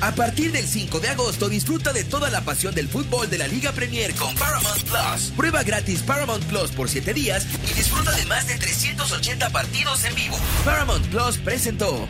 A 0.00 0.12
partir 0.14 0.52
del 0.52 0.66
5 0.66 1.00
de 1.00 1.08
agosto 1.08 1.48
disfruta 1.48 1.92
de 1.92 2.04
toda 2.04 2.28
la 2.28 2.42
pasión 2.42 2.74
del 2.74 2.86
fútbol 2.86 3.30
de 3.30 3.38
la 3.38 3.46
Liga 3.46 3.72
Premier 3.72 4.14
con 4.14 4.34
Paramount 4.34 4.82
Plus. 4.82 5.32
Prueba 5.36 5.62
gratis 5.62 6.02
Paramount 6.02 6.44
Plus 6.44 6.70
por 6.72 6.88
7 6.88 7.14
días 7.14 7.46
y 7.64 7.74
disfruta 7.74 8.12
de 8.12 8.26
más 8.26 8.46
de 8.46 8.56
380 8.56 9.50
partidos 9.50 10.04
en 10.04 10.14
vivo. 10.14 10.36
Paramount 10.64 11.06
Plus 11.06 11.38
presentó. 11.38 12.06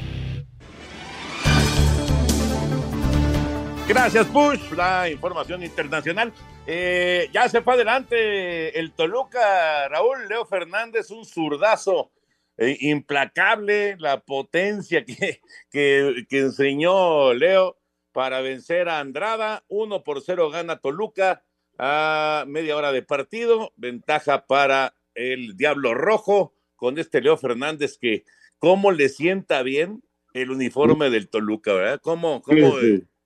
Gracias, 3.87 4.27
Push, 4.27 4.72
la 4.72 5.09
información 5.09 5.62
internacional. 5.62 6.33
Eh, 6.66 7.31
ya 7.33 7.49
se 7.49 7.62
fue 7.62 7.75
adelante 7.75 8.77
el 8.81 8.90
Toluca, 8.92 9.88
Raúl 9.88 10.29
Leo 10.29 10.44
Fernández, 10.44 11.12
un 11.12 11.25
zurdazo 11.25 12.11
eh, 12.59 12.77
implacable, 12.81 13.97
la 13.99 14.21
potencia 14.21 15.05
que, 15.05 15.40
que, 15.71 16.25
que, 16.29 16.38
enseñó 16.38 17.35
Leo 17.35 17.79
para 18.12 18.40
vencer 18.40 18.88
a 18.88 19.01
Andrada. 19.01 19.64
Uno 19.69 20.03
por 20.05 20.23
cero 20.23 20.51
gana 20.51 20.79
Toluca 20.79 21.45
a 21.79 22.45
media 22.47 22.77
hora 22.77 22.92
de 22.92 23.03
partido. 23.03 23.73
Ventaja 23.77 24.47
para 24.47 24.95
el 25.14 25.57
Diablo 25.57 25.95
Rojo 25.95 26.55
con 26.77 26.99
este 26.99 27.21
Leo 27.21 27.37
Fernández 27.37 27.99
que 27.99 28.25
cómo 28.59 28.92
le 28.92 29.09
sienta 29.09 29.62
bien 29.62 30.03
el 30.35 30.51
uniforme 30.51 31.09
del 31.11 31.29
Toluca, 31.29 31.73
¿verdad? 31.73 32.01
Cómo, 32.03 32.42
cómo. 32.42 32.77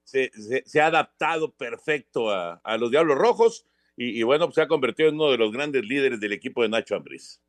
Se, 0.03 0.31
se- 0.33 0.63
se 0.65 0.81
ha 0.81 0.87
adaptado 0.87 1.53
perfecto 1.55 2.29
a, 2.31 2.61
a 2.63 2.77
los 2.77 2.91
Diablos 2.91 3.17
Rojos 3.17 3.65
y, 3.95 4.19
y 4.19 4.23
bueno, 4.23 4.45
pues 4.47 4.55
se 4.55 4.61
ha 4.61 4.67
convertido 4.67 5.09
en 5.09 5.15
uno 5.15 5.31
de 5.31 5.37
los 5.37 5.51
grandes 5.51 5.83
líderes 5.83 6.19
del 6.19 6.33
equipo 6.33 6.63
de 6.63 6.69
Nacho 6.69 6.95
Ambriz. 6.95 7.41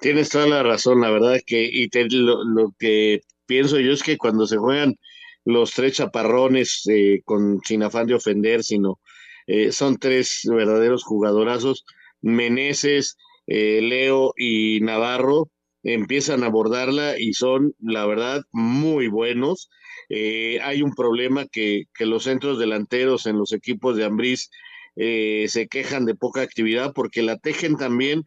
Tienes 0.00 0.28
toda 0.28 0.46
la 0.46 0.62
razón, 0.62 1.00
la 1.00 1.10
verdad 1.10 1.38
que, 1.46 1.68
y 1.72 1.88
te- 1.88 2.06
lo, 2.10 2.44
lo 2.44 2.72
que 2.78 3.20
pienso 3.46 3.80
yo 3.80 3.92
es 3.92 4.02
que 4.02 4.18
cuando 4.18 4.46
se 4.46 4.56
juegan 4.58 4.96
los 5.44 5.72
tres 5.72 5.94
chaparrones, 5.94 6.82
eh, 6.88 7.22
con, 7.24 7.60
sin 7.64 7.82
afán 7.82 8.06
de 8.06 8.14
ofender, 8.14 8.62
sino 8.64 9.00
eh, 9.46 9.72
son 9.72 9.96
tres 9.98 10.40
verdaderos 10.44 11.04
jugadorazos, 11.04 11.84
Meneses, 12.20 13.16
eh, 13.46 13.80
Leo 13.82 14.32
y 14.36 14.80
Navarro, 14.80 15.50
empiezan 15.82 16.42
a 16.42 16.46
abordarla 16.46 17.18
y 17.18 17.32
son, 17.34 17.74
la 17.80 18.06
verdad, 18.06 18.42
muy 18.52 19.06
buenos. 19.08 19.70
Eh, 20.08 20.58
hay 20.62 20.82
un 20.82 20.94
problema 20.94 21.46
que, 21.46 21.84
que 21.94 22.06
los 22.06 22.24
centros 22.24 22.58
delanteros 22.58 23.26
en 23.26 23.38
los 23.38 23.52
equipos 23.52 23.96
de 23.96 24.04
Ambriz 24.04 24.50
eh, 24.96 25.46
se 25.48 25.68
quejan 25.68 26.04
de 26.06 26.14
poca 26.14 26.40
actividad 26.42 26.92
porque 26.94 27.22
la 27.22 27.38
tejen 27.38 27.76
también 27.76 28.24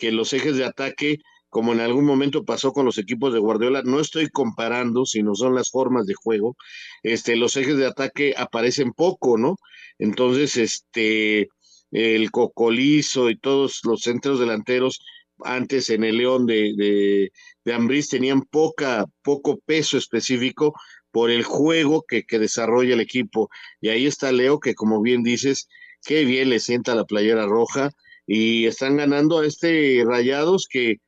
que 0.00 0.10
los 0.10 0.32
ejes 0.32 0.56
de 0.56 0.64
ataque, 0.64 1.18
como 1.50 1.72
en 1.72 1.80
algún 1.80 2.06
momento 2.06 2.44
pasó 2.44 2.72
con 2.72 2.86
los 2.86 2.98
equipos 2.98 3.32
de 3.32 3.38
Guardiola, 3.38 3.82
no 3.84 4.00
estoy 4.00 4.28
comparando, 4.28 5.04
sino 5.04 5.34
son 5.34 5.54
las 5.54 5.70
formas 5.70 6.06
de 6.06 6.14
juego, 6.14 6.56
este, 7.02 7.36
los 7.36 7.56
ejes 7.56 7.76
de 7.76 7.86
ataque 7.86 8.34
aparecen 8.36 8.92
poco, 8.92 9.36
¿no? 9.38 9.56
Entonces, 9.98 10.56
este, 10.56 11.48
el 11.90 12.30
Cocolizo 12.30 13.30
y 13.30 13.38
todos 13.38 13.80
los 13.84 14.00
centros 14.00 14.40
delanteros 14.40 15.00
antes 15.44 15.90
en 15.90 16.04
el 16.04 16.18
León 16.18 16.46
de, 16.46 16.72
de, 16.76 17.32
de 17.64 18.04
tenían 18.10 18.42
poca, 18.42 19.06
poco 19.22 19.58
peso 19.60 19.98
específico 19.98 20.74
por 21.10 21.30
el 21.30 21.42
juego 21.42 22.04
que, 22.06 22.24
que 22.24 22.38
desarrolla 22.38 22.94
el 22.94 23.00
equipo. 23.00 23.50
Y 23.80 23.88
ahí 23.88 24.06
está 24.06 24.32
Leo, 24.32 24.60
que 24.60 24.74
como 24.74 25.02
bien 25.02 25.22
dices, 25.22 25.68
qué 26.04 26.24
bien 26.24 26.50
le 26.50 26.60
sienta 26.60 26.94
la 26.94 27.04
playera 27.04 27.46
roja 27.46 27.90
y 28.32 28.66
están 28.66 28.96
ganando 28.96 29.40
a 29.40 29.46
este 29.46 30.04
Rayados 30.06 30.68
que, 30.70 30.98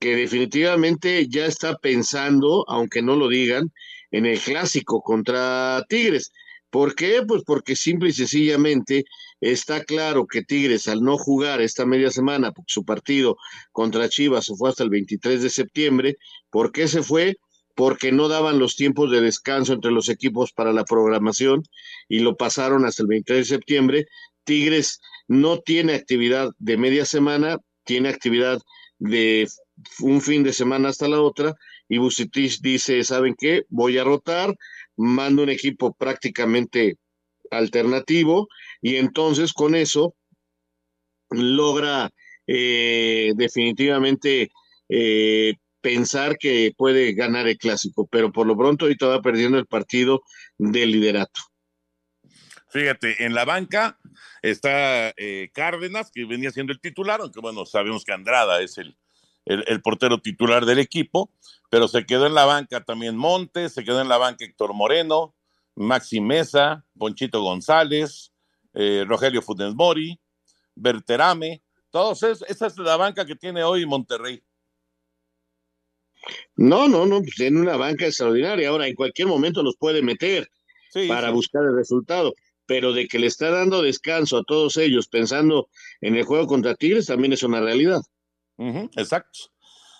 que 0.00 0.16
definitivamente 0.16 1.28
ya 1.28 1.46
está 1.46 1.76
pensando, 1.76 2.64
aunque 2.66 3.00
no 3.00 3.14
lo 3.14 3.28
digan, 3.28 3.70
en 4.10 4.26
el 4.26 4.40
clásico 4.40 5.00
contra 5.00 5.84
Tigres. 5.88 6.32
¿Por 6.70 6.96
qué? 6.96 7.22
Pues 7.24 7.44
porque 7.46 7.76
simple 7.76 8.08
y 8.08 8.12
sencillamente 8.12 9.04
está 9.40 9.84
claro 9.84 10.26
que 10.26 10.42
Tigres 10.42 10.88
al 10.88 11.00
no 11.00 11.16
jugar 11.16 11.60
esta 11.60 11.86
media 11.86 12.10
semana, 12.10 12.50
porque 12.50 12.72
su 12.72 12.84
partido 12.84 13.36
contra 13.70 14.08
Chivas 14.08 14.46
se 14.46 14.56
fue 14.56 14.70
hasta 14.70 14.82
el 14.82 14.90
23 14.90 15.44
de 15.44 15.50
septiembre, 15.50 16.16
¿por 16.50 16.72
qué 16.72 16.88
se 16.88 17.04
fue? 17.04 17.36
Porque 17.76 18.10
no 18.10 18.26
daban 18.26 18.58
los 18.58 18.74
tiempos 18.74 19.12
de 19.12 19.20
descanso 19.20 19.74
entre 19.74 19.92
los 19.92 20.08
equipos 20.08 20.50
para 20.50 20.72
la 20.72 20.84
programación 20.84 21.62
y 22.08 22.18
lo 22.18 22.36
pasaron 22.36 22.84
hasta 22.84 23.04
el 23.04 23.08
23 23.10 23.48
de 23.48 23.54
septiembre. 23.56 24.06
Tigres 24.44 25.00
no 25.28 25.58
tiene 25.60 25.94
actividad 25.94 26.50
de 26.58 26.76
media 26.76 27.04
semana, 27.04 27.58
tiene 27.84 28.08
actividad 28.08 28.60
de 28.98 29.48
un 30.00 30.20
fin 30.20 30.42
de 30.42 30.52
semana 30.52 30.88
hasta 30.88 31.08
la 31.08 31.20
otra, 31.20 31.54
y 31.88 31.98
Bucetich 31.98 32.60
dice, 32.60 33.02
¿saben 33.04 33.34
qué? 33.38 33.64
Voy 33.68 33.98
a 33.98 34.04
rotar, 34.04 34.54
mando 34.96 35.42
un 35.42 35.50
equipo 35.50 35.92
prácticamente 35.94 36.96
alternativo, 37.50 38.48
y 38.80 38.96
entonces 38.96 39.52
con 39.52 39.74
eso 39.74 40.14
logra 41.30 42.10
eh, 42.46 43.32
definitivamente 43.36 44.50
eh, 44.88 45.54
pensar 45.80 46.38
que 46.38 46.72
puede 46.76 47.12
ganar 47.12 47.46
el 47.48 47.58
clásico, 47.58 48.06
pero 48.06 48.32
por 48.32 48.46
lo 48.46 48.56
pronto 48.56 48.84
ahorita 48.84 49.06
va 49.06 49.22
perdiendo 49.22 49.58
el 49.58 49.66
partido 49.66 50.22
del 50.56 50.92
liderato. 50.92 51.40
Fíjate, 52.74 53.24
en 53.24 53.34
la 53.34 53.44
banca 53.44 54.00
está 54.42 55.10
eh, 55.16 55.48
Cárdenas, 55.54 56.10
que 56.10 56.24
venía 56.24 56.50
siendo 56.50 56.72
el 56.72 56.80
titular, 56.80 57.20
aunque 57.20 57.38
bueno, 57.38 57.64
sabemos 57.66 58.04
que 58.04 58.10
Andrada 58.10 58.60
es 58.62 58.78
el, 58.78 58.96
el, 59.44 59.62
el 59.68 59.80
portero 59.80 60.18
titular 60.18 60.66
del 60.66 60.80
equipo, 60.80 61.30
pero 61.70 61.86
se 61.86 62.04
quedó 62.04 62.26
en 62.26 62.34
la 62.34 62.46
banca 62.46 62.82
también 62.82 63.16
Montes, 63.16 63.74
se 63.74 63.84
quedó 63.84 64.00
en 64.00 64.08
la 64.08 64.18
banca 64.18 64.44
Héctor 64.44 64.74
Moreno, 64.74 65.36
Maxi 65.76 66.20
Mesa, 66.20 66.84
Ponchito 66.98 67.40
González, 67.42 68.32
eh, 68.72 69.04
Rogelio 69.06 69.40
Funes 69.40 69.72
Mori, 69.76 70.18
Berterame, 70.74 71.62
todos 71.90 72.24
es, 72.24 72.42
esa 72.48 72.66
es 72.66 72.76
la 72.78 72.96
banca 72.96 73.24
que 73.24 73.36
tiene 73.36 73.62
hoy 73.62 73.86
Monterrey. 73.86 74.42
No, 76.56 76.88
no, 76.88 77.06
no, 77.06 77.20
pues 77.20 77.36
tiene 77.36 77.60
una 77.60 77.76
banca 77.76 78.04
extraordinaria. 78.04 78.68
Ahora, 78.68 78.88
en 78.88 78.96
cualquier 78.96 79.28
momento 79.28 79.62
los 79.62 79.76
puede 79.76 80.02
meter 80.02 80.50
Sí, 80.94 81.08
para 81.08 81.28
sí. 81.28 81.34
buscar 81.34 81.64
el 81.64 81.74
resultado, 81.74 82.34
pero 82.66 82.92
de 82.92 83.08
que 83.08 83.18
le 83.18 83.26
está 83.26 83.50
dando 83.50 83.82
descanso 83.82 84.38
a 84.38 84.44
todos 84.44 84.76
ellos 84.76 85.08
pensando 85.08 85.68
en 86.00 86.16
el 86.16 86.24
juego 86.24 86.46
contra 86.46 86.74
Tigres 86.74 87.06
también 87.06 87.32
es 87.32 87.42
una 87.42 87.60
realidad. 87.60 88.00
Exacto, 88.96 89.50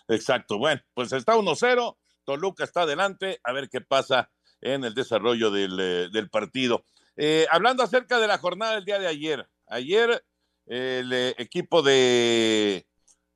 exacto. 0.08 0.58
Bueno, 0.58 0.80
pues 0.94 1.12
está 1.12 1.36
1-0, 1.36 1.96
Toluca 2.24 2.64
está 2.64 2.82
adelante, 2.82 3.40
a 3.44 3.52
ver 3.52 3.68
qué 3.68 3.80
pasa 3.80 4.30
en 4.60 4.84
el 4.84 4.94
desarrollo 4.94 5.50
del, 5.50 5.78
eh, 5.78 6.08
del 6.12 6.30
partido. 6.30 6.84
Eh, 7.16 7.46
hablando 7.50 7.82
acerca 7.82 8.18
de 8.18 8.26
la 8.26 8.38
jornada 8.38 8.74
del 8.74 8.84
día 8.84 8.98
de 8.98 9.06
ayer, 9.06 9.48
ayer 9.66 10.24
el 10.66 11.12
eh, 11.12 11.34
equipo 11.38 11.82
de, 11.82 12.86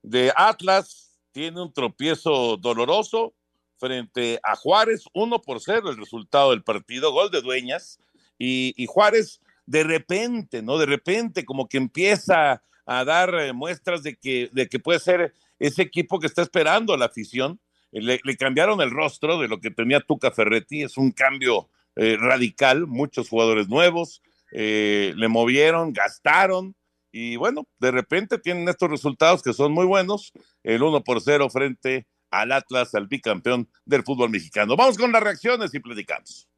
de 0.02 0.32
Atlas 0.34 1.20
tiene 1.32 1.60
un 1.60 1.72
tropiezo 1.72 2.56
doloroso 2.56 3.34
frente 3.76 4.40
a 4.42 4.56
Juárez, 4.56 5.04
1 5.12 5.40
por 5.42 5.60
0 5.60 5.90
el 5.90 5.96
resultado 5.96 6.50
del 6.50 6.64
partido, 6.64 7.12
gol 7.12 7.30
de 7.30 7.42
Dueñas, 7.42 8.00
y, 8.38 8.86
Juárez 8.86 9.40
de 9.66 9.84
repente, 9.84 10.62
¿no? 10.62 10.78
De 10.78 10.86
repente 10.86 11.44
como 11.44 11.68
que 11.68 11.76
empieza 11.76 12.62
a 12.86 13.04
dar 13.04 13.34
eh, 13.34 13.52
muestras 13.52 14.02
de 14.02 14.16
que, 14.16 14.48
de 14.52 14.68
que 14.68 14.78
puede 14.78 14.98
ser 14.98 15.34
ese 15.58 15.82
equipo 15.82 16.18
que 16.18 16.26
está 16.26 16.42
esperando 16.42 16.94
a 16.94 16.96
la 16.96 17.06
afición. 17.06 17.60
Eh, 17.92 18.20
Le, 18.22 18.36
cambiaron 18.36 18.80
el 18.80 18.90
rostro 18.90 19.38
de 19.38 19.48
lo 19.48 19.60
que 19.60 19.70
tenía 19.70 20.00
Tuca 20.00 20.30
Ferretti, 20.30 20.82
es 20.82 20.96
un 20.96 21.10
cambio 21.10 21.68
eh, 21.96 22.16
radical, 22.18 22.86
muchos 22.86 23.28
jugadores 23.28 23.68
nuevos, 23.68 24.22
le 24.50 25.28
movieron, 25.28 25.92
gastaron, 25.92 26.74
y 27.12 27.36
bueno, 27.36 27.66
de 27.78 27.90
repente 27.90 28.38
tienen 28.38 28.68
estos 28.68 28.90
resultados 28.90 29.42
que 29.42 29.52
son 29.52 29.72
muy 29.72 29.86
buenos, 29.86 30.32
el 30.62 30.82
1 30.82 31.04
por 31.04 31.20
0 31.20 31.48
frente 31.50 32.06
al 32.30 32.52
Atlas, 32.52 32.94
al 32.94 33.06
bicampeón 33.06 33.68
del 33.84 34.02
fútbol 34.04 34.30
mexicano. 34.30 34.76
Vamos 34.76 34.98
con 34.98 35.12
las 35.12 35.22
reacciones 35.22 35.74
y 35.74 35.80
platicamos. 35.80 36.48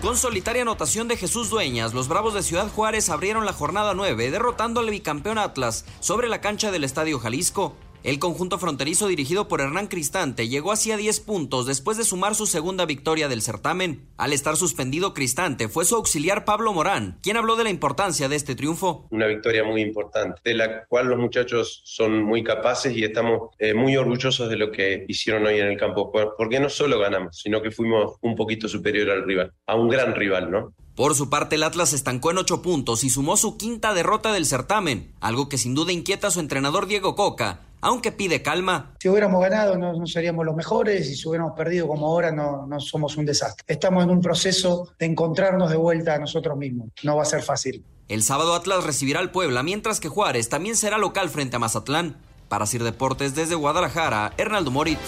Con 0.00 0.16
solitaria 0.16 0.62
anotación 0.62 1.08
de 1.08 1.18
Jesús 1.18 1.50
Dueñas, 1.50 1.92
los 1.92 2.08
Bravos 2.08 2.32
de 2.32 2.42
Ciudad 2.42 2.72
Juárez 2.72 3.10
abrieron 3.10 3.44
la 3.44 3.52
jornada 3.52 3.92
9, 3.92 4.30
derrotando 4.30 4.80
al 4.80 4.88
bicampeón 4.88 5.36
Atlas 5.36 5.84
sobre 6.00 6.26
la 6.26 6.40
cancha 6.40 6.70
del 6.70 6.84
Estadio 6.84 7.18
Jalisco. 7.18 7.74
El 8.02 8.18
conjunto 8.18 8.58
fronterizo 8.58 9.08
dirigido 9.08 9.46
por 9.46 9.60
Hernán 9.60 9.86
Cristante 9.86 10.48
llegó 10.48 10.72
así 10.72 10.90
a 10.90 10.96
10 10.96 11.20
puntos 11.20 11.66
después 11.66 11.98
de 11.98 12.04
sumar 12.04 12.34
su 12.34 12.46
segunda 12.46 12.86
victoria 12.86 13.28
del 13.28 13.42
certamen. 13.42 14.08
Al 14.16 14.32
estar 14.32 14.56
suspendido 14.56 15.12
Cristante 15.12 15.68
fue 15.68 15.84
su 15.84 15.96
auxiliar 15.96 16.46
Pablo 16.46 16.72
Morán, 16.72 17.18
quien 17.22 17.36
habló 17.36 17.56
de 17.56 17.64
la 17.64 17.70
importancia 17.70 18.30
de 18.30 18.36
este 18.36 18.54
triunfo. 18.54 19.06
Una 19.10 19.26
victoria 19.26 19.64
muy 19.64 19.82
importante, 19.82 20.40
de 20.42 20.54
la 20.54 20.86
cual 20.86 21.08
los 21.08 21.18
muchachos 21.18 21.82
son 21.84 22.22
muy 22.22 22.42
capaces 22.42 22.96
y 22.96 23.04
estamos 23.04 23.50
eh, 23.58 23.74
muy 23.74 23.98
orgullosos 23.98 24.48
de 24.48 24.56
lo 24.56 24.72
que 24.72 25.04
hicieron 25.06 25.44
hoy 25.44 25.58
en 25.58 25.66
el 25.66 25.76
campo, 25.76 26.10
porque 26.10 26.58
no 26.58 26.70
solo 26.70 26.98
ganamos, 26.98 27.36
sino 27.36 27.60
que 27.60 27.70
fuimos 27.70 28.14
un 28.22 28.34
poquito 28.34 28.66
superior 28.66 29.10
al 29.10 29.26
rival, 29.26 29.52
a 29.66 29.76
un 29.76 29.90
gran 29.90 30.14
rival, 30.14 30.50
¿no? 30.50 30.74
Por 30.94 31.14
su 31.14 31.30
parte, 31.30 31.56
el 31.56 31.62
Atlas 31.62 31.92
estancó 31.92 32.30
en 32.30 32.38
ocho 32.38 32.62
puntos 32.62 33.04
y 33.04 33.10
sumó 33.10 33.36
su 33.36 33.56
quinta 33.56 33.94
derrota 33.94 34.32
del 34.32 34.44
certamen, 34.46 35.14
algo 35.20 35.48
que 35.48 35.58
sin 35.58 35.74
duda 35.74 35.92
inquieta 35.92 36.26
a 36.28 36.30
su 36.30 36.40
entrenador 36.40 36.86
Diego 36.86 37.14
Coca, 37.14 37.69
aunque 37.80 38.12
pide 38.12 38.42
calma. 38.42 38.94
Si 39.00 39.08
hubiéramos 39.08 39.40
ganado 39.40 39.76
no, 39.76 40.06
seríamos 40.06 40.44
los 40.44 40.54
mejores 40.54 41.08
y 41.08 41.14
si 41.14 41.28
hubiéramos 41.28 41.56
perdido 41.56 41.88
como 41.88 42.06
ahora 42.06 42.30
no, 42.30 42.66
no 42.66 42.80
somos 42.80 43.16
un 43.16 43.26
desastre. 43.26 43.64
Estamos 43.66 44.04
en 44.04 44.10
un 44.10 44.20
proceso 44.20 44.92
de 44.98 45.06
encontrarnos 45.06 45.70
de 45.70 45.76
vuelta 45.76 46.14
a 46.14 46.18
nosotros 46.18 46.56
mismos. 46.56 46.90
No 47.02 47.16
va 47.16 47.22
a 47.22 47.26
ser 47.26 47.42
fácil. 47.42 47.84
El 48.08 48.22
sábado 48.22 48.54
Atlas 48.54 48.84
recibirá 48.84 49.20
al 49.20 49.30
Puebla, 49.30 49.62
mientras 49.62 50.00
que 50.00 50.08
Juárez 50.08 50.48
también 50.48 50.76
será 50.76 50.98
local 50.98 51.30
frente 51.30 51.56
a 51.56 51.58
Mazatlán. 51.58 52.16
Para 52.48 52.66
Sir 52.66 52.82
Deportes 52.82 53.36
desde 53.36 53.54
Guadalajara, 53.54 54.32
Hernaldo 54.36 54.72
Moritz. 54.72 54.98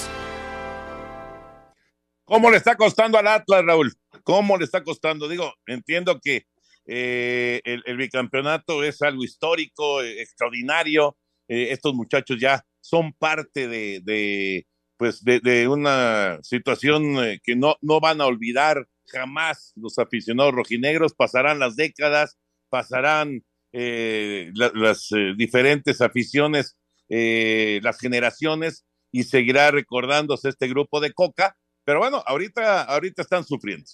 ¿Cómo 2.24 2.50
le 2.50 2.56
está 2.56 2.76
costando 2.76 3.18
al 3.18 3.26
Atlas, 3.26 3.64
Raúl? 3.64 3.92
¿Cómo 4.22 4.56
le 4.56 4.64
está 4.64 4.85
costando? 4.85 5.28
Digo, 5.28 5.52
entiendo 5.66 6.20
que 6.22 6.46
eh, 6.87 7.61
el, 7.64 7.82
el, 7.87 7.96
bicampeonato 7.96 8.85
es 8.85 9.02
algo 9.02 9.24
histórico, 9.24 10.02
eh, 10.02 10.22
extraordinario, 10.22 11.16
eh, 11.52 11.70
estos 11.70 11.92
muchachos 11.92 12.40
ya 12.40 12.64
son 12.80 13.12
parte 13.12 13.68
de, 13.68 14.66
pues 14.96 15.22
de, 15.22 15.68
una 15.68 16.38
situación 16.42 17.22
eh, 17.22 17.40
que 17.44 17.56
no, 17.56 17.76
no 17.82 18.00
van 18.00 18.22
a 18.22 18.26
olvidar 18.26 18.88
jamás 19.04 19.74
los 19.76 19.98
aficionados 19.98 20.54
rojinegros, 20.54 21.12
pasarán 21.12 21.58
las 21.58 21.76
décadas, 21.76 22.38
pasarán 22.70 23.44
eh, 23.74 24.50
las 24.54 25.10
diferentes 25.36 26.00
aficiones, 26.00 26.78
las 27.10 27.98
generaciones 27.98 28.86
y 29.10 29.24
seguirá 29.24 29.70
recordándose 29.72 30.48
este 30.48 30.68
grupo 30.68 31.00
de 31.00 31.12
Coca, 31.12 31.58
pero 31.84 31.98
bueno, 31.98 32.22
ahorita, 32.26 32.84
ahorita 32.84 33.20
están 33.20 33.44
sufriendo. 33.44 33.90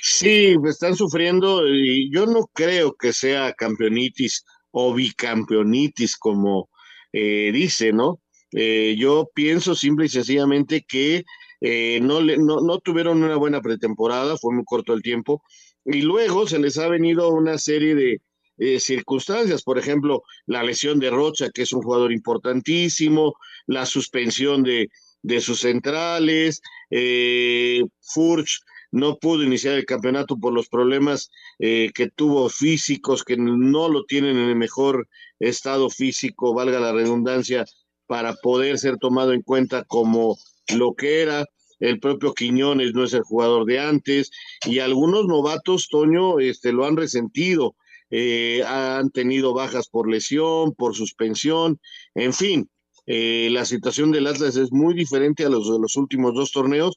Sí, 0.00 0.56
están 0.66 0.96
sufriendo 0.96 1.68
y 1.68 2.10
yo 2.10 2.24
no 2.24 2.46
creo 2.54 2.94
que 2.94 3.12
sea 3.12 3.52
campeonitis 3.52 4.46
o 4.70 4.94
bicampeonitis, 4.94 6.16
como 6.16 6.68
eh, 7.12 7.50
dice, 7.52 7.92
¿no? 7.92 8.20
Eh, 8.52 8.96
yo 8.98 9.30
pienso 9.34 9.74
simple 9.74 10.06
y 10.06 10.08
sencillamente 10.08 10.84
que 10.86 11.24
eh, 11.60 12.00
no, 12.00 12.20
le, 12.20 12.38
no, 12.38 12.60
no, 12.60 12.78
tuvieron 12.78 13.22
una 13.22 13.36
buena 13.36 13.60
pretemporada, 13.60 14.36
fue 14.36 14.54
muy 14.54 14.64
corto 14.64 14.94
el 14.94 15.02
tiempo, 15.02 15.42
y 15.84 16.02
luego 16.02 16.46
se 16.46 16.58
les 16.58 16.78
ha 16.78 16.88
venido 16.88 17.30
una 17.30 17.58
serie 17.58 17.94
de 17.94 18.20
circunstancias, 18.80 19.62
por 19.62 19.78
ejemplo, 19.78 20.24
la 20.46 20.64
lesión 20.64 20.98
de 20.98 21.10
Rocha, 21.10 21.48
que 21.50 21.62
es 21.62 21.72
un 21.72 21.80
jugador 21.80 22.12
importantísimo, 22.12 23.36
la 23.66 23.86
suspensión 23.86 24.64
de, 24.64 24.88
de 25.22 25.40
sus 25.40 25.60
centrales, 25.60 26.60
Furch 28.00 28.60
no 28.90 29.18
pudo 29.18 29.42
iniciar 29.42 29.74
el 29.74 29.84
campeonato 29.84 30.38
por 30.38 30.52
los 30.52 30.68
problemas 30.68 31.30
eh, 31.58 31.90
que 31.94 32.08
tuvo 32.10 32.48
físicos, 32.48 33.24
que 33.24 33.36
no 33.36 33.88
lo 33.88 34.04
tienen 34.04 34.36
en 34.36 34.48
el 34.48 34.56
mejor 34.56 35.08
estado 35.38 35.90
físico, 35.90 36.54
valga 36.54 36.80
la 36.80 36.92
redundancia, 36.92 37.64
para 38.06 38.34
poder 38.34 38.78
ser 38.78 38.96
tomado 38.96 39.32
en 39.32 39.42
cuenta 39.42 39.84
como 39.84 40.36
lo 40.74 40.94
que 40.94 41.20
era. 41.22 41.44
El 41.78 42.00
propio 42.00 42.34
Quiñones 42.34 42.92
no 42.92 43.04
es 43.04 43.12
el 43.12 43.22
jugador 43.22 43.64
de 43.64 43.78
antes 43.78 44.30
y 44.64 44.80
algunos 44.80 45.26
novatos, 45.26 45.88
Toño, 45.88 46.40
este, 46.40 46.72
lo 46.72 46.86
han 46.86 46.96
resentido. 46.96 47.76
Eh, 48.10 48.62
han 48.66 49.10
tenido 49.10 49.52
bajas 49.52 49.88
por 49.88 50.10
lesión, 50.10 50.74
por 50.74 50.94
suspensión, 50.94 51.78
en 52.14 52.32
fin, 52.32 52.70
eh, 53.10 53.48
la 53.52 53.66
situación 53.66 54.12
del 54.12 54.26
Atlas 54.26 54.56
es 54.56 54.72
muy 54.72 54.94
diferente 54.94 55.44
a 55.44 55.50
los 55.50 55.70
de 55.70 55.78
los 55.78 55.94
últimos 55.96 56.34
dos 56.34 56.50
torneos 56.50 56.96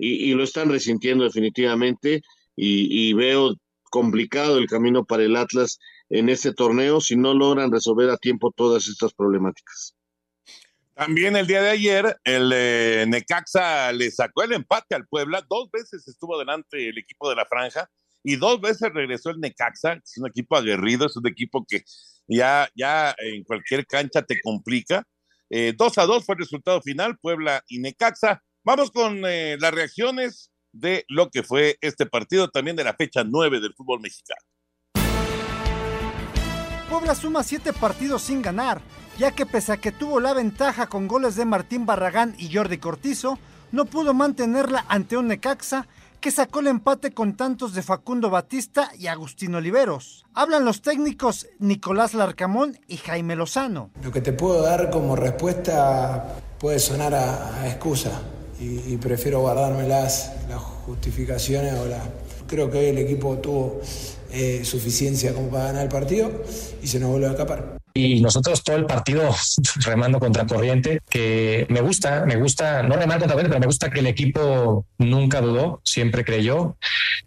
y, 0.00 0.32
lo 0.34 0.42
están 0.42 0.70
resintiendo 0.70 1.24
definitivamente 1.24 2.22
y, 2.56 3.12
veo 3.12 3.54
complicado 3.84 4.58
el 4.58 4.66
camino 4.66 5.04
para 5.04 5.24
el 5.24 5.36
Atlas 5.36 5.78
en 6.08 6.28
este 6.28 6.52
torneo 6.52 7.00
si 7.00 7.16
no 7.16 7.34
logran 7.34 7.72
resolver 7.72 8.08
a 8.10 8.16
tiempo 8.16 8.52
todas 8.54 8.88
estas 8.88 9.12
problemáticas. 9.12 9.96
También 10.94 11.34
el 11.36 11.46
día 11.46 11.62
de 11.62 11.70
ayer, 11.70 12.16
el 12.24 12.52
eh, 12.54 13.06
Necaxa 13.08 13.90
le 13.92 14.10
sacó 14.10 14.42
el 14.42 14.52
empate 14.52 14.94
al 14.94 15.06
Puebla. 15.06 15.44
Dos 15.48 15.70
veces 15.70 16.06
estuvo 16.06 16.38
delante 16.38 16.88
el 16.88 16.98
equipo 16.98 17.30
de 17.30 17.36
la 17.36 17.46
Franja 17.46 17.88
y 18.22 18.36
dos 18.36 18.60
veces 18.60 18.90
regresó 18.92 19.30
el 19.30 19.40
Necaxa. 19.40 19.94
Es 19.94 20.18
un 20.18 20.28
equipo 20.28 20.56
aguerrido, 20.56 21.06
es 21.06 21.16
un 21.16 21.26
equipo 21.26 21.64
que 21.66 21.84
ya, 22.28 22.68
ya 22.74 23.14
en 23.18 23.44
cualquier 23.44 23.86
cancha 23.86 24.22
te 24.22 24.40
complica. 24.40 25.04
Eh, 25.48 25.72
dos 25.76 25.96
a 25.96 26.04
dos 26.04 26.24
fue 26.24 26.34
el 26.34 26.40
resultado 26.40 26.82
final, 26.82 27.18
Puebla 27.18 27.64
y 27.66 27.78
Necaxa. 27.78 28.42
Vamos 28.62 28.90
con 28.90 29.22
eh, 29.24 29.56
las 29.58 29.72
reacciones 29.72 30.50
de 30.72 31.06
lo 31.08 31.30
que 31.30 31.42
fue 31.42 31.78
este 31.80 32.04
partido, 32.04 32.50
también 32.50 32.76
de 32.76 32.84
la 32.84 32.92
fecha 32.92 33.24
9 33.24 33.58
del 33.58 33.72
fútbol 33.72 34.00
mexicano. 34.00 34.40
Puebla 36.90 37.14
suma 37.14 37.42
siete 37.42 37.72
partidos 37.72 38.22
sin 38.22 38.42
ganar, 38.42 38.82
ya 39.16 39.30
que 39.30 39.46
pese 39.46 39.72
a 39.72 39.76
que 39.78 39.92
tuvo 39.92 40.20
la 40.20 40.34
ventaja 40.34 40.88
con 40.88 41.08
goles 41.08 41.36
de 41.36 41.46
Martín 41.46 41.86
Barragán 41.86 42.34
y 42.36 42.54
Jordi 42.54 42.76
Cortizo, 42.76 43.38
no 43.72 43.86
pudo 43.86 44.12
mantenerla 44.12 44.84
ante 44.88 45.16
un 45.16 45.28
Necaxa 45.28 45.86
que 46.20 46.30
sacó 46.30 46.60
el 46.60 46.66
empate 46.66 47.12
con 47.12 47.36
tantos 47.36 47.72
de 47.72 47.82
Facundo 47.82 48.28
Batista 48.28 48.90
y 48.98 49.06
Agustín 49.06 49.54
Oliveros. 49.54 50.26
Hablan 50.34 50.66
los 50.66 50.82
técnicos 50.82 51.46
Nicolás 51.60 52.12
Larcamón 52.12 52.78
y 52.88 52.98
Jaime 52.98 53.36
Lozano. 53.36 53.90
Lo 54.02 54.12
que 54.12 54.20
te 54.20 54.34
puedo 54.34 54.60
dar 54.60 54.90
como 54.90 55.16
respuesta 55.16 56.36
puede 56.58 56.78
sonar 56.78 57.14
a 57.14 57.66
excusa 57.66 58.20
y, 58.60 58.96
prefiero 58.98 59.40
guardarme 59.40 59.88
las, 59.88 60.32
las 60.48 60.60
justificaciones 60.60 61.74
o 61.74 61.86
Creo 62.46 62.70
que 62.70 62.78
hoy 62.78 62.86
el 62.86 62.98
equipo 62.98 63.38
tuvo 63.38 63.80
eh, 64.32 64.62
suficiencia 64.64 65.32
como 65.32 65.48
para 65.48 65.66
ganar 65.66 65.84
el 65.84 65.88
partido 65.88 66.30
y 66.82 66.86
se 66.86 66.98
nos 67.00 67.10
vuelve 67.10 67.28
a 67.28 67.30
escapar. 67.30 67.78
Y 67.94 68.20
nosotros 68.20 68.62
todo 68.62 68.76
el 68.76 68.86
partido 68.86 69.34
remando 69.84 70.18
contra 70.18 70.46
corriente, 70.46 71.00
que 71.08 71.66
me 71.68 71.80
gusta, 71.80 72.24
me 72.26 72.36
gusta, 72.36 72.82
no 72.82 72.96
remar 72.96 73.18
contra 73.18 73.34
corriente, 73.34 73.50
pero 73.50 73.60
me 73.60 73.66
gusta 73.66 73.90
que 73.90 74.00
el 74.00 74.06
equipo 74.06 74.86
nunca 74.98 75.40
dudó, 75.40 75.80
siempre 75.84 76.24
creyó, 76.24 76.76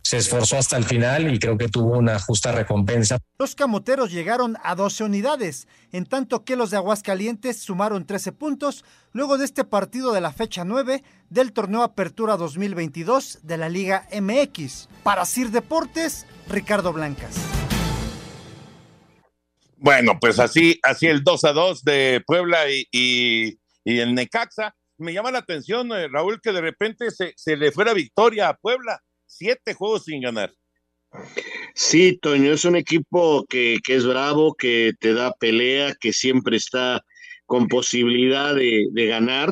se 0.01 0.17
esforzó 0.17 0.57
hasta 0.57 0.77
el 0.77 0.83
final 0.83 1.33
y 1.33 1.39
creo 1.39 1.57
que 1.57 1.69
tuvo 1.69 1.97
una 1.97 2.19
justa 2.19 2.51
recompensa. 2.51 3.17
Los 3.39 3.55
camoteros 3.55 4.11
llegaron 4.11 4.57
a 4.63 4.75
12 4.75 5.05
unidades, 5.05 5.67
en 5.91 6.05
tanto 6.05 6.43
que 6.43 6.55
los 6.55 6.71
de 6.71 6.77
Aguascalientes 6.77 7.59
sumaron 7.59 8.05
13 8.05 8.31
puntos 8.31 8.85
luego 9.11 9.37
de 9.37 9.45
este 9.45 9.63
partido 9.63 10.11
de 10.13 10.21
la 10.21 10.33
fecha 10.33 10.65
9 10.65 11.03
del 11.29 11.53
torneo 11.53 11.83
Apertura 11.83 12.37
2022 12.37 13.39
de 13.43 13.57
la 13.57 13.69
Liga 13.69 14.07
MX. 14.13 14.89
Para 15.03 15.25
Sir 15.25 15.51
Deportes, 15.51 16.25
Ricardo 16.47 16.93
Blancas. 16.93 17.35
Bueno, 19.83 20.17
pues 20.17 20.39
así, 20.39 20.79
así 20.81 21.07
el 21.07 21.25
2 21.25 21.43
a 21.43 21.51
2 21.51 21.83
de 21.83 22.23
Puebla 22.25 22.67
y, 22.69 23.59
el 23.83 24.15
Necaxa. 24.15 24.73
Me 24.97 25.11
llama 25.11 25.29
la 25.29 25.39
atención, 25.39 25.91
eh, 25.91 26.07
Raúl, 26.07 26.39
que 26.41 26.53
de 26.53 26.61
repente 26.61 27.11
se, 27.11 27.33
se 27.35 27.57
le 27.57 27.69
fuera 27.73 27.93
victoria 27.93 28.47
a 28.47 28.55
Puebla. 28.55 29.01
Siete 29.25 29.73
juegos 29.73 30.05
sin 30.05 30.21
ganar. 30.21 30.53
Sí, 31.75 32.17
Toño, 32.21 32.53
es 32.53 32.63
un 32.63 32.77
equipo 32.77 33.45
que, 33.49 33.79
que, 33.83 33.95
es 33.95 34.05
bravo, 34.05 34.55
que 34.55 34.93
te 35.01 35.13
da 35.13 35.33
pelea, 35.33 35.93
que 35.99 36.13
siempre 36.13 36.55
está 36.55 37.03
con 37.45 37.67
posibilidad 37.67 38.55
de, 38.55 38.87
de, 38.89 39.07
ganar, 39.07 39.51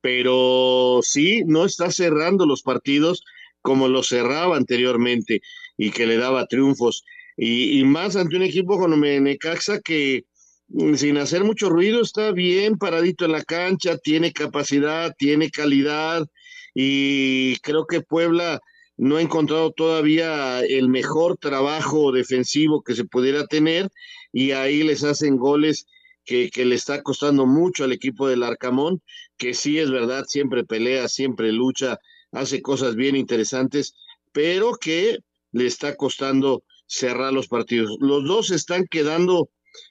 pero 0.00 1.00
sí, 1.02 1.42
no 1.46 1.64
está 1.64 1.90
cerrando 1.90 2.46
los 2.46 2.62
partidos 2.62 3.24
como 3.60 3.88
lo 3.88 4.04
cerraba 4.04 4.56
anteriormente 4.56 5.40
y 5.76 5.90
que 5.90 6.06
le 6.06 6.16
daba 6.16 6.46
triunfos 6.46 7.04
y, 7.36 7.82
más 7.84 8.16
ante 8.16 8.36
un 8.36 8.42
equipo 8.42 8.78
como 8.78 8.96
Necaxa 8.96 9.80
que 9.80 10.24
mm, 10.68 10.94
sin 10.94 11.18
hacer 11.18 11.44
mucho 11.44 11.68
ruido 11.68 12.00
está 12.02 12.32
bien 12.32 12.78
paradito 12.78 13.24
en 13.24 13.32
la 13.32 13.42
cancha, 13.42 13.98
tiene 13.98 14.32
capacidad, 14.32 15.14
tiene 15.18 15.50
calidad 15.50 16.26
y 16.74 17.56
creo 17.58 17.86
que 17.86 18.00
Puebla 18.00 18.60
no 18.96 19.16
ha 19.16 19.22
encontrado 19.22 19.72
todavía 19.72 20.60
el 20.60 20.88
mejor 20.88 21.36
trabajo 21.38 22.12
defensivo 22.12 22.82
que 22.82 22.94
se 22.94 23.04
pudiera 23.04 23.46
tener 23.46 23.90
y 24.32 24.52
ahí 24.52 24.82
les 24.82 25.02
hacen 25.04 25.36
goles 25.36 25.86
que, 26.24 26.50
le 26.56 26.74
está 26.74 27.02
costando 27.02 27.46
mucho 27.46 27.84
al 27.84 27.92
equipo 27.92 28.28
del 28.28 28.42
Arcamón, 28.42 29.02
que 29.36 29.54
sí 29.54 29.78
es 29.78 29.90
verdad, 29.90 30.24
siempre 30.26 30.64
pelea, 30.64 31.08
siempre 31.08 31.52
lucha, 31.52 31.98
hace 32.32 32.62
cosas 32.62 32.96
bien 32.96 33.14
interesantes, 33.16 33.94
pero 34.32 34.74
que 34.74 35.18
le 35.52 35.66
está 35.66 35.96
costando 35.96 36.64
cerrar 36.94 37.32
los 37.32 37.48
partidos. 37.48 37.96
Los 38.00 38.24
dos 38.24 38.50
están 38.50 38.86
quedando, 38.90 39.50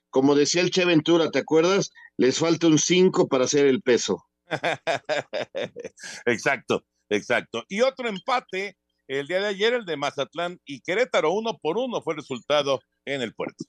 como 0.09 0.35
decía 0.35 0.61
el 0.61 0.71
Che 0.71 0.85
Ventura, 0.85 1.29
¿te 1.31 1.39
acuerdas? 1.39 1.91
Les 2.17 2.39
falta 2.39 2.67
un 2.67 2.79
5 2.79 3.27
para 3.27 3.45
hacer 3.45 3.65
el 3.65 3.81
peso. 3.81 4.23
exacto, 6.25 6.83
exacto. 7.09 7.63
Y 7.67 7.81
otro 7.81 8.07
empate 8.07 8.77
el 9.07 9.27
día 9.27 9.41
de 9.41 9.47
ayer, 9.47 9.73
el 9.73 9.85
de 9.85 9.97
Mazatlán 9.97 10.59
y 10.65 10.81
Querétaro, 10.81 11.33
uno 11.33 11.57
por 11.61 11.77
uno 11.77 12.01
fue 12.01 12.13
el 12.13 12.19
resultado 12.21 12.79
en 13.05 13.21
el 13.21 13.33
puerto. 13.33 13.65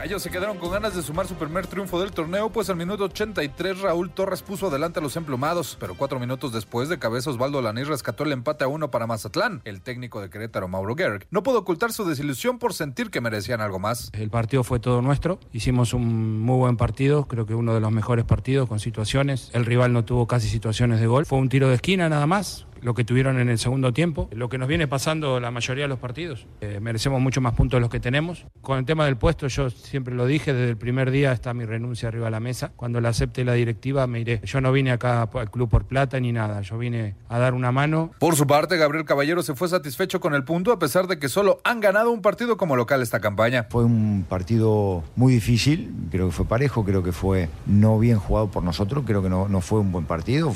Gallos 0.00 0.22
se 0.22 0.30
quedaron 0.30 0.56
con 0.56 0.72
ganas 0.72 0.96
de 0.96 1.02
sumar 1.02 1.26
su 1.26 1.34
primer 1.34 1.66
triunfo 1.66 2.00
del 2.00 2.10
torneo, 2.10 2.48
pues 2.48 2.70
al 2.70 2.76
minuto 2.76 3.04
83 3.04 3.82
Raúl 3.82 4.08
Torres 4.08 4.40
puso 4.42 4.68
adelante 4.68 4.98
a 4.98 5.02
los 5.02 5.14
emplumados, 5.14 5.76
pero 5.78 5.94
cuatro 5.94 6.18
minutos 6.18 6.54
después 6.54 6.88
de 6.88 6.98
cabeza 6.98 7.28
Osvaldo 7.28 7.60
Lanís 7.60 7.86
rescató 7.86 8.24
el 8.24 8.32
empate 8.32 8.64
a 8.64 8.68
uno 8.68 8.90
para 8.90 9.06
Mazatlán. 9.06 9.60
El 9.66 9.82
técnico 9.82 10.22
de 10.22 10.30
Querétaro, 10.30 10.68
Mauro 10.68 10.96
Gerg, 10.96 11.26
no 11.30 11.42
pudo 11.42 11.58
ocultar 11.58 11.92
su 11.92 12.06
desilusión 12.06 12.58
por 12.58 12.72
sentir 12.72 13.10
que 13.10 13.20
merecían 13.20 13.60
algo 13.60 13.78
más. 13.78 14.08
El 14.14 14.30
partido 14.30 14.64
fue 14.64 14.80
todo 14.80 15.02
nuestro, 15.02 15.38
hicimos 15.52 15.92
un 15.92 16.40
muy 16.40 16.56
buen 16.56 16.78
partido, 16.78 17.28
creo 17.28 17.44
que 17.44 17.54
uno 17.54 17.74
de 17.74 17.80
los 17.80 17.92
mejores 17.92 18.24
partidos 18.24 18.70
con 18.70 18.80
situaciones. 18.80 19.50
El 19.52 19.66
rival 19.66 19.92
no 19.92 20.06
tuvo 20.06 20.26
casi 20.26 20.48
situaciones 20.48 21.00
de 21.00 21.08
gol, 21.08 21.26
fue 21.26 21.38
un 21.38 21.50
tiro 21.50 21.68
de 21.68 21.74
esquina 21.74 22.08
nada 22.08 22.26
más, 22.26 22.66
lo 22.82 22.94
que 22.94 23.04
tuvieron 23.04 23.38
en 23.38 23.48
el 23.48 23.58
segundo 23.58 23.92
tiempo, 23.92 24.28
lo 24.32 24.48
que 24.48 24.58
nos 24.58 24.68
viene 24.68 24.88
pasando 24.88 25.40
la 25.40 25.50
mayoría 25.50 25.84
de 25.84 25.88
los 25.88 25.98
partidos. 25.98 26.46
Eh, 26.60 26.78
merecemos 26.80 27.20
mucho 27.20 27.40
más 27.40 27.54
puntos 27.54 27.78
de 27.78 27.80
los 27.80 27.90
que 27.90 28.00
tenemos. 28.00 28.46
Con 28.60 28.78
el 28.78 28.84
tema 28.84 29.04
del 29.04 29.16
puesto, 29.16 29.46
yo 29.48 29.70
siempre 29.70 30.14
lo 30.14 30.26
dije, 30.26 30.52
desde 30.52 30.70
el 30.70 30.76
primer 30.76 31.10
día 31.10 31.32
está 31.32 31.54
mi 31.54 31.64
renuncia 31.64 32.08
arriba 32.08 32.26
de 32.26 32.30
la 32.30 32.40
mesa. 32.40 32.72
Cuando 32.76 33.00
la 33.00 33.10
acepte 33.10 33.44
la 33.44 33.54
directiva 33.54 34.06
me 34.06 34.20
iré. 34.20 34.40
Yo 34.44 34.60
no 34.60 34.72
vine 34.72 34.92
acá 34.92 35.22
al 35.22 35.50
club 35.50 35.68
por 35.68 35.84
plata 35.84 36.18
ni 36.20 36.32
nada, 36.32 36.60
yo 36.62 36.78
vine 36.78 37.14
a 37.28 37.38
dar 37.38 37.54
una 37.54 37.72
mano. 37.72 38.10
Por 38.18 38.36
su 38.36 38.46
parte, 38.46 38.76
Gabriel 38.76 39.04
Caballero 39.04 39.42
se 39.42 39.54
fue 39.54 39.68
satisfecho 39.68 40.20
con 40.20 40.34
el 40.34 40.44
punto 40.44 40.72
a 40.72 40.78
pesar 40.78 41.06
de 41.06 41.18
que 41.18 41.28
solo 41.28 41.60
han 41.64 41.80
ganado 41.80 42.10
un 42.10 42.22
partido 42.22 42.56
como 42.56 42.76
local 42.76 43.02
esta 43.02 43.20
campaña. 43.20 43.66
Fue 43.68 43.84
un 43.84 44.24
partido 44.28 45.04
muy 45.16 45.32
difícil, 45.32 45.92
creo 46.10 46.26
que 46.26 46.32
fue 46.32 46.44
parejo, 46.46 46.84
creo 46.84 47.02
que 47.02 47.12
fue 47.12 47.48
no 47.66 47.98
bien 47.98 48.18
jugado 48.18 48.50
por 48.50 48.62
nosotros, 48.62 49.04
creo 49.06 49.22
que 49.22 49.28
no, 49.28 49.48
no 49.48 49.60
fue 49.60 49.80
un 49.80 49.92
buen 49.92 50.04
partido 50.04 50.54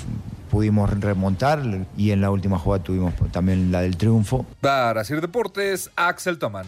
pudimos 0.55 0.89
remontar 1.01 1.65
y 1.97 2.13
en 2.15 2.21
la 2.21 2.31
última 2.31 2.59
jugada 2.59 2.83
tuvimos 2.83 3.15
también 3.31 3.71
la 3.71 3.83
del 3.83 3.97
triunfo. 3.97 4.47
Para 4.61 5.05
Sir 5.05 5.21
Deportes, 5.21 5.91
Axel 5.97 6.39
Tomán. 6.39 6.67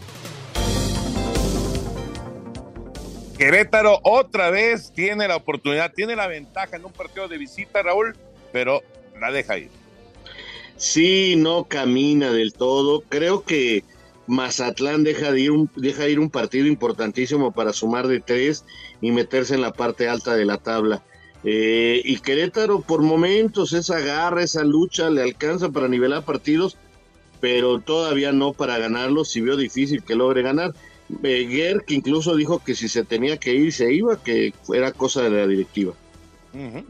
Querétaro 3.39 4.01
otra 4.03 4.51
vez 4.51 4.93
tiene 4.93 5.29
la 5.29 5.37
oportunidad, 5.37 5.93
tiene 5.93 6.17
la 6.17 6.27
ventaja 6.27 6.77
en 6.77 6.85
un 6.85 6.93
partido 6.93 7.29
de 7.29 7.37
visita, 7.37 7.83
Raúl, 7.83 8.17
pero 8.53 8.83
la 9.21 9.31
deja 9.31 9.59
ir. 9.59 9.71
Sí, 10.77 11.35
no 11.37 11.65
camina 11.65 12.33
del 12.33 12.53
todo. 12.53 13.03
Creo 13.03 13.43
que 13.43 13.85
Mazatlán 14.27 15.05
deja 15.05 15.33
de 15.33 15.41
ir 15.41 15.51
un, 15.51 15.71
deja 15.77 16.05
de 16.05 16.13
ir 16.13 16.21
un 16.21 16.31
partido 16.31 16.67
importantísimo 16.67 17.53
para 17.53 17.73
sumar 17.73 18.09
de 18.09 18.21
tres 18.21 18.65
y 19.01 19.11
meterse 19.13 19.55
en 19.55 19.61
la 19.61 19.73
parte 19.73 20.09
alta 20.09 20.35
de 20.35 20.45
la 20.45 20.59
tabla. 20.59 21.03
Eh, 21.49 22.03
y 22.05 22.19
Querétaro 22.19 22.81
por 22.81 23.03
momentos 23.03 23.73
esa 23.73 24.01
garra, 24.01 24.43
esa 24.43 24.65
lucha 24.65 25.11
le 25.11 25.23
alcanza 25.23 25.69
para 25.69 25.87
nivelar 25.87 26.25
partidos, 26.25 26.77
pero 27.41 27.79
todavía 27.79 28.33
no 28.33 28.53
para 28.53 28.79
ganarlos. 28.79 29.31
Si 29.31 29.41
vio 29.41 29.57
difícil 29.57 30.03
que 30.03 30.17
logre 30.17 30.43
ganar. 30.43 30.75
Beguer, 31.09 31.85
que 31.87 31.95
incluso 31.95 32.35
dijo 32.35 32.59
que 32.59 32.75
si 32.75 32.89
se 32.89 33.05
tenía 33.05 33.37
que 33.37 33.55
ir, 33.55 33.73
se 33.73 33.93
iba, 33.93 34.21
que 34.21 34.53
era 34.75 34.91
cosa 34.91 35.23
de 35.23 35.31
la 35.31 35.47
directiva. 35.47 35.95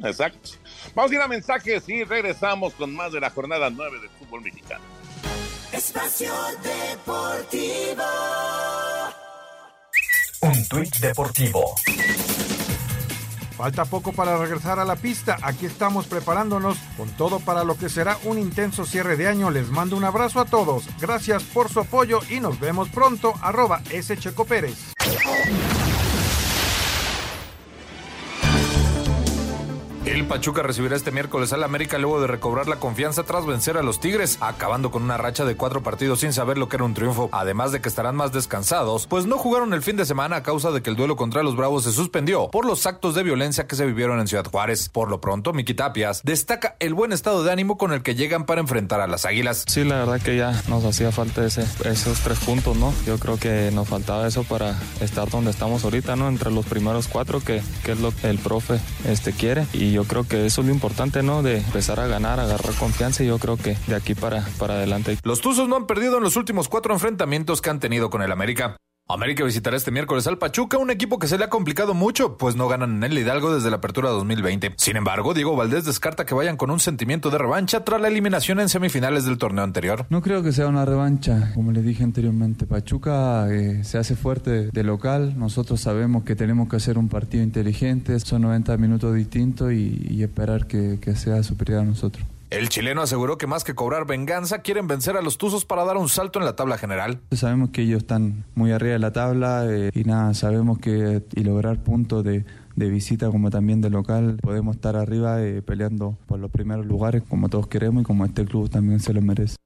exacto. 0.02 0.52
Vamos 0.94 1.12
a 1.12 1.14
ir 1.14 1.20
a 1.20 1.28
mensajes 1.28 1.86
y 1.90 2.02
regresamos 2.04 2.72
con 2.72 2.94
más 2.94 3.12
de 3.12 3.20
la 3.20 3.28
jornada 3.28 3.68
9 3.68 4.00
del 4.00 4.08
fútbol 4.08 4.40
mexicano. 4.40 4.84
Espacio 5.70 6.32
Deportivo. 6.62 8.04
Un 10.40 10.68
tuit 10.68 10.96
deportivo. 10.96 11.74
Falta 13.56 13.86
poco 13.86 14.12
para 14.12 14.36
regresar 14.36 14.78
a 14.78 14.84
la 14.84 14.96
pista. 14.96 15.38
Aquí 15.42 15.64
estamos 15.64 16.06
preparándonos 16.06 16.76
con 16.96 17.08
todo 17.10 17.40
para 17.40 17.64
lo 17.64 17.76
que 17.78 17.88
será 17.88 18.18
un 18.24 18.38
intenso 18.38 18.84
cierre 18.84 19.16
de 19.16 19.28
año. 19.28 19.50
Les 19.50 19.70
mando 19.70 19.96
un 19.96 20.04
abrazo 20.04 20.40
a 20.40 20.44
todos. 20.44 20.84
Gracias 21.00 21.42
por 21.42 21.70
su 21.70 21.80
apoyo 21.80 22.20
y 22.28 22.40
nos 22.40 22.60
vemos 22.60 22.90
pronto. 22.90 23.34
Arroba 23.40 23.80
S. 23.90 24.16
Checo 24.18 24.44
Pérez. 24.44 24.92
El 30.06 30.24
Pachuca 30.24 30.62
recibirá 30.62 30.94
este 30.94 31.10
miércoles 31.10 31.52
al 31.52 31.64
América 31.64 31.98
luego 31.98 32.20
de 32.20 32.28
recobrar 32.28 32.68
la 32.68 32.76
confianza 32.76 33.24
tras 33.24 33.44
vencer 33.44 33.76
a 33.76 33.82
los 33.82 33.98
Tigres, 33.98 34.38
acabando 34.40 34.92
con 34.92 35.02
una 35.02 35.16
racha 35.16 35.44
de 35.44 35.56
cuatro 35.56 35.82
partidos 35.82 36.20
sin 36.20 36.32
saber 36.32 36.58
lo 36.58 36.68
que 36.68 36.76
era 36.76 36.84
un 36.84 36.94
triunfo. 36.94 37.28
Además 37.32 37.72
de 37.72 37.80
que 37.80 37.88
estarán 37.88 38.14
más 38.14 38.32
descansados, 38.32 39.08
pues 39.08 39.26
no 39.26 39.36
jugaron 39.36 39.74
el 39.74 39.82
fin 39.82 39.96
de 39.96 40.06
semana 40.06 40.36
a 40.36 40.42
causa 40.44 40.70
de 40.70 40.80
que 40.80 40.90
el 40.90 40.96
duelo 40.96 41.16
contra 41.16 41.42
los 41.42 41.56
Bravos 41.56 41.82
se 41.82 41.92
suspendió 41.92 42.48
por 42.52 42.66
los 42.66 42.86
actos 42.86 43.16
de 43.16 43.24
violencia 43.24 43.66
que 43.66 43.74
se 43.74 43.84
vivieron 43.84 44.20
en 44.20 44.28
Ciudad 44.28 44.46
Juárez. 44.46 44.88
Por 44.90 45.10
lo 45.10 45.20
pronto, 45.20 45.52
Miki 45.52 45.74
Tapias 45.74 46.22
destaca 46.22 46.76
el 46.78 46.94
buen 46.94 47.12
estado 47.12 47.42
de 47.42 47.50
ánimo 47.50 47.76
con 47.76 47.92
el 47.92 48.04
que 48.04 48.14
llegan 48.14 48.46
para 48.46 48.60
enfrentar 48.60 49.00
a 49.00 49.08
las 49.08 49.24
Águilas. 49.24 49.64
Sí, 49.66 49.82
la 49.82 49.96
verdad 49.96 50.20
que 50.20 50.36
ya 50.36 50.62
nos 50.68 50.84
hacía 50.84 51.10
falta 51.10 51.44
ese, 51.44 51.66
esos 51.84 52.20
tres 52.20 52.38
puntos, 52.38 52.76
¿no? 52.76 52.94
Yo 53.06 53.18
creo 53.18 53.38
que 53.38 53.72
nos 53.72 53.88
faltaba 53.88 54.28
eso 54.28 54.44
para 54.44 54.78
estar 55.00 55.28
donde 55.28 55.50
estamos 55.50 55.82
ahorita, 55.82 56.14
¿no? 56.14 56.28
Entre 56.28 56.52
los 56.52 56.64
primeros 56.64 57.08
cuatro, 57.08 57.40
que, 57.40 57.60
que 57.84 57.90
es 57.90 58.00
lo 58.00 58.14
que 58.14 58.30
el 58.30 58.38
profe 58.38 58.78
este, 59.04 59.32
quiere. 59.32 59.66
Y 59.72 59.95
yo 59.96 60.04
creo 60.04 60.28
que 60.28 60.44
eso 60.44 60.60
es 60.60 60.66
lo 60.66 60.74
importante, 60.74 61.22
¿no? 61.22 61.42
De 61.42 61.56
empezar 61.56 62.00
a 62.00 62.06
ganar, 62.06 62.38
agarrar 62.38 62.74
confianza 62.74 63.24
y 63.24 63.28
yo 63.28 63.38
creo 63.38 63.56
que 63.56 63.78
de 63.86 63.96
aquí 63.96 64.14
para, 64.14 64.46
para 64.58 64.74
adelante. 64.74 65.16
Los 65.22 65.40
Tuzos 65.40 65.68
no 65.68 65.76
han 65.76 65.86
perdido 65.86 66.18
en 66.18 66.22
los 66.22 66.36
últimos 66.36 66.68
cuatro 66.68 66.92
enfrentamientos 66.92 67.62
que 67.62 67.70
han 67.70 67.80
tenido 67.80 68.10
con 68.10 68.20
el 68.20 68.30
América. 68.30 68.76
América 69.08 69.44
visitará 69.44 69.76
este 69.76 69.92
miércoles 69.92 70.26
al 70.26 70.36
Pachuca, 70.36 70.78
un 70.78 70.90
equipo 70.90 71.20
que 71.20 71.28
se 71.28 71.38
le 71.38 71.44
ha 71.44 71.48
complicado 71.48 71.94
mucho, 71.94 72.36
pues 72.36 72.56
no 72.56 72.66
ganan 72.66 72.96
en 72.96 73.04
el 73.04 73.16
Hidalgo 73.16 73.54
desde 73.54 73.70
la 73.70 73.76
apertura 73.76 74.10
2020. 74.10 74.72
Sin 74.78 74.96
embargo, 74.96 75.32
Diego 75.32 75.54
Valdés 75.54 75.84
descarta 75.84 76.26
que 76.26 76.34
vayan 76.34 76.56
con 76.56 76.72
un 76.72 76.80
sentimiento 76.80 77.30
de 77.30 77.38
revancha 77.38 77.84
tras 77.84 78.00
la 78.00 78.08
eliminación 78.08 78.58
en 78.58 78.68
semifinales 78.68 79.24
del 79.24 79.38
torneo 79.38 79.62
anterior. 79.62 80.06
No 80.10 80.22
creo 80.22 80.42
que 80.42 80.50
sea 80.50 80.66
una 80.66 80.84
revancha, 80.84 81.52
como 81.54 81.70
les 81.70 81.84
dije 81.84 82.02
anteriormente. 82.02 82.66
Pachuca 82.66 83.46
eh, 83.48 83.84
se 83.84 83.96
hace 83.96 84.16
fuerte 84.16 84.70
de 84.72 84.82
local, 84.82 85.38
nosotros 85.38 85.80
sabemos 85.80 86.24
que 86.24 86.34
tenemos 86.34 86.68
que 86.68 86.74
hacer 86.74 86.98
un 86.98 87.08
partido 87.08 87.44
inteligente, 87.44 88.18
son 88.18 88.42
90 88.42 88.76
minutos 88.76 89.14
distintos 89.14 89.72
y, 89.72 90.20
esperar 90.20 90.66
que 90.66 90.98
sea 91.14 91.44
superior 91.44 91.82
a 91.82 91.84
nosotros. 91.84 92.26
El 92.48 92.68
chileno 92.68 93.02
aseguró 93.02 93.38
que 93.38 93.48
más 93.48 93.64
que 93.64 93.74
cobrar 93.74 94.06
venganza, 94.06 94.60
quieren 94.60 94.86
vencer 94.86 95.16
a 95.16 95.22
los 95.22 95.36
Tuzos 95.36 95.64
para 95.64 95.84
dar 95.84 95.96
un 95.96 96.08
salto 96.08 96.38
en 96.38 96.44
la 96.44 96.54
tabla 96.54 96.78
general. 96.78 97.18
Sabemos 97.32 97.70
que 97.70 97.82
ellos 97.82 97.98
están 97.98 98.44
muy 98.54 98.70
arriba 98.70 98.92
de 98.92 98.98
la 99.00 99.12
tabla 99.12 99.66
eh, 99.68 99.90
y 99.92 100.04
nada, 100.04 100.32
sabemos 100.32 100.78
que 100.78 101.24
y 101.34 101.42
lograr 101.42 101.82
puntos 101.82 102.22
de, 102.22 102.44
visita 102.76 103.30
como 103.30 103.50
también 103.50 103.80
de 103.80 103.90
local, 103.90 104.38
podemos 104.42 104.76
estar 104.76 104.94
arriba 104.94 105.42
eh, 105.42 105.60
peleando 105.60 106.16
por 106.26 106.38
los 106.38 106.52
primeros 106.52 106.86
lugares 106.86 107.24
como 107.28 107.48
todos 107.48 107.66
queremos 107.66 108.02
y 108.02 108.04
como 108.04 108.24
este 108.24 108.44
club 108.44 108.70
también 108.70 109.00
se 109.00 109.12
lo 109.12 109.22
merece. 109.22 109.56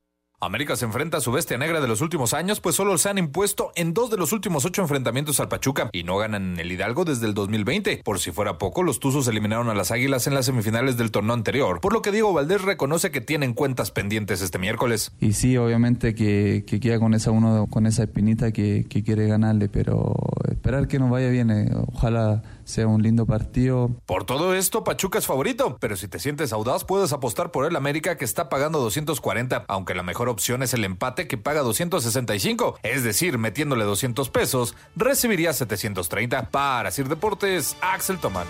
América 0.43 0.75
se 0.75 0.87
enfrenta 0.87 1.19
a 1.19 1.21
su 1.21 1.33
bestia 1.33 1.59
negra 1.59 1.83
de 1.83 1.87
los 1.87 2.01
últimos 2.01 2.33
años, 2.33 2.61
pues 2.63 2.75
solo 2.75 2.97
se 2.97 3.11
han 3.11 3.19
impuesto 3.19 3.73
en 3.75 3.93
dos 3.93 4.11
de 4.11 4.17
los 4.17 4.33
últimos 4.33 4.65
ocho 4.65 4.81
enfrentamientos 4.81 5.39
al 5.39 5.49
Pachuca 5.49 5.91
y 5.93 6.03
no 6.03 6.17
ganan 6.17 6.55
en 6.55 6.61
el 6.61 6.73
Hidalgo 6.73 7.05
desde 7.05 7.27
el 7.27 7.35
2020. 7.35 8.01
Por 8.03 8.21
si 8.21 8.31
fuera 8.31 8.57
poco, 8.57 8.83
los 8.83 9.01
Tuzos 9.01 9.29
eliminaron 9.29 9.69
a 9.69 9.75
las 9.75 9.91
Águilas 9.91 10.27
en 10.27 10.33
las 10.33 10.47
semifinales 10.47 10.97
del 10.97 11.11
torneo 11.11 11.35
anterior, 11.35 11.83
por 11.83 11.93
lo 11.93 12.01
que 12.01 12.11
Diego 12.11 12.33
Valdés 12.33 12.63
reconoce 12.63 13.11
que 13.11 13.21
tienen 13.21 13.53
cuentas 13.53 13.91
pendientes 13.91 14.41
este 14.41 14.59
miércoles. 14.59 15.13
Y 15.21 15.35
sí, 15.35 15.59
obviamente 15.59 16.15
que, 16.15 16.65
queda 16.81 16.99
con 16.99 17.13
esa 17.13 17.33
uno 17.33 17.67
con 17.67 17.85
esa 17.85 18.05
espinita 18.05 18.51
que, 18.51 18.87
quiere 18.89 19.27
ganarle, 19.27 19.69
pero 19.69 20.15
esperar 20.51 20.89
que 20.89 20.99
nos 20.99 21.11
vaya 21.11 21.29
bien, 21.29 21.51
eh, 21.51 21.71
ojalá 21.93 22.43
sea 22.71 22.87
un 22.87 23.03
lindo 23.03 23.27
partido. 23.27 23.91
Por 24.07 24.25
todo 24.25 24.55
esto, 24.55 24.85
Pachuca 24.85 25.19
es 25.19 25.27
favorito, 25.27 25.77
pero 25.81 25.97
si 25.97 26.09
te 26.09 26.19
sientes 26.19 26.53
audaz, 26.53 26.85
puedes 26.85 27.13
apostar 27.13 27.51
por 27.51 27.67
el 27.67 27.77
América 27.77 28.17
que 28.17 28.25
está 28.25 28.49
pagando 28.49 28.79
240, 28.79 29.67
aunque 29.69 29.95
la 29.95 30.03
mejor 30.03 30.29
opción 30.29 30.63
es 30.63 30.73
el 30.73 30.85
empate 30.85 31.29
que 31.29 31.37
paga 31.37 31.61
265, 31.61 32.79
es 32.83 33.05
decir, 33.05 33.37
metiéndole 33.39 33.85
200 33.85 34.31
pesos, 34.31 34.75
recibiría 34.97 35.53
730. 35.53 36.51
Para 36.51 36.91
Sir 36.91 37.09
Deportes, 37.09 37.77
Axel 37.81 38.19
Tomán. 38.19 38.47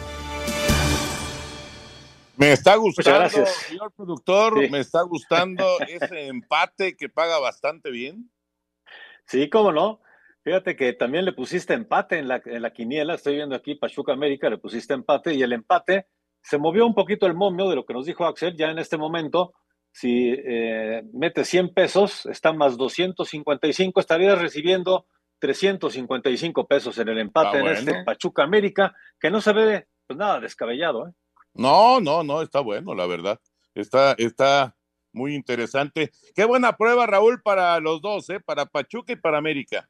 Me 2.37 2.53
está 2.53 2.77
gustando, 2.77 3.29
señor 3.69 3.93
productor, 3.93 4.71
me 4.71 4.81
está 4.81 5.03
gustando 5.03 5.65
ese 5.87 6.29
empate 6.29 6.97
que 6.97 7.09
paga 7.09 7.39
bastante 7.39 7.91
bien. 7.91 8.31
Sí, 9.27 9.51
cómo 9.51 9.73
no. 9.73 10.01
Fíjate 10.43 10.75
que 10.75 10.93
también 10.95 11.25
le 11.25 11.33
pusiste 11.33 11.75
empate 11.75 12.19
en 12.19 12.29
la, 12.29 12.41
en 12.45 12.63
la 12.63 12.73
quiniela, 12.73 13.15
estoy 13.15 13.37
viendo 13.37 13.55
aquí 13.55 13.75
Pachuca 13.75 14.13
América, 14.13 14.49
le 14.49 14.59
pusiste 14.59 14.95
empate 14.95 15.35
y 15.35 15.43
el 15.43 15.53
empate 15.53 16.07
se 16.43 16.59
movió 16.59 16.87
un 16.87 16.95
poquito 16.95 17.27
el 17.27 17.35
momio 17.35 17.69
de 17.69 17.77
lo 17.77 17.85
que 17.85 17.93
nos 17.93 18.07
dijo 18.07 18.25
Axel, 18.25 18.57
ya 18.57 18.71
en 18.71 18.79
este 18.79 18.97
momento, 18.97 19.53
si 19.93 20.31
eh, 20.31 21.03
metes 21.13 21.49
100 21.49 21.75
pesos, 21.75 22.25
está 22.27 22.53
más 22.53 22.79
255, 22.79 24.01
estarías 24.01 24.41
recibiendo 24.41 25.07
355 25.41 26.67
pesos 26.67 26.97
en 26.99 27.09
el 27.09 27.19
empate 27.19 27.59
Ah, 27.59 27.61
en 27.61 27.67
este. 27.67 28.05
Pachuca 28.05 28.43
América, 28.43 28.95
que 29.19 29.31
no 29.31 29.41
se 29.41 29.53
ve 29.53 29.87
pues 30.07 30.19
nada 30.19 30.41
descabellado, 30.41 31.09
¿eh? 31.09 31.13
No, 31.55 32.01
no, 32.01 32.23
no, 32.23 32.43
está 32.43 32.61
bueno, 32.61 32.95
la 32.95 33.07
verdad. 33.07 33.39
Está, 33.75 34.15
está 34.19 34.77
muy 35.13 35.35
interesante. 35.35 36.11
Qué 36.35 36.45
buena 36.45 36.77
prueba, 36.77 37.07
Raúl, 37.07 37.43
para 37.43 37.79
los 37.81 38.01
dos, 38.01 38.31
¿eh? 38.31 38.41
Para 38.41 38.67
Pachuca 38.67 39.13
y 39.13 39.17
para 39.17 39.39
América. 39.39 39.89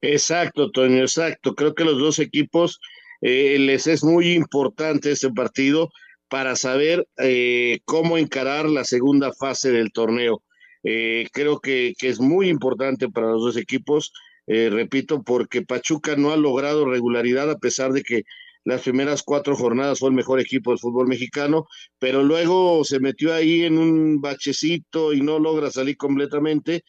Exacto, 0.00 0.70
Toño, 0.70 1.00
exacto. 1.00 1.54
Creo 1.54 1.74
que 1.74 1.84
los 1.84 1.98
dos 1.98 2.18
equipos 2.18 2.80
eh, 3.20 3.58
les 3.58 3.86
es 3.86 4.04
muy 4.04 4.32
importante 4.32 5.12
este 5.12 5.30
partido 5.30 5.90
para 6.28 6.56
saber 6.56 7.06
eh, 7.18 7.80
cómo 7.84 8.18
encarar 8.18 8.68
la 8.68 8.84
segunda 8.84 9.32
fase 9.32 9.70
del 9.70 9.92
torneo. 9.92 10.42
Eh, 10.82 11.28
creo 11.32 11.60
que, 11.60 11.94
que 11.98 12.08
es 12.08 12.20
muy 12.20 12.48
importante 12.48 13.08
para 13.08 13.28
los 13.28 13.42
dos 13.42 13.56
equipos, 13.56 14.12
eh, 14.46 14.68
repito, 14.70 15.22
porque 15.22 15.62
Pachuca 15.62 16.16
no 16.16 16.30
ha 16.32 16.36
logrado 16.36 16.84
regularidad 16.84 17.50
a 17.50 17.58
pesar 17.58 17.92
de 17.92 18.02
que 18.02 18.24
las 18.64 18.82
primeras 18.82 19.22
cuatro 19.22 19.56
jornadas 19.56 19.98
fue 19.98 20.08
el 20.08 20.14
mejor 20.14 20.40
equipo 20.40 20.70
del 20.70 20.78
fútbol 20.78 21.06
mexicano, 21.06 21.66
pero 21.98 22.22
luego 22.22 22.82
se 22.84 22.98
metió 22.98 23.32
ahí 23.32 23.62
en 23.62 23.78
un 23.78 24.20
bachecito 24.20 25.12
y 25.12 25.20
no 25.20 25.38
logra 25.38 25.70
salir 25.70 25.96
completamente 25.96 26.82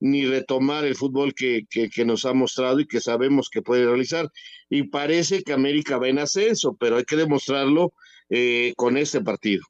ni 0.00 0.26
retomar 0.26 0.84
el 0.84 0.96
fútbol 0.96 1.34
que, 1.34 1.66
que, 1.70 2.04
nos 2.04 2.24
ha 2.24 2.32
mostrado 2.32 2.80
y 2.80 2.86
que 2.86 3.00
sabemos 3.00 3.50
que 3.50 3.62
puede 3.62 3.86
realizar. 3.86 4.30
Y 4.68 4.84
parece 4.84 5.42
que 5.42 5.52
América 5.52 5.98
va 5.98 6.08
en 6.08 6.18
ascenso, 6.18 6.74
pero 6.74 6.96
hay 6.96 7.04
que 7.04 7.16
demostrarlo 7.16 7.92
eh, 8.30 8.72
con 8.76 8.96
este 8.96 9.20
partido. 9.20 9.62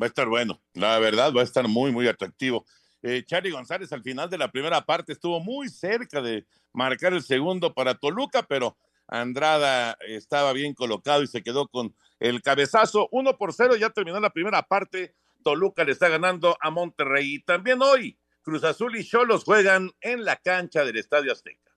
Va 0.00 0.06
a 0.06 0.08
estar 0.08 0.28
bueno, 0.28 0.60
la 0.74 0.98
verdad, 0.98 1.32
va 1.34 1.40
a 1.40 1.44
estar 1.44 1.66
muy, 1.66 1.92
muy 1.92 2.06
atractivo. 2.08 2.66
Eh, 3.02 3.22
Charlie 3.26 3.50
González 3.50 3.92
al 3.92 4.02
final 4.02 4.28
de 4.30 4.38
la 4.38 4.50
primera 4.50 4.84
parte 4.84 5.12
estuvo 5.12 5.40
muy 5.40 5.68
cerca 5.68 6.20
de 6.20 6.46
marcar 6.72 7.12
el 7.12 7.22
segundo 7.22 7.74
para 7.74 7.94
Toluca, 7.94 8.42
pero 8.42 8.76
Andrada 9.06 9.96
estaba 10.00 10.52
bien 10.52 10.74
colocado 10.74 11.22
y 11.22 11.26
se 11.26 11.42
quedó 11.42 11.68
con 11.68 11.94
el 12.18 12.42
cabezazo. 12.42 13.08
Uno 13.12 13.36
por 13.36 13.52
cero, 13.52 13.76
ya 13.76 13.90
terminó 13.90 14.20
la 14.20 14.30
primera 14.30 14.62
parte. 14.62 15.14
Toluca 15.42 15.84
le 15.84 15.92
está 15.92 16.08
ganando 16.08 16.56
a 16.60 16.70
Monterrey. 16.70 17.34
Y 17.34 17.42
también 17.42 17.82
hoy, 17.82 18.18
Cruz 18.44 18.62
Azul 18.64 18.94
y 18.94 19.04
Cholos 19.04 19.42
juegan 19.42 19.90
en 20.02 20.22
la 20.22 20.36
cancha 20.36 20.84
del 20.84 20.98
Estadio 20.98 21.32
Azteca. 21.32 21.72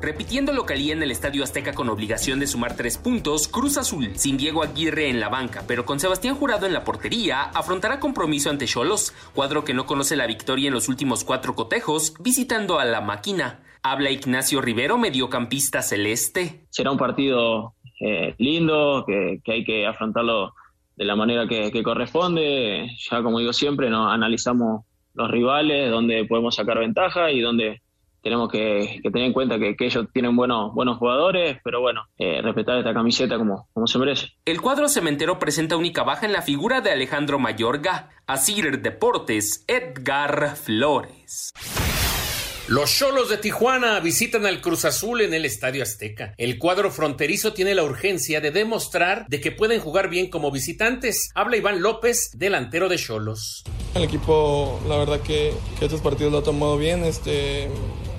Repitiendo 0.00 0.52
localía 0.52 0.92
en 0.92 1.02
el 1.02 1.10
Estadio 1.10 1.42
Azteca 1.42 1.72
con 1.72 1.88
obligación 1.88 2.38
de 2.38 2.46
sumar 2.46 2.76
tres 2.76 2.96
puntos, 2.96 3.48
Cruz 3.48 3.76
Azul, 3.76 4.16
sin 4.16 4.36
Diego 4.36 4.62
Aguirre 4.62 5.08
en 5.08 5.18
la 5.18 5.28
banca, 5.28 5.64
pero 5.66 5.84
con 5.84 5.98
Sebastián 5.98 6.36
Jurado 6.36 6.64
en 6.64 6.72
la 6.72 6.84
portería, 6.84 7.42
afrontará 7.42 7.98
compromiso 7.98 8.48
ante 8.48 8.66
Cholos, 8.66 9.12
cuadro 9.34 9.64
que 9.64 9.74
no 9.74 9.84
conoce 9.84 10.14
la 10.14 10.28
victoria 10.28 10.68
en 10.68 10.74
los 10.74 10.88
últimos 10.88 11.24
cuatro 11.24 11.56
cotejos, 11.56 12.14
visitando 12.20 12.78
a 12.78 12.84
la 12.84 13.00
máquina. 13.00 13.64
Habla 13.82 14.10
Ignacio 14.12 14.60
Rivero, 14.60 14.96
mediocampista 14.96 15.82
celeste. 15.82 16.68
será 16.70 16.92
un 16.92 16.98
partido 16.98 17.74
eh, 17.98 18.36
lindo, 18.38 19.02
que, 19.08 19.40
que 19.42 19.52
hay 19.52 19.64
que 19.64 19.86
afrontarlo 19.88 20.52
de 20.96 21.04
la 21.04 21.14
manera 21.16 21.46
que, 21.46 21.82
corresponde. 21.82 22.90
Ya 23.10 23.22
como 23.22 23.38
digo 23.38 23.52
siempre, 23.52 23.90
¿no? 23.90 24.10
analizamos 24.10 24.84
los 25.14 25.30
rivales, 25.30 25.90
dónde 25.90 26.24
podemos 26.24 26.54
sacar 26.54 26.78
ventaja 26.78 27.30
y 27.30 27.40
dónde 27.40 27.82
tenemos 28.22 28.50
que, 28.50 29.00
tener 29.04 29.28
en 29.28 29.32
cuenta 29.32 29.58
que, 29.58 29.76
que 29.76 29.86
ellos 29.86 30.06
tienen 30.12 30.34
buenos, 30.34 30.74
buenos 30.74 30.98
jugadores, 30.98 31.58
pero 31.62 31.80
bueno, 31.80 32.06
eh, 32.18 32.42
respetar 32.42 32.76
esta 32.76 32.92
camiseta 32.92 33.38
como, 33.38 33.68
como 33.72 33.86
se 33.86 34.00
merece. 34.00 34.28
El 34.44 34.60
cuadro 34.60 34.88
cementero 34.88 35.38
presenta 35.38 35.76
única 35.76 36.02
baja 36.02 36.26
en 36.26 36.32
la 36.32 36.42
figura 36.42 36.80
de 36.80 36.90
Alejandro 36.90 37.38
Mayorga. 37.38 38.10
Asir 38.26 38.82
Deportes, 38.82 39.64
Edgar 39.68 40.56
Flores. 40.56 41.52
Los 42.68 42.92
Cholos 42.92 43.28
de 43.28 43.36
Tijuana 43.38 44.00
visitan 44.00 44.44
al 44.44 44.60
Cruz 44.60 44.84
Azul 44.84 45.20
en 45.20 45.32
el 45.32 45.44
Estadio 45.44 45.84
Azteca. 45.84 46.34
El 46.36 46.58
cuadro 46.58 46.90
fronterizo 46.90 47.52
tiene 47.52 47.76
la 47.76 47.84
urgencia 47.84 48.40
de 48.40 48.50
demostrar 48.50 49.24
de 49.28 49.40
que 49.40 49.52
pueden 49.52 49.80
jugar 49.80 50.10
bien 50.10 50.28
como 50.30 50.50
visitantes. 50.50 51.30
Habla 51.36 51.58
Iván 51.58 51.80
López, 51.80 52.32
delantero 52.34 52.88
de 52.88 52.96
Cholos. 52.96 53.62
El 53.94 54.02
equipo, 54.02 54.80
la 54.88 54.96
verdad 54.96 55.20
que, 55.20 55.54
estos 55.80 56.00
partidos 56.00 56.32
lo 56.32 56.38
ha 56.38 56.42
tomado 56.42 56.76
bien. 56.76 57.04
Este, 57.04 57.68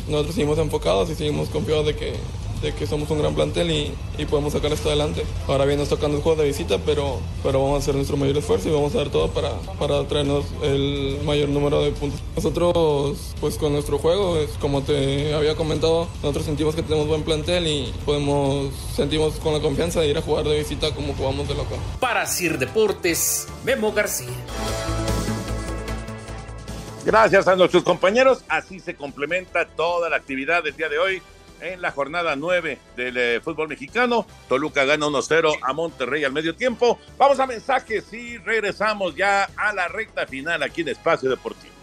nosotros 0.08 0.36
seguimos 0.36 0.58
enfocados 0.60 1.10
y 1.10 1.16
seguimos 1.16 1.50
confiados 1.50 1.88
de 1.88 1.98
que, 1.98 2.14
de 2.62 2.74
que 2.74 2.88
somos 2.88 3.10
un 3.10 3.20
gran 3.20 3.36
plantel 3.36 3.72
y, 3.72 3.94
y 4.18 4.26
podemos 4.26 4.54
sacar 4.54 4.72
esto 4.72 4.90
adelante. 4.90 5.24
Ahora 5.48 5.66
bien, 5.66 5.80
nos 5.80 5.90
tocan 5.90 6.12
los 6.12 6.22
juegos 6.22 6.42
de 6.42 6.48
visita, 6.48 6.78
pero, 6.86 7.20
pero 7.44 7.62
vamos 7.62 7.76
a 7.76 7.80
hacer 7.80 7.96
nuestro 7.96 8.18
mayor 8.18 8.38
esfuerzo 8.38 8.70
y 8.70 8.72
vamos 8.72 8.94
a 8.96 9.00
dar 9.00 9.10
todo 9.10 9.30
para, 9.30 9.52
para 9.80 10.08
traernos 10.08 10.46
el 10.64 11.20
mayor 11.26 11.50
número 11.50 11.82
de 11.82 11.92
puntos. 11.92 12.20
Nosotros, 12.36 13.18
pues 13.40 13.58
con 13.58 13.74
nuestro 13.74 13.98
juego, 13.98 14.38
es 14.38 14.52
como 14.60 14.82
te 14.82 15.34
había 15.34 15.56
comentado, 15.56 16.08
nosotros 16.22 16.46
sentimos 16.46 16.76
que 16.76 16.84
tenemos 16.84 17.08
buen 17.08 17.24
plantel 17.24 17.68
y 17.68 17.94
podemos, 18.06 18.72
sentimos 18.96 19.36
con 19.36 19.54
la 19.54 19.60
confianza 19.60 20.02
de 20.02 20.08
ir 20.08 20.18
a 20.18 20.22
jugar 20.22 20.46
de 20.46 20.58
visita 20.58 20.94
como 20.94 21.14
jugamos 21.14 21.48
de 21.48 21.56
local. 21.56 21.78
Para 22.00 22.26
Sir 22.26 22.58
Deportes, 22.58 23.48
Memo 23.64 23.92
García. 23.92 24.28
Gracias 27.06 27.48
a 27.48 27.56
nuestros 27.56 27.84
compañeros. 27.84 28.44
Así 28.50 28.82
se 28.82 28.96
complementa 28.96 29.66
toda 29.66 30.10
la 30.10 30.18
actividad 30.18 30.62
del 30.62 30.76
día 30.76 30.90
de 30.90 31.00
hoy 31.00 31.22
en 31.62 31.82
la 31.82 31.92
jornada 31.92 32.36
9 32.36 32.78
del 32.96 33.18
eh, 33.18 33.42
fútbol 33.42 33.68
mexicano. 33.68 34.26
Toluca 34.48 34.86
gana 34.86 35.06
1-0 35.06 35.60
a 35.62 35.74
Monterrey 35.74 36.24
al 36.24 36.34
medio 36.34 36.56
tiempo. 36.56 37.00
Vamos 37.18 37.40
a 37.40 37.48
mensajes 37.48 38.12
y 38.14 38.38
regresamos 38.38 39.16
ya 39.16 39.50
a 39.56 39.74
la 39.74 39.88
recta 39.88 40.26
final 40.28 40.64
aquí 40.64 40.82
en 40.82 40.90
Espacio 40.90 41.30
Deportivo. 41.30 41.74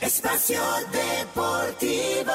Espacio 0.00 0.62
Deportivo. 0.92 2.32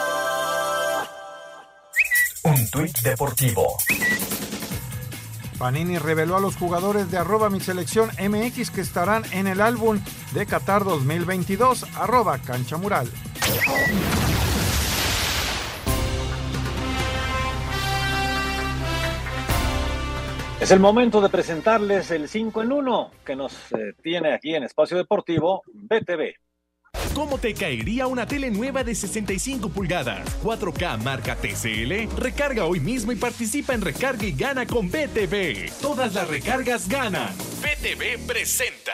Un 2.44 2.70
tuit 2.70 2.98
deportivo. 3.00 3.78
Panini 5.58 5.98
reveló 5.98 6.36
a 6.36 6.42
los 6.42 6.58
jugadores 6.58 7.10
de 7.10 7.18
arroba 7.18 7.50
mi 7.50 7.62
selección 7.62 8.10
MX 8.20 8.70
que 8.70 8.82
estarán 8.82 9.24
en 9.32 9.48
el 9.48 9.62
álbum 9.62 10.02
de 10.34 10.46
Qatar 10.46 10.84
2022 10.84 11.86
arroba 11.96 12.38
cancha 12.40 12.76
mural. 12.76 13.10
Es 20.64 20.72
el 20.72 20.80
momento 20.80 21.20
de 21.20 21.28
presentarles 21.28 22.10
el 22.12 22.30
5 22.30 22.62
en 22.62 22.72
1 22.72 23.12
que 23.26 23.36
nos 23.36 23.52
eh, 23.74 23.96
tiene 24.02 24.34
aquí 24.34 24.56
en 24.56 24.64
Espacio 24.64 24.96
Deportivo 24.96 25.62
BTV. 25.74 26.36
¿Cómo 27.14 27.38
te 27.38 27.54
caería 27.54 28.08
una 28.08 28.26
tele 28.26 28.50
nueva 28.50 28.82
de 28.82 28.96
65 28.96 29.68
pulgadas, 29.68 30.26
4K 30.42 31.04
marca 31.04 31.36
TCL? 31.36 32.18
Recarga 32.18 32.64
hoy 32.64 32.80
mismo 32.80 33.12
y 33.12 33.18
participa 33.18 33.74
en 33.74 33.82
Recarga 33.82 34.24
y 34.24 34.32
Gana 34.32 34.66
con 34.66 34.88
BTV. 34.88 35.70
Todas 35.82 36.14
las 36.14 36.30
recargas 36.30 36.88
ganan. 36.88 37.36
BTV 37.62 38.26
presenta. 38.26 38.94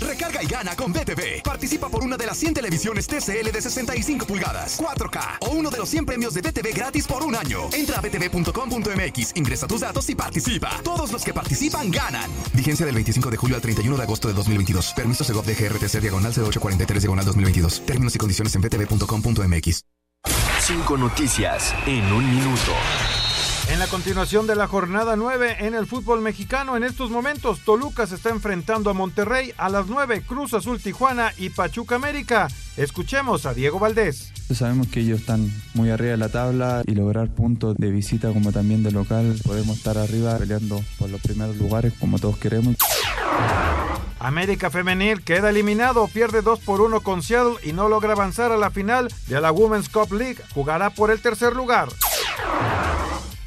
Recarga 0.00 0.42
y 0.42 0.46
gana 0.46 0.74
con 0.76 0.92
BTV. 0.92 1.42
Participa 1.42 1.88
por 1.88 2.02
una 2.04 2.16
de 2.16 2.26
las 2.26 2.36
100 2.38 2.54
televisiones 2.54 3.06
TCL 3.06 3.50
de 3.52 3.60
65 3.60 4.26
pulgadas, 4.26 4.80
4K 4.80 5.38
o 5.40 5.50
uno 5.50 5.70
de 5.70 5.78
los 5.78 5.88
100 5.88 6.06
premios 6.06 6.34
de 6.34 6.42
BTV 6.42 6.74
gratis 6.74 7.06
por 7.06 7.22
un 7.22 7.36
año. 7.36 7.68
Entra 7.72 7.98
a 7.98 8.00
btv.com.mx, 8.00 9.32
ingresa 9.36 9.66
tus 9.66 9.80
datos 9.80 10.08
y 10.10 10.14
participa. 10.14 10.80
Todos 10.82 11.12
los 11.12 11.24
que 11.24 11.32
participan 11.32 11.90
ganan. 11.90 12.30
Vigencia 12.52 12.84
del 12.86 12.94
25 12.94 13.30
de 13.30 13.36
julio 13.36 13.56
al 13.56 13.62
31 13.62 13.96
de 13.96 14.02
agosto 14.02 14.28
de 14.28 14.34
2022. 14.34 14.92
Permiso 14.94 15.24
Segov 15.24 15.44
de 15.44 15.54
GRTC 15.54 16.00
diagonal 16.00 16.32
0843 16.32 17.02
diagonal 17.02 17.24
2022. 17.24 17.86
Términos 17.86 18.14
y 18.14 18.18
condiciones 18.18 18.54
en 18.54 18.62
btv.com.mx. 18.62 19.84
Cinco 20.60 20.96
noticias 20.96 21.74
en 21.86 22.10
un 22.10 22.24
minuto. 22.34 22.72
En 23.70 23.78
la 23.78 23.86
continuación 23.86 24.46
de 24.46 24.54
la 24.54 24.66
jornada 24.66 25.16
9 25.16 25.56
en 25.60 25.74
el 25.74 25.86
fútbol 25.86 26.20
mexicano, 26.20 26.76
en 26.76 26.84
estos 26.84 27.10
momentos 27.10 27.60
Toluca 27.60 28.06
se 28.06 28.16
está 28.16 28.28
enfrentando 28.28 28.90
a 28.90 28.92
Monterrey 28.92 29.52
a 29.56 29.68
las 29.68 29.86
9, 29.86 30.22
Cruz 30.26 30.52
Azul 30.54 30.80
Tijuana 30.80 31.32
y 31.38 31.48
Pachuca 31.48 31.94
América. 31.96 32.48
Escuchemos 32.76 33.46
a 33.46 33.54
Diego 33.54 33.78
Valdés. 33.78 34.32
Sabemos 34.52 34.88
que 34.88 35.00
ellos 35.00 35.20
están 35.20 35.50
muy 35.72 35.90
arriba 35.90 36.12
de 36.12 36.16
la 36.18 36.28
tabla 36.28 36.82
y 36.86 36.94
lograr 36.94 37.28
puntos 37.28 37.76
de 37.78 37.90
visita 37.90 38.32
como 38.32 38.52
también 38.52 38.82
de 38.82 38.92
local. 38.92 39.40
Podemos 39.42 39.78
estar 39.78 39.96
arriba 39.96 40.36
peleando 40.36 40.84
por 40.98 41.08
los 41.08 41.20
primeros 41.22 41.56
lugares 41.56 41.94
como 41.98 42.18
todos 42.18 42.36
queremos. 42.36 42.76
América 44.18 44.70
Femenil 44.70 45.22
queda 45.22 45.50
eliminado, 45.50 46.06
pierde 46.08 46.42
2 46.42 46.60
por 46.60 46.80
1 46.80 47.00
con 47.00 47.22
Seattle 47.22 47.56
y 47.62 47.72
no 47.72 47.88
logra 47.88 48.12
avanzar 48.12 48.52
a 48.52 48.56
la 48.56 48.70
final 48.70 49.12
de 49.26 49.40
la 49.40 49.52
Women's 49.52 49.88
Cup 49.88 50.12
League. 50.12 50.38
Jugará 50.54 50.90
por 50.90 51.10
el 51.10 51.20
tercer 51.20 51.54
lugar. 51.54 51.88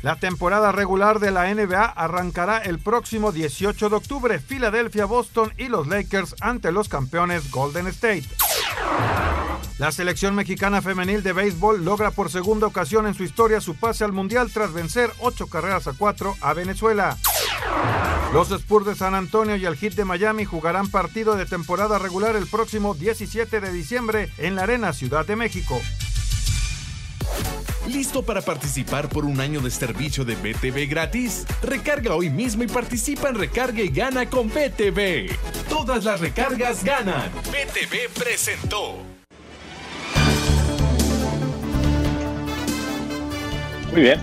La 0.08 0.16
temporada 0.16 0.72
regular 0.72 1.20
de 1.20 1.32
la 1.32 1.54
NBA 1.54 1.84
arrancará 1.84 2.60
el 2.60 2.80
próximo 2.80 3.34
18 3.34 3.90
de 3.90 3.96
octubre. 3.98 4.40
Filadelfia, 4.40 5.04
Boston 5.04 5.52
y 5.58 5.68
los 5.68 5.86
Lakers 5.86 6.34
ante 6.40 6.72
los 6.72 6.88
campeones 6.88 7.52
Golden 7.52 7.88
State. 7.88 8.24
La 9.80 9.92
selección 9.92 10.34
mexicana 10.34 10.82
femenil 10.82 11.24
de 11.24 11.34
béisbol 11.34 11.84
logra 11.84 12.12
por 12.12 12.32
segunda 12.32 12.68
ocasión 12.68 13.06
en 13.06 13.16
su 13.16 13.26
historia 13.26 13.60
su 13.60 13.76
pase 13.76 14.06
al 14.06 14.14
Mundial 14.14 14.50
tras 14.50 14.72
vencer 14.72 15.12
8 15.20 15.48
carreras 15.48 15.88
a 15.88 15.92
4 15.92 16.38
a 16.40 16.54
Venezuela. 16.54 17.18
Los 18.32 18.50
Spurs 18.52 18.86
de 18.86 18.96
San 18.96 19.14
Antonio 19.14 19.58
y 19.58 19.66
el 19.66 19.76
Heat 19.76 19.96
de 19.96 20.06
Miami 20.06 20.46
jugarán 20.46 20.90
partido 20.90 21.36
de 21.36 21.46
temporada 21.46 22.00
regular 22.00 22.38
el 22.38 22.48
próximo 22.48 22.94
17 22.94 23.60
de 23.60 23.72
diciembre 23.74 24.32
en 24.38 24.56
la 24.56 24.64
Arena 24.64 24.94
Ciudad 24.94 25.26
de 25.26 25.36
México. 25.36 25.82
¿Listo 27.88 28.22
para 28.22 28.42
participar 28.42 29.08
por 29.08 29.24
un 29.24 29.40
año 29.40 29.62
de 29.62 29.72
servicio 29.72 30.26
de 30.26 30.36
BTV 30.36 30.90
gratis? 30.90 31.46
Recarga 31.64 32.16
hoy 32.16 32.30
mismo 32.30 32.64
y 32.64 32.68
participa 32.68 33.30
en 33.30 33.36
Recarga 33.36 33.82
y 33.82 33.88
Gana 33.88 34.30
con 34.30 34.50
BTV. 34.50 35.32
Todas 35.70 36.04
las 36.04 36.20
recargas 36.20 36.84
ganan. 36.84 37.32
BTV 37.46 38.14
presentó. 38.14 38.98
Muy 43.94 44.02
bien. 44.02 44.20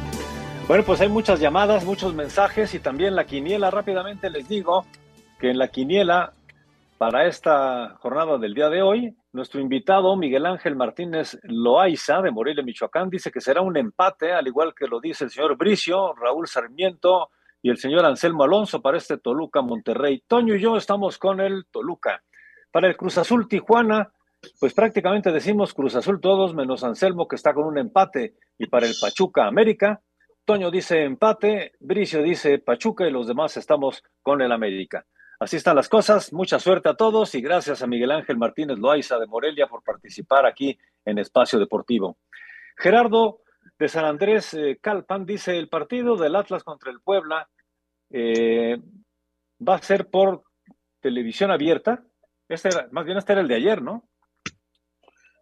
Bueno, 0.69 0.85
pues 0.85 1.01
hay 1.01 1.09
muchas 1.09 1.41
llamadas, 1.41 1.87
muchos 1.87 2.15
mensajes 2.15 2.75
y 2.75 2.81
también 2.81 3.17
la 3.17 3.25
quiniela. 3.25 3.71
Rápidamente 3.71 4.29
les 4.29 4.47
digo 4.47 4.85
que 5.41 5.51
en 5.51 5.59
la 5.59 5.69
quiniela 5.69 6.35
para 6.99 7.27
esta 7.27 7.97
jornada 8.01 8.37
del 8.37 8.53
día 8.53 8.69
de 8.69 8.83
hoy, 8.83 9.17
nuestro 9.35 9.61
invitado 9.61 10.17
Miguel 10.17 10.47
Ángel 10.47 10.77
Martínez 10.77 11.41
Loaiza 11.43 12.23
de 12.23 12.31
Morelia, 12.31 12.63
Michoacán, 12.63 13.11
dice 13.11 13.33
que 13.33 13.41
será 13.41 13.63
un 13.63 13.77
empate, 13.77 14.33
al 14.33 14.47
igual 14.47 14.73
que 14.75 14.87
lo 14.87 15.01
dice 15.01 15.25
el 15.25 15.31
señor 15.31 15.57
Bricio, 15.57 16.15
Raúl 16.15 16.47
Sarmiento 16.47 17.31
y 17.61 17.69
el 17.69 17.77
señor 17.77 18.05
Anselmo 18.05 18.45
Alonso 18.45 18.81
para 18.81 18.97
este 18.97 19.19
Toluca 19.19 19.61
Monterrey. 19.61 20.23
Toño 20.29 20.55
y 20.55 20.61
yo 20.61 20.77
estamos 20.77 21.19
con 21.19 21.41
el 21.41 21.67
Toluca. 21.67 22.23
Para 22.71 22.87
el 22.87 22.97
Cruz 22.97 23.19
Azul 23.19 23.49
Tijuana, 23.49 24.13
pues 24.61 24.73
prácticamente 24.73 25.33
decimos 25.33 25.75
Cruz 25.75 25.97
Azul 25.97 26.21
todos, 26.21 26.55
menos 26.55 26.85
Anselmo 26.85 27.27
que 27.27 27.35
está 27.35 27.53
con 27.55 27.65
un 27.67 27.77
empate. 27.77 28.37
Y 28.57 28.67
para 28.69 28.87
el 28.87 28.95
Pachuca 29.01 29.47
América, 29.47 30.01
Toño 30.45 30.71
dice 30.71 31.03
empate, 31.03 31.73
Bricio 31.81 32.23
dice 32.23 32.61
Pachuca 32.61 33.05
y 33.05 33.11
los 33.11 33.27
demás 33.27 33.57
estamos 33.57 34.05
con 34.23 34.43
el 34.43 34.53
América. 34.53 35.05
Así 35.45 35.57
están 35.57 35.77
las 35.77 35.91
cosas. 35.91 36.33
Mucha 36.33 36.59
suerte 36.59 36.89
a 36.89 36.95
todos 36.95 37.35
y 37.35 37.43
gracias 37.43 37.83
a 37.83 37.87
Miguel 37.87 38.13
Ángel 38.13 38.39
Martínez 38.39 38.79
Loaiza 38.79 39.19
de 39.19 39.27
Morelia 39.27 39.67
por 39.67 39.83
participar 39.83 40.47
aquí 40.47 40.79
en 41.05 41.19
Espacio 41.19 41.59
Deportivo. 41.59 42.17
Gerardo 42.79 43.43
de 43.79 43.89
San 43.91 44.07
Andrés 44.07 44.55
eh, 44.55 44.79
Calpan 44.81 45.27
dice 45.27 45.59
el 45.59 45.69
partido 45.69 46.17
del 46.17 46.35
Atlas 46.35 46.65
contra 46.65 46.91
el 46.91 47.03
Puebla 47.03 47.47
eh, 48.09 48.81
va 49.61 49.75
a 49.75 49.83
ser 49.83 50.09
por 50.09 50.45
televisión 51.01 51.51
abierta. 51.51 52.03
Este 52.49 52.69
era, 52.69 52.89
más 52.91 53.05
bien 53.05 53.19
este 53.19 53.33
era 53.33 53.43
el 53.43 53.49
de 53.49 53.57
ayer, 53.57 53.83
¿no? 53.83 54.09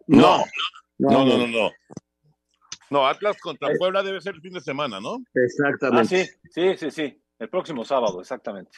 No, 0.08 0.38
no, 0.98 1.24
no, 1.24 1.38
no, 1.38 1.46
no. 1.46 1.70
No, 2.90 3.06
Atlas 3.06 3.40
contra 3.40 3.68
Puebla 3.78 4.02
debe 4.02 4.20
ser 4.20 4.34
el 4.34 4.40
fin 4.40 4.54
de 4.54 4.60
semana, 4.62 4.98
¿no? 5.00 5.18
Exactamente. 5.32 6.22
Ah, 6.22 6.24
sí, 6.24 6.50
sí, 6.50 6.76
sí, 6.76 6.90
sí. 6.90 7.22
El 7.38 7.48
próximo 7.48 7.84
sábado, 7.84 8.20
exactamente. 8.20 8.76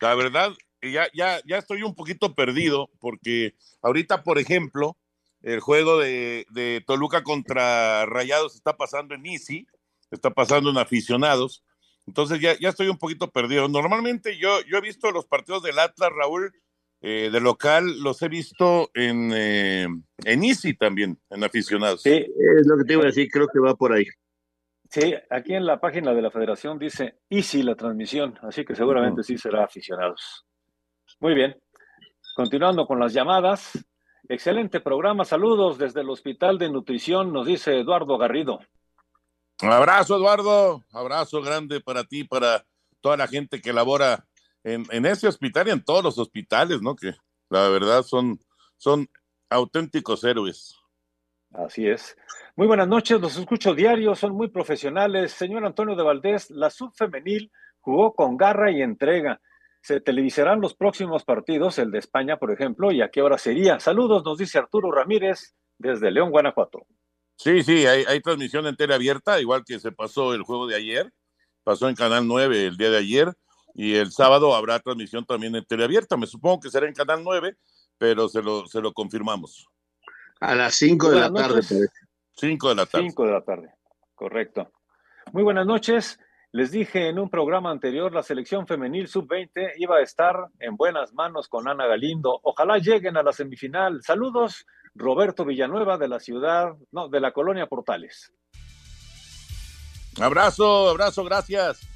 La 0.00 0.14
verdad, 0.14 0.52
ya, 0.82 1.08
ya, 1.12 1.40
ya 1.44 1.58
estoy 1.58 1.82
un 1.82 1.94
poquito 1.94 2.34
perdido 2.34 2.90
porque 3.00 3.54
ahorita, 3.82 4.22
por 4.22 4.38
ejemplo, 4.38 4.96
el 5.42 5.60
juego 5.60 5.98
de, 5.98 6.46
de 6.50 6.82
Toluca 6.86 7.22
contra 7.22 8.06
Rayados 8.06 8.54
está 8.54 8.76
pasando 8.76 9.14
en 9.14 9.26
Easy, 9.26 9.66
está 10.10 10.30
pasando 10.30 10.70
en 10.70 10.78
aficionados. 10.78 11.64
Entonces 12.06 12.40
ya, 12.40 12.58
ya 12.58 12.70
estoy 12.70 12.88
un 12.88 12.98
poquito 12.98 13.30
perdido. 13.30 13.68
Normalmente 13.68 14.38
yo, 14.38 14.60
yo 14.62 14.78
he 14.78 14.80
visto 14.80 15.10
los 15.10 15.26
partidos 15.26 15.62
del 15.62 15.78
Atlas, 15.78 16.10
Raúl, 16.16 16.52
eh, 17.00 17.28
de 17.30 17.40
local, 17.40 18.00
los 18.00 18.22
he 18.22 18.28
visto 18.28 18.90
en, 18.94 19.30
eh, 19.32 19.86
en 20.24 20.44
Easy 20.44 20.74
también, 20.74 21.18
en 21.30 21.44
aficionados. 21.44 22.02
Sí, 22.02 22.10
es 22.10 22.66
lo 22.66 22.78
que 22.78 22.84
te 22.84 22.94
iba 22.94 23.02
a 23.02 23.06
decir, 23.06 23.28
creo 23.30 23.46
que 23.46 23.60
va 23.60 23.74
por 23.74 23.92
ahí. 23.92 24.06
Sí, 24.90 25.14
aquí 25.28 25.54
en 25.54 25.66
la 25.66 25.80
página 25.80 26.14
de 26.14 26.22
la 26.22 26.30
federación 26.30 26.78
dice 26.78 27.18
Easy 27.28 27.62
la 27.62 27.74
transmisión, 27.74 28.38
así 28.42 28.64
que 28.64 28.74
seguramente 28.74 29.22
sí 29.22 29.36
será 29.36 29.64
aficionados. 29.64 30.46
Muy 31.20 31.34
bien. 31.34 31.60
Continuando 32.34 32.86
con 32.86 32.98
las 32.98 33.12
llamadas. 33.12 33.72
Excelente 34.28 34.80
programa. 34.80 35.24
Saludos 35.24 35.76
desde 35.76 36.00
el 36.00 36.08
Hospital 36.08 36.58
de 36.58 36.70
Nutrición, 36.70 37.32
nos 37.32 37.46
dice 37.46 37.78
Eduardo 37.78 38.16
Garrido. 38.16 38.60
Un 39.62 39.70
abrazo, 39.70 40.16
Eduardo. 40.16 40.84
Abrazo 40.92 41.42
grande 41.42 41.80
para 41.80 42.04
ti, 42.04 42.24
para 42.24 42.64
toda 43.00 43.16
la 43.16 43.26
gente 43.26 43.60
que 43.60 43.72
labora 43.72 44.24
en, 44.64 44.86
en 44.90 45.04
ese 45.04 45.28
hospital 45.28 45.68
y 45.68 45.72
en 45.72 45.84
todos 45.84 46.02
los 46.02 46.18
hospitales, 46.18 46.80
¿no? 46.80 46.96
Que 46.96 47.14
la 47.50 47.68
verdad 47.68 48.02
son, 48.04 48.38
son 48.76 49.10
auténticos 49.50 50.24
héroes. 50.24 50.77
Así 51.52 51.88
es. 51.88 52.16
Muy 52.56 52.66
buenas 52.66 52.88
noches, 52.88 53.20
los 53.20 53.36
escucho 53.36 53.74
diario, 53.74 54.14
son 54.14 54.32
muy 54.34 54.48
profesionales. 54.48 55.32
Señor 55.32 55.64
Antonio 55.64 55.96
de 55.96 56.02
Valdés, 56.02 56.50
la 56.50 56.70
subfemenil 56.70 57.50
jugó 57.80 58.14
con 58.14 58.36
garra 58.36 58.70
y 58.70 58.82
entrega. 58.82 59.40
Se 59.80 60.00
televisarán 60.00 60.60
los 60.60 60.74
próximos 60.74 61.24
partidos, 61.24 61.78
el 61.78 61.90
de 61.90 62.00
España, 62.00 62.36
por 62.36 62.52
ejemplo, 62.52 62.92
y 62.92 63.00
a 63.00 63.10
qué 63.10 63.22
hora 63.22 63.38
sería. 63.38 63.80
Saludos, 63.80 64.24
nos 64.24 64.36
dice 64.38 64.58
Arturo 64.58 64.90
Ramírez 64.90 65.54
desde 65.78 66.10
León, 66.10 66.30
Guanajuato. 66.30 66.86
Sí, 67.36 67.62
sí, 67.62 67.86
hay, 67.86 68.04
hay 68.04 68.20
transmisión 68.20 68.66
entera 68.66 68.96
abierta, 68.96 69.40
igual 69.40 69.62
que 69.64 69.78
se 69.78 69.92
pasó 69.92 70.34
el 70.34 70.42
juego 70.42 70.66
de 70.66 70.74
ayer, 70.74 71.12
pasó 71.62 71.88
en 71.88 71.94
Canal 71.94 72.26
9 72.26 72.66
el 72.66 72.76
día 72.76 72.90
de 72.90 72.98
ayer, 72.98 73.32
y 73.74 73.94
el 73.94 74.10
sábado 74.10 74.54
habrá 74.54 74.80
transmisión 74.80 75.24
también 75.24 75.54
en 75.54 75.80
abierta. 75.80 76.16
Me 76.16 76.26
supongo 76.26 76.60
que 76.60 76.70
será 76.70 76.88
en 76.88 76.94
Canal 76.94 77.22
9, 77.22 77.56
pero 77.96 78.28
se 78.28 78.42
lo 78.42 78.92
confirmamos. 78.92 79.68
A 80.40 80.54
las 80.54 80.74
5 80.76 81.10
de 81.10 81.20
la 81.20 81.32
tarde. 81.32 81.62
5 82.36 82.68
de 82.68 82.74
la 82.74 82.86
tarde. 82.86 83.08
5 83.08 83.24
de 83.24 83.32
la 83.32 83.40
tarde, 83.42 83.74
correcto. 84.14 84.70
Muy 85.32 85.42
buenas 85.42 85.66
noches. 85.66 86.18
Les 86.52 86.70
dije 86.70 87.08
en 87.08 87.18
un 87.18 87.28
programa 87.28 87.70
anterior, 87.70 88.12
la 88.12 88.22
selección 88.22 88.66
femenil 88.66 89.06
sub-20 89.06 89.72
iba 89.76 89.96
a 89.96 90.02
estar 90.02 90.46
en 90.60 90.76
buenas 90.76 91.12
manos 91.12 91.46
con 91.48 91.68
Ana 91.68 91.86
Galindo. 91.86 92.40
Ojalá 92.42 92.78
lleguen 92.78 93.18
a 93.18 93.22
la 93.22 93.32
semifinal. 93.32 94.00
Saludos, 94.02 94.64
Roberto 94.94 95.44
Villanueva 95.44 95.98
de 95.98 96.08
la 96.08 96.20
ciudad, 96.20 96.74
no, 96.90 97.08
de 97.08 97.20
la 97.20 97.32
colonia 97.32 97.66
Portales. 97.66 98.32
Abrazo, 100.20 100.88
abrazo, 100.88 101.22
gracias. 101.24 101.86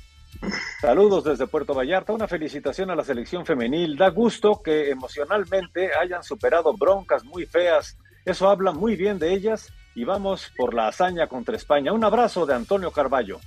Saludos 0.81 1.25
desde 1.25 1.47
Puerto 1.47 1.75
Vallarta. 1.75 2.13
Una 2.13 2.29
felicitación 2.29 2.91
a 2.91 2.97
la 2.97 3.05
selección 3.05 3.47
femenil. 3.47 3.97
Da 3.97 4.11
gusto 4.11 4.61
que 4.63 4.91
emocionalmente 4.91 5.95
hayan 5.95 6.23
superado 6.23 6.75
broncas 6.77 7.25
muy 7.25 7.47
feas. 7.47 7.97
Eso 8.25 8.49
habla 8.49 8.73
muy 8.73 8.97
bien 8.97 9.19
de 9.19 9.33
ellas 9.33 9.73
y 9.95 10.05
vamos 10.05 10.53
por 10.57 10.75
la 10.75 10.89
hazaña 10.89 11.27
contra 11.27 11.57
España. 11.57 11.93
Un 11.93 12.05
abrazo 12.05 12.47
de 12.47 12.55
Antonio 12.55 12.91
Carballo. 12.91 13.41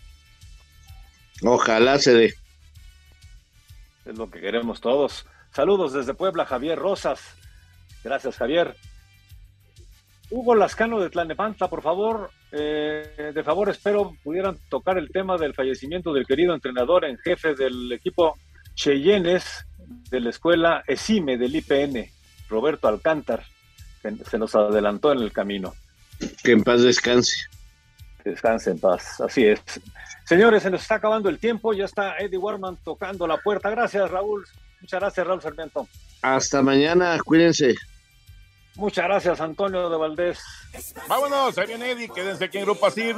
Ojalá 1.43 1.97
se 1.99 2.13
dé. 2.13 2.33
Es 4.05 4.17
lo 4.17 4.29
que 4.29 4.39
queremos 4.39 4.81
todos. 4.81 5.25
Saludos 5.51 5.93
desde 5.93 6.13
Puebla, 6.13 6.45
Javier 6.45 6.77
Rosas. 6.77 7.21
Gracias, 8.03 8.37
Javier. 8.37 8.75
Hugo 10.29 10.55
Lascano 10.55 10.99
de 10.99 11.09
Tlanepantla, 11.09 11.69
por 11.69 11.81
favor, 11.81 12.31
eh, 12.51 13.31
de 13.33 13.43
favor, 13.43 13.69
espero 13.69 14.15
pudieran 14.23 14.57
tocar 14.69 14.97
el 14.97 15.09
tema 15.09 15.37
del 15.37 15.53
fallecimiento 15.53 16.13
del 16.13 16.25
querido 16.25 16.53
entrenador 16.53 17.05
en 17.05 17.17
jefe 17.17 17.53
del 17.53 17.91
equipo 17.91 18.37
Cheyennes 18.73 19.67
de 20.09 20.19
la 20.19 20.31
escuela 20.31 20.83
ESIME 20.87 21.37
del 21.37 21.55
IPN, 21.55 22.09
Roberto 22.49 22.87
Alcántar, 22.87 23.43
se 24.29 24.37
nos 24.37 24.55
adelantó 24.55 25.11
en 25.11 25.19
el 25.19 25.31
camino. 25.31 25.73
Que 26.43 26.51
en 26.51 26.63
paz 26.63 26.81
descanse. 26.81 27.35
descanse 28.23 28.71
en 28.71 28.79
paz, 28.79 29.19
así 29.21 29.45
es. 29.45 29.61
Señores, 30.25 30.63
se 30.63 30.71
nos 30.71 30.81
está 30.81 30.95
acabando 30.95 31.29
el 31.29 31.37
tiempo, 31.37 31.73
ya 31.73 31.85
está 31.85 32.17
Eddie 32.17 32.37
Warman 32.37 32.77
tocando 32.83 33.27
la 33.27 33.37
puerta. 33.37 33.69
Gracias, 33.69 34.09
Raúl. 34.09 34.45
Muchas 34.81 34.99
gracias, 34.99 35.27
Raúl 35.27 35.41
Sarmiento. 35.41 35.87
Hasta 36.21 36.61
mañana, 36.61 37.19
cuídense. 37.23 37.75
Muchas 38.75 39.05
gracias, 39.05 39.39
Antonio 39.39 39.89
de 39.89 39.97
Valdés. 39.97 40.39
Vámonos, 41.07 41.57
ahí 41.57 41.67
viene 41.67 41.91
Eddie, 41.91 42.09
quédense 42.09 42.45
aquí 42.45 42.57
en 42.57 42.65
Grupo 42.65 42.87
Asir. 42.87 43.15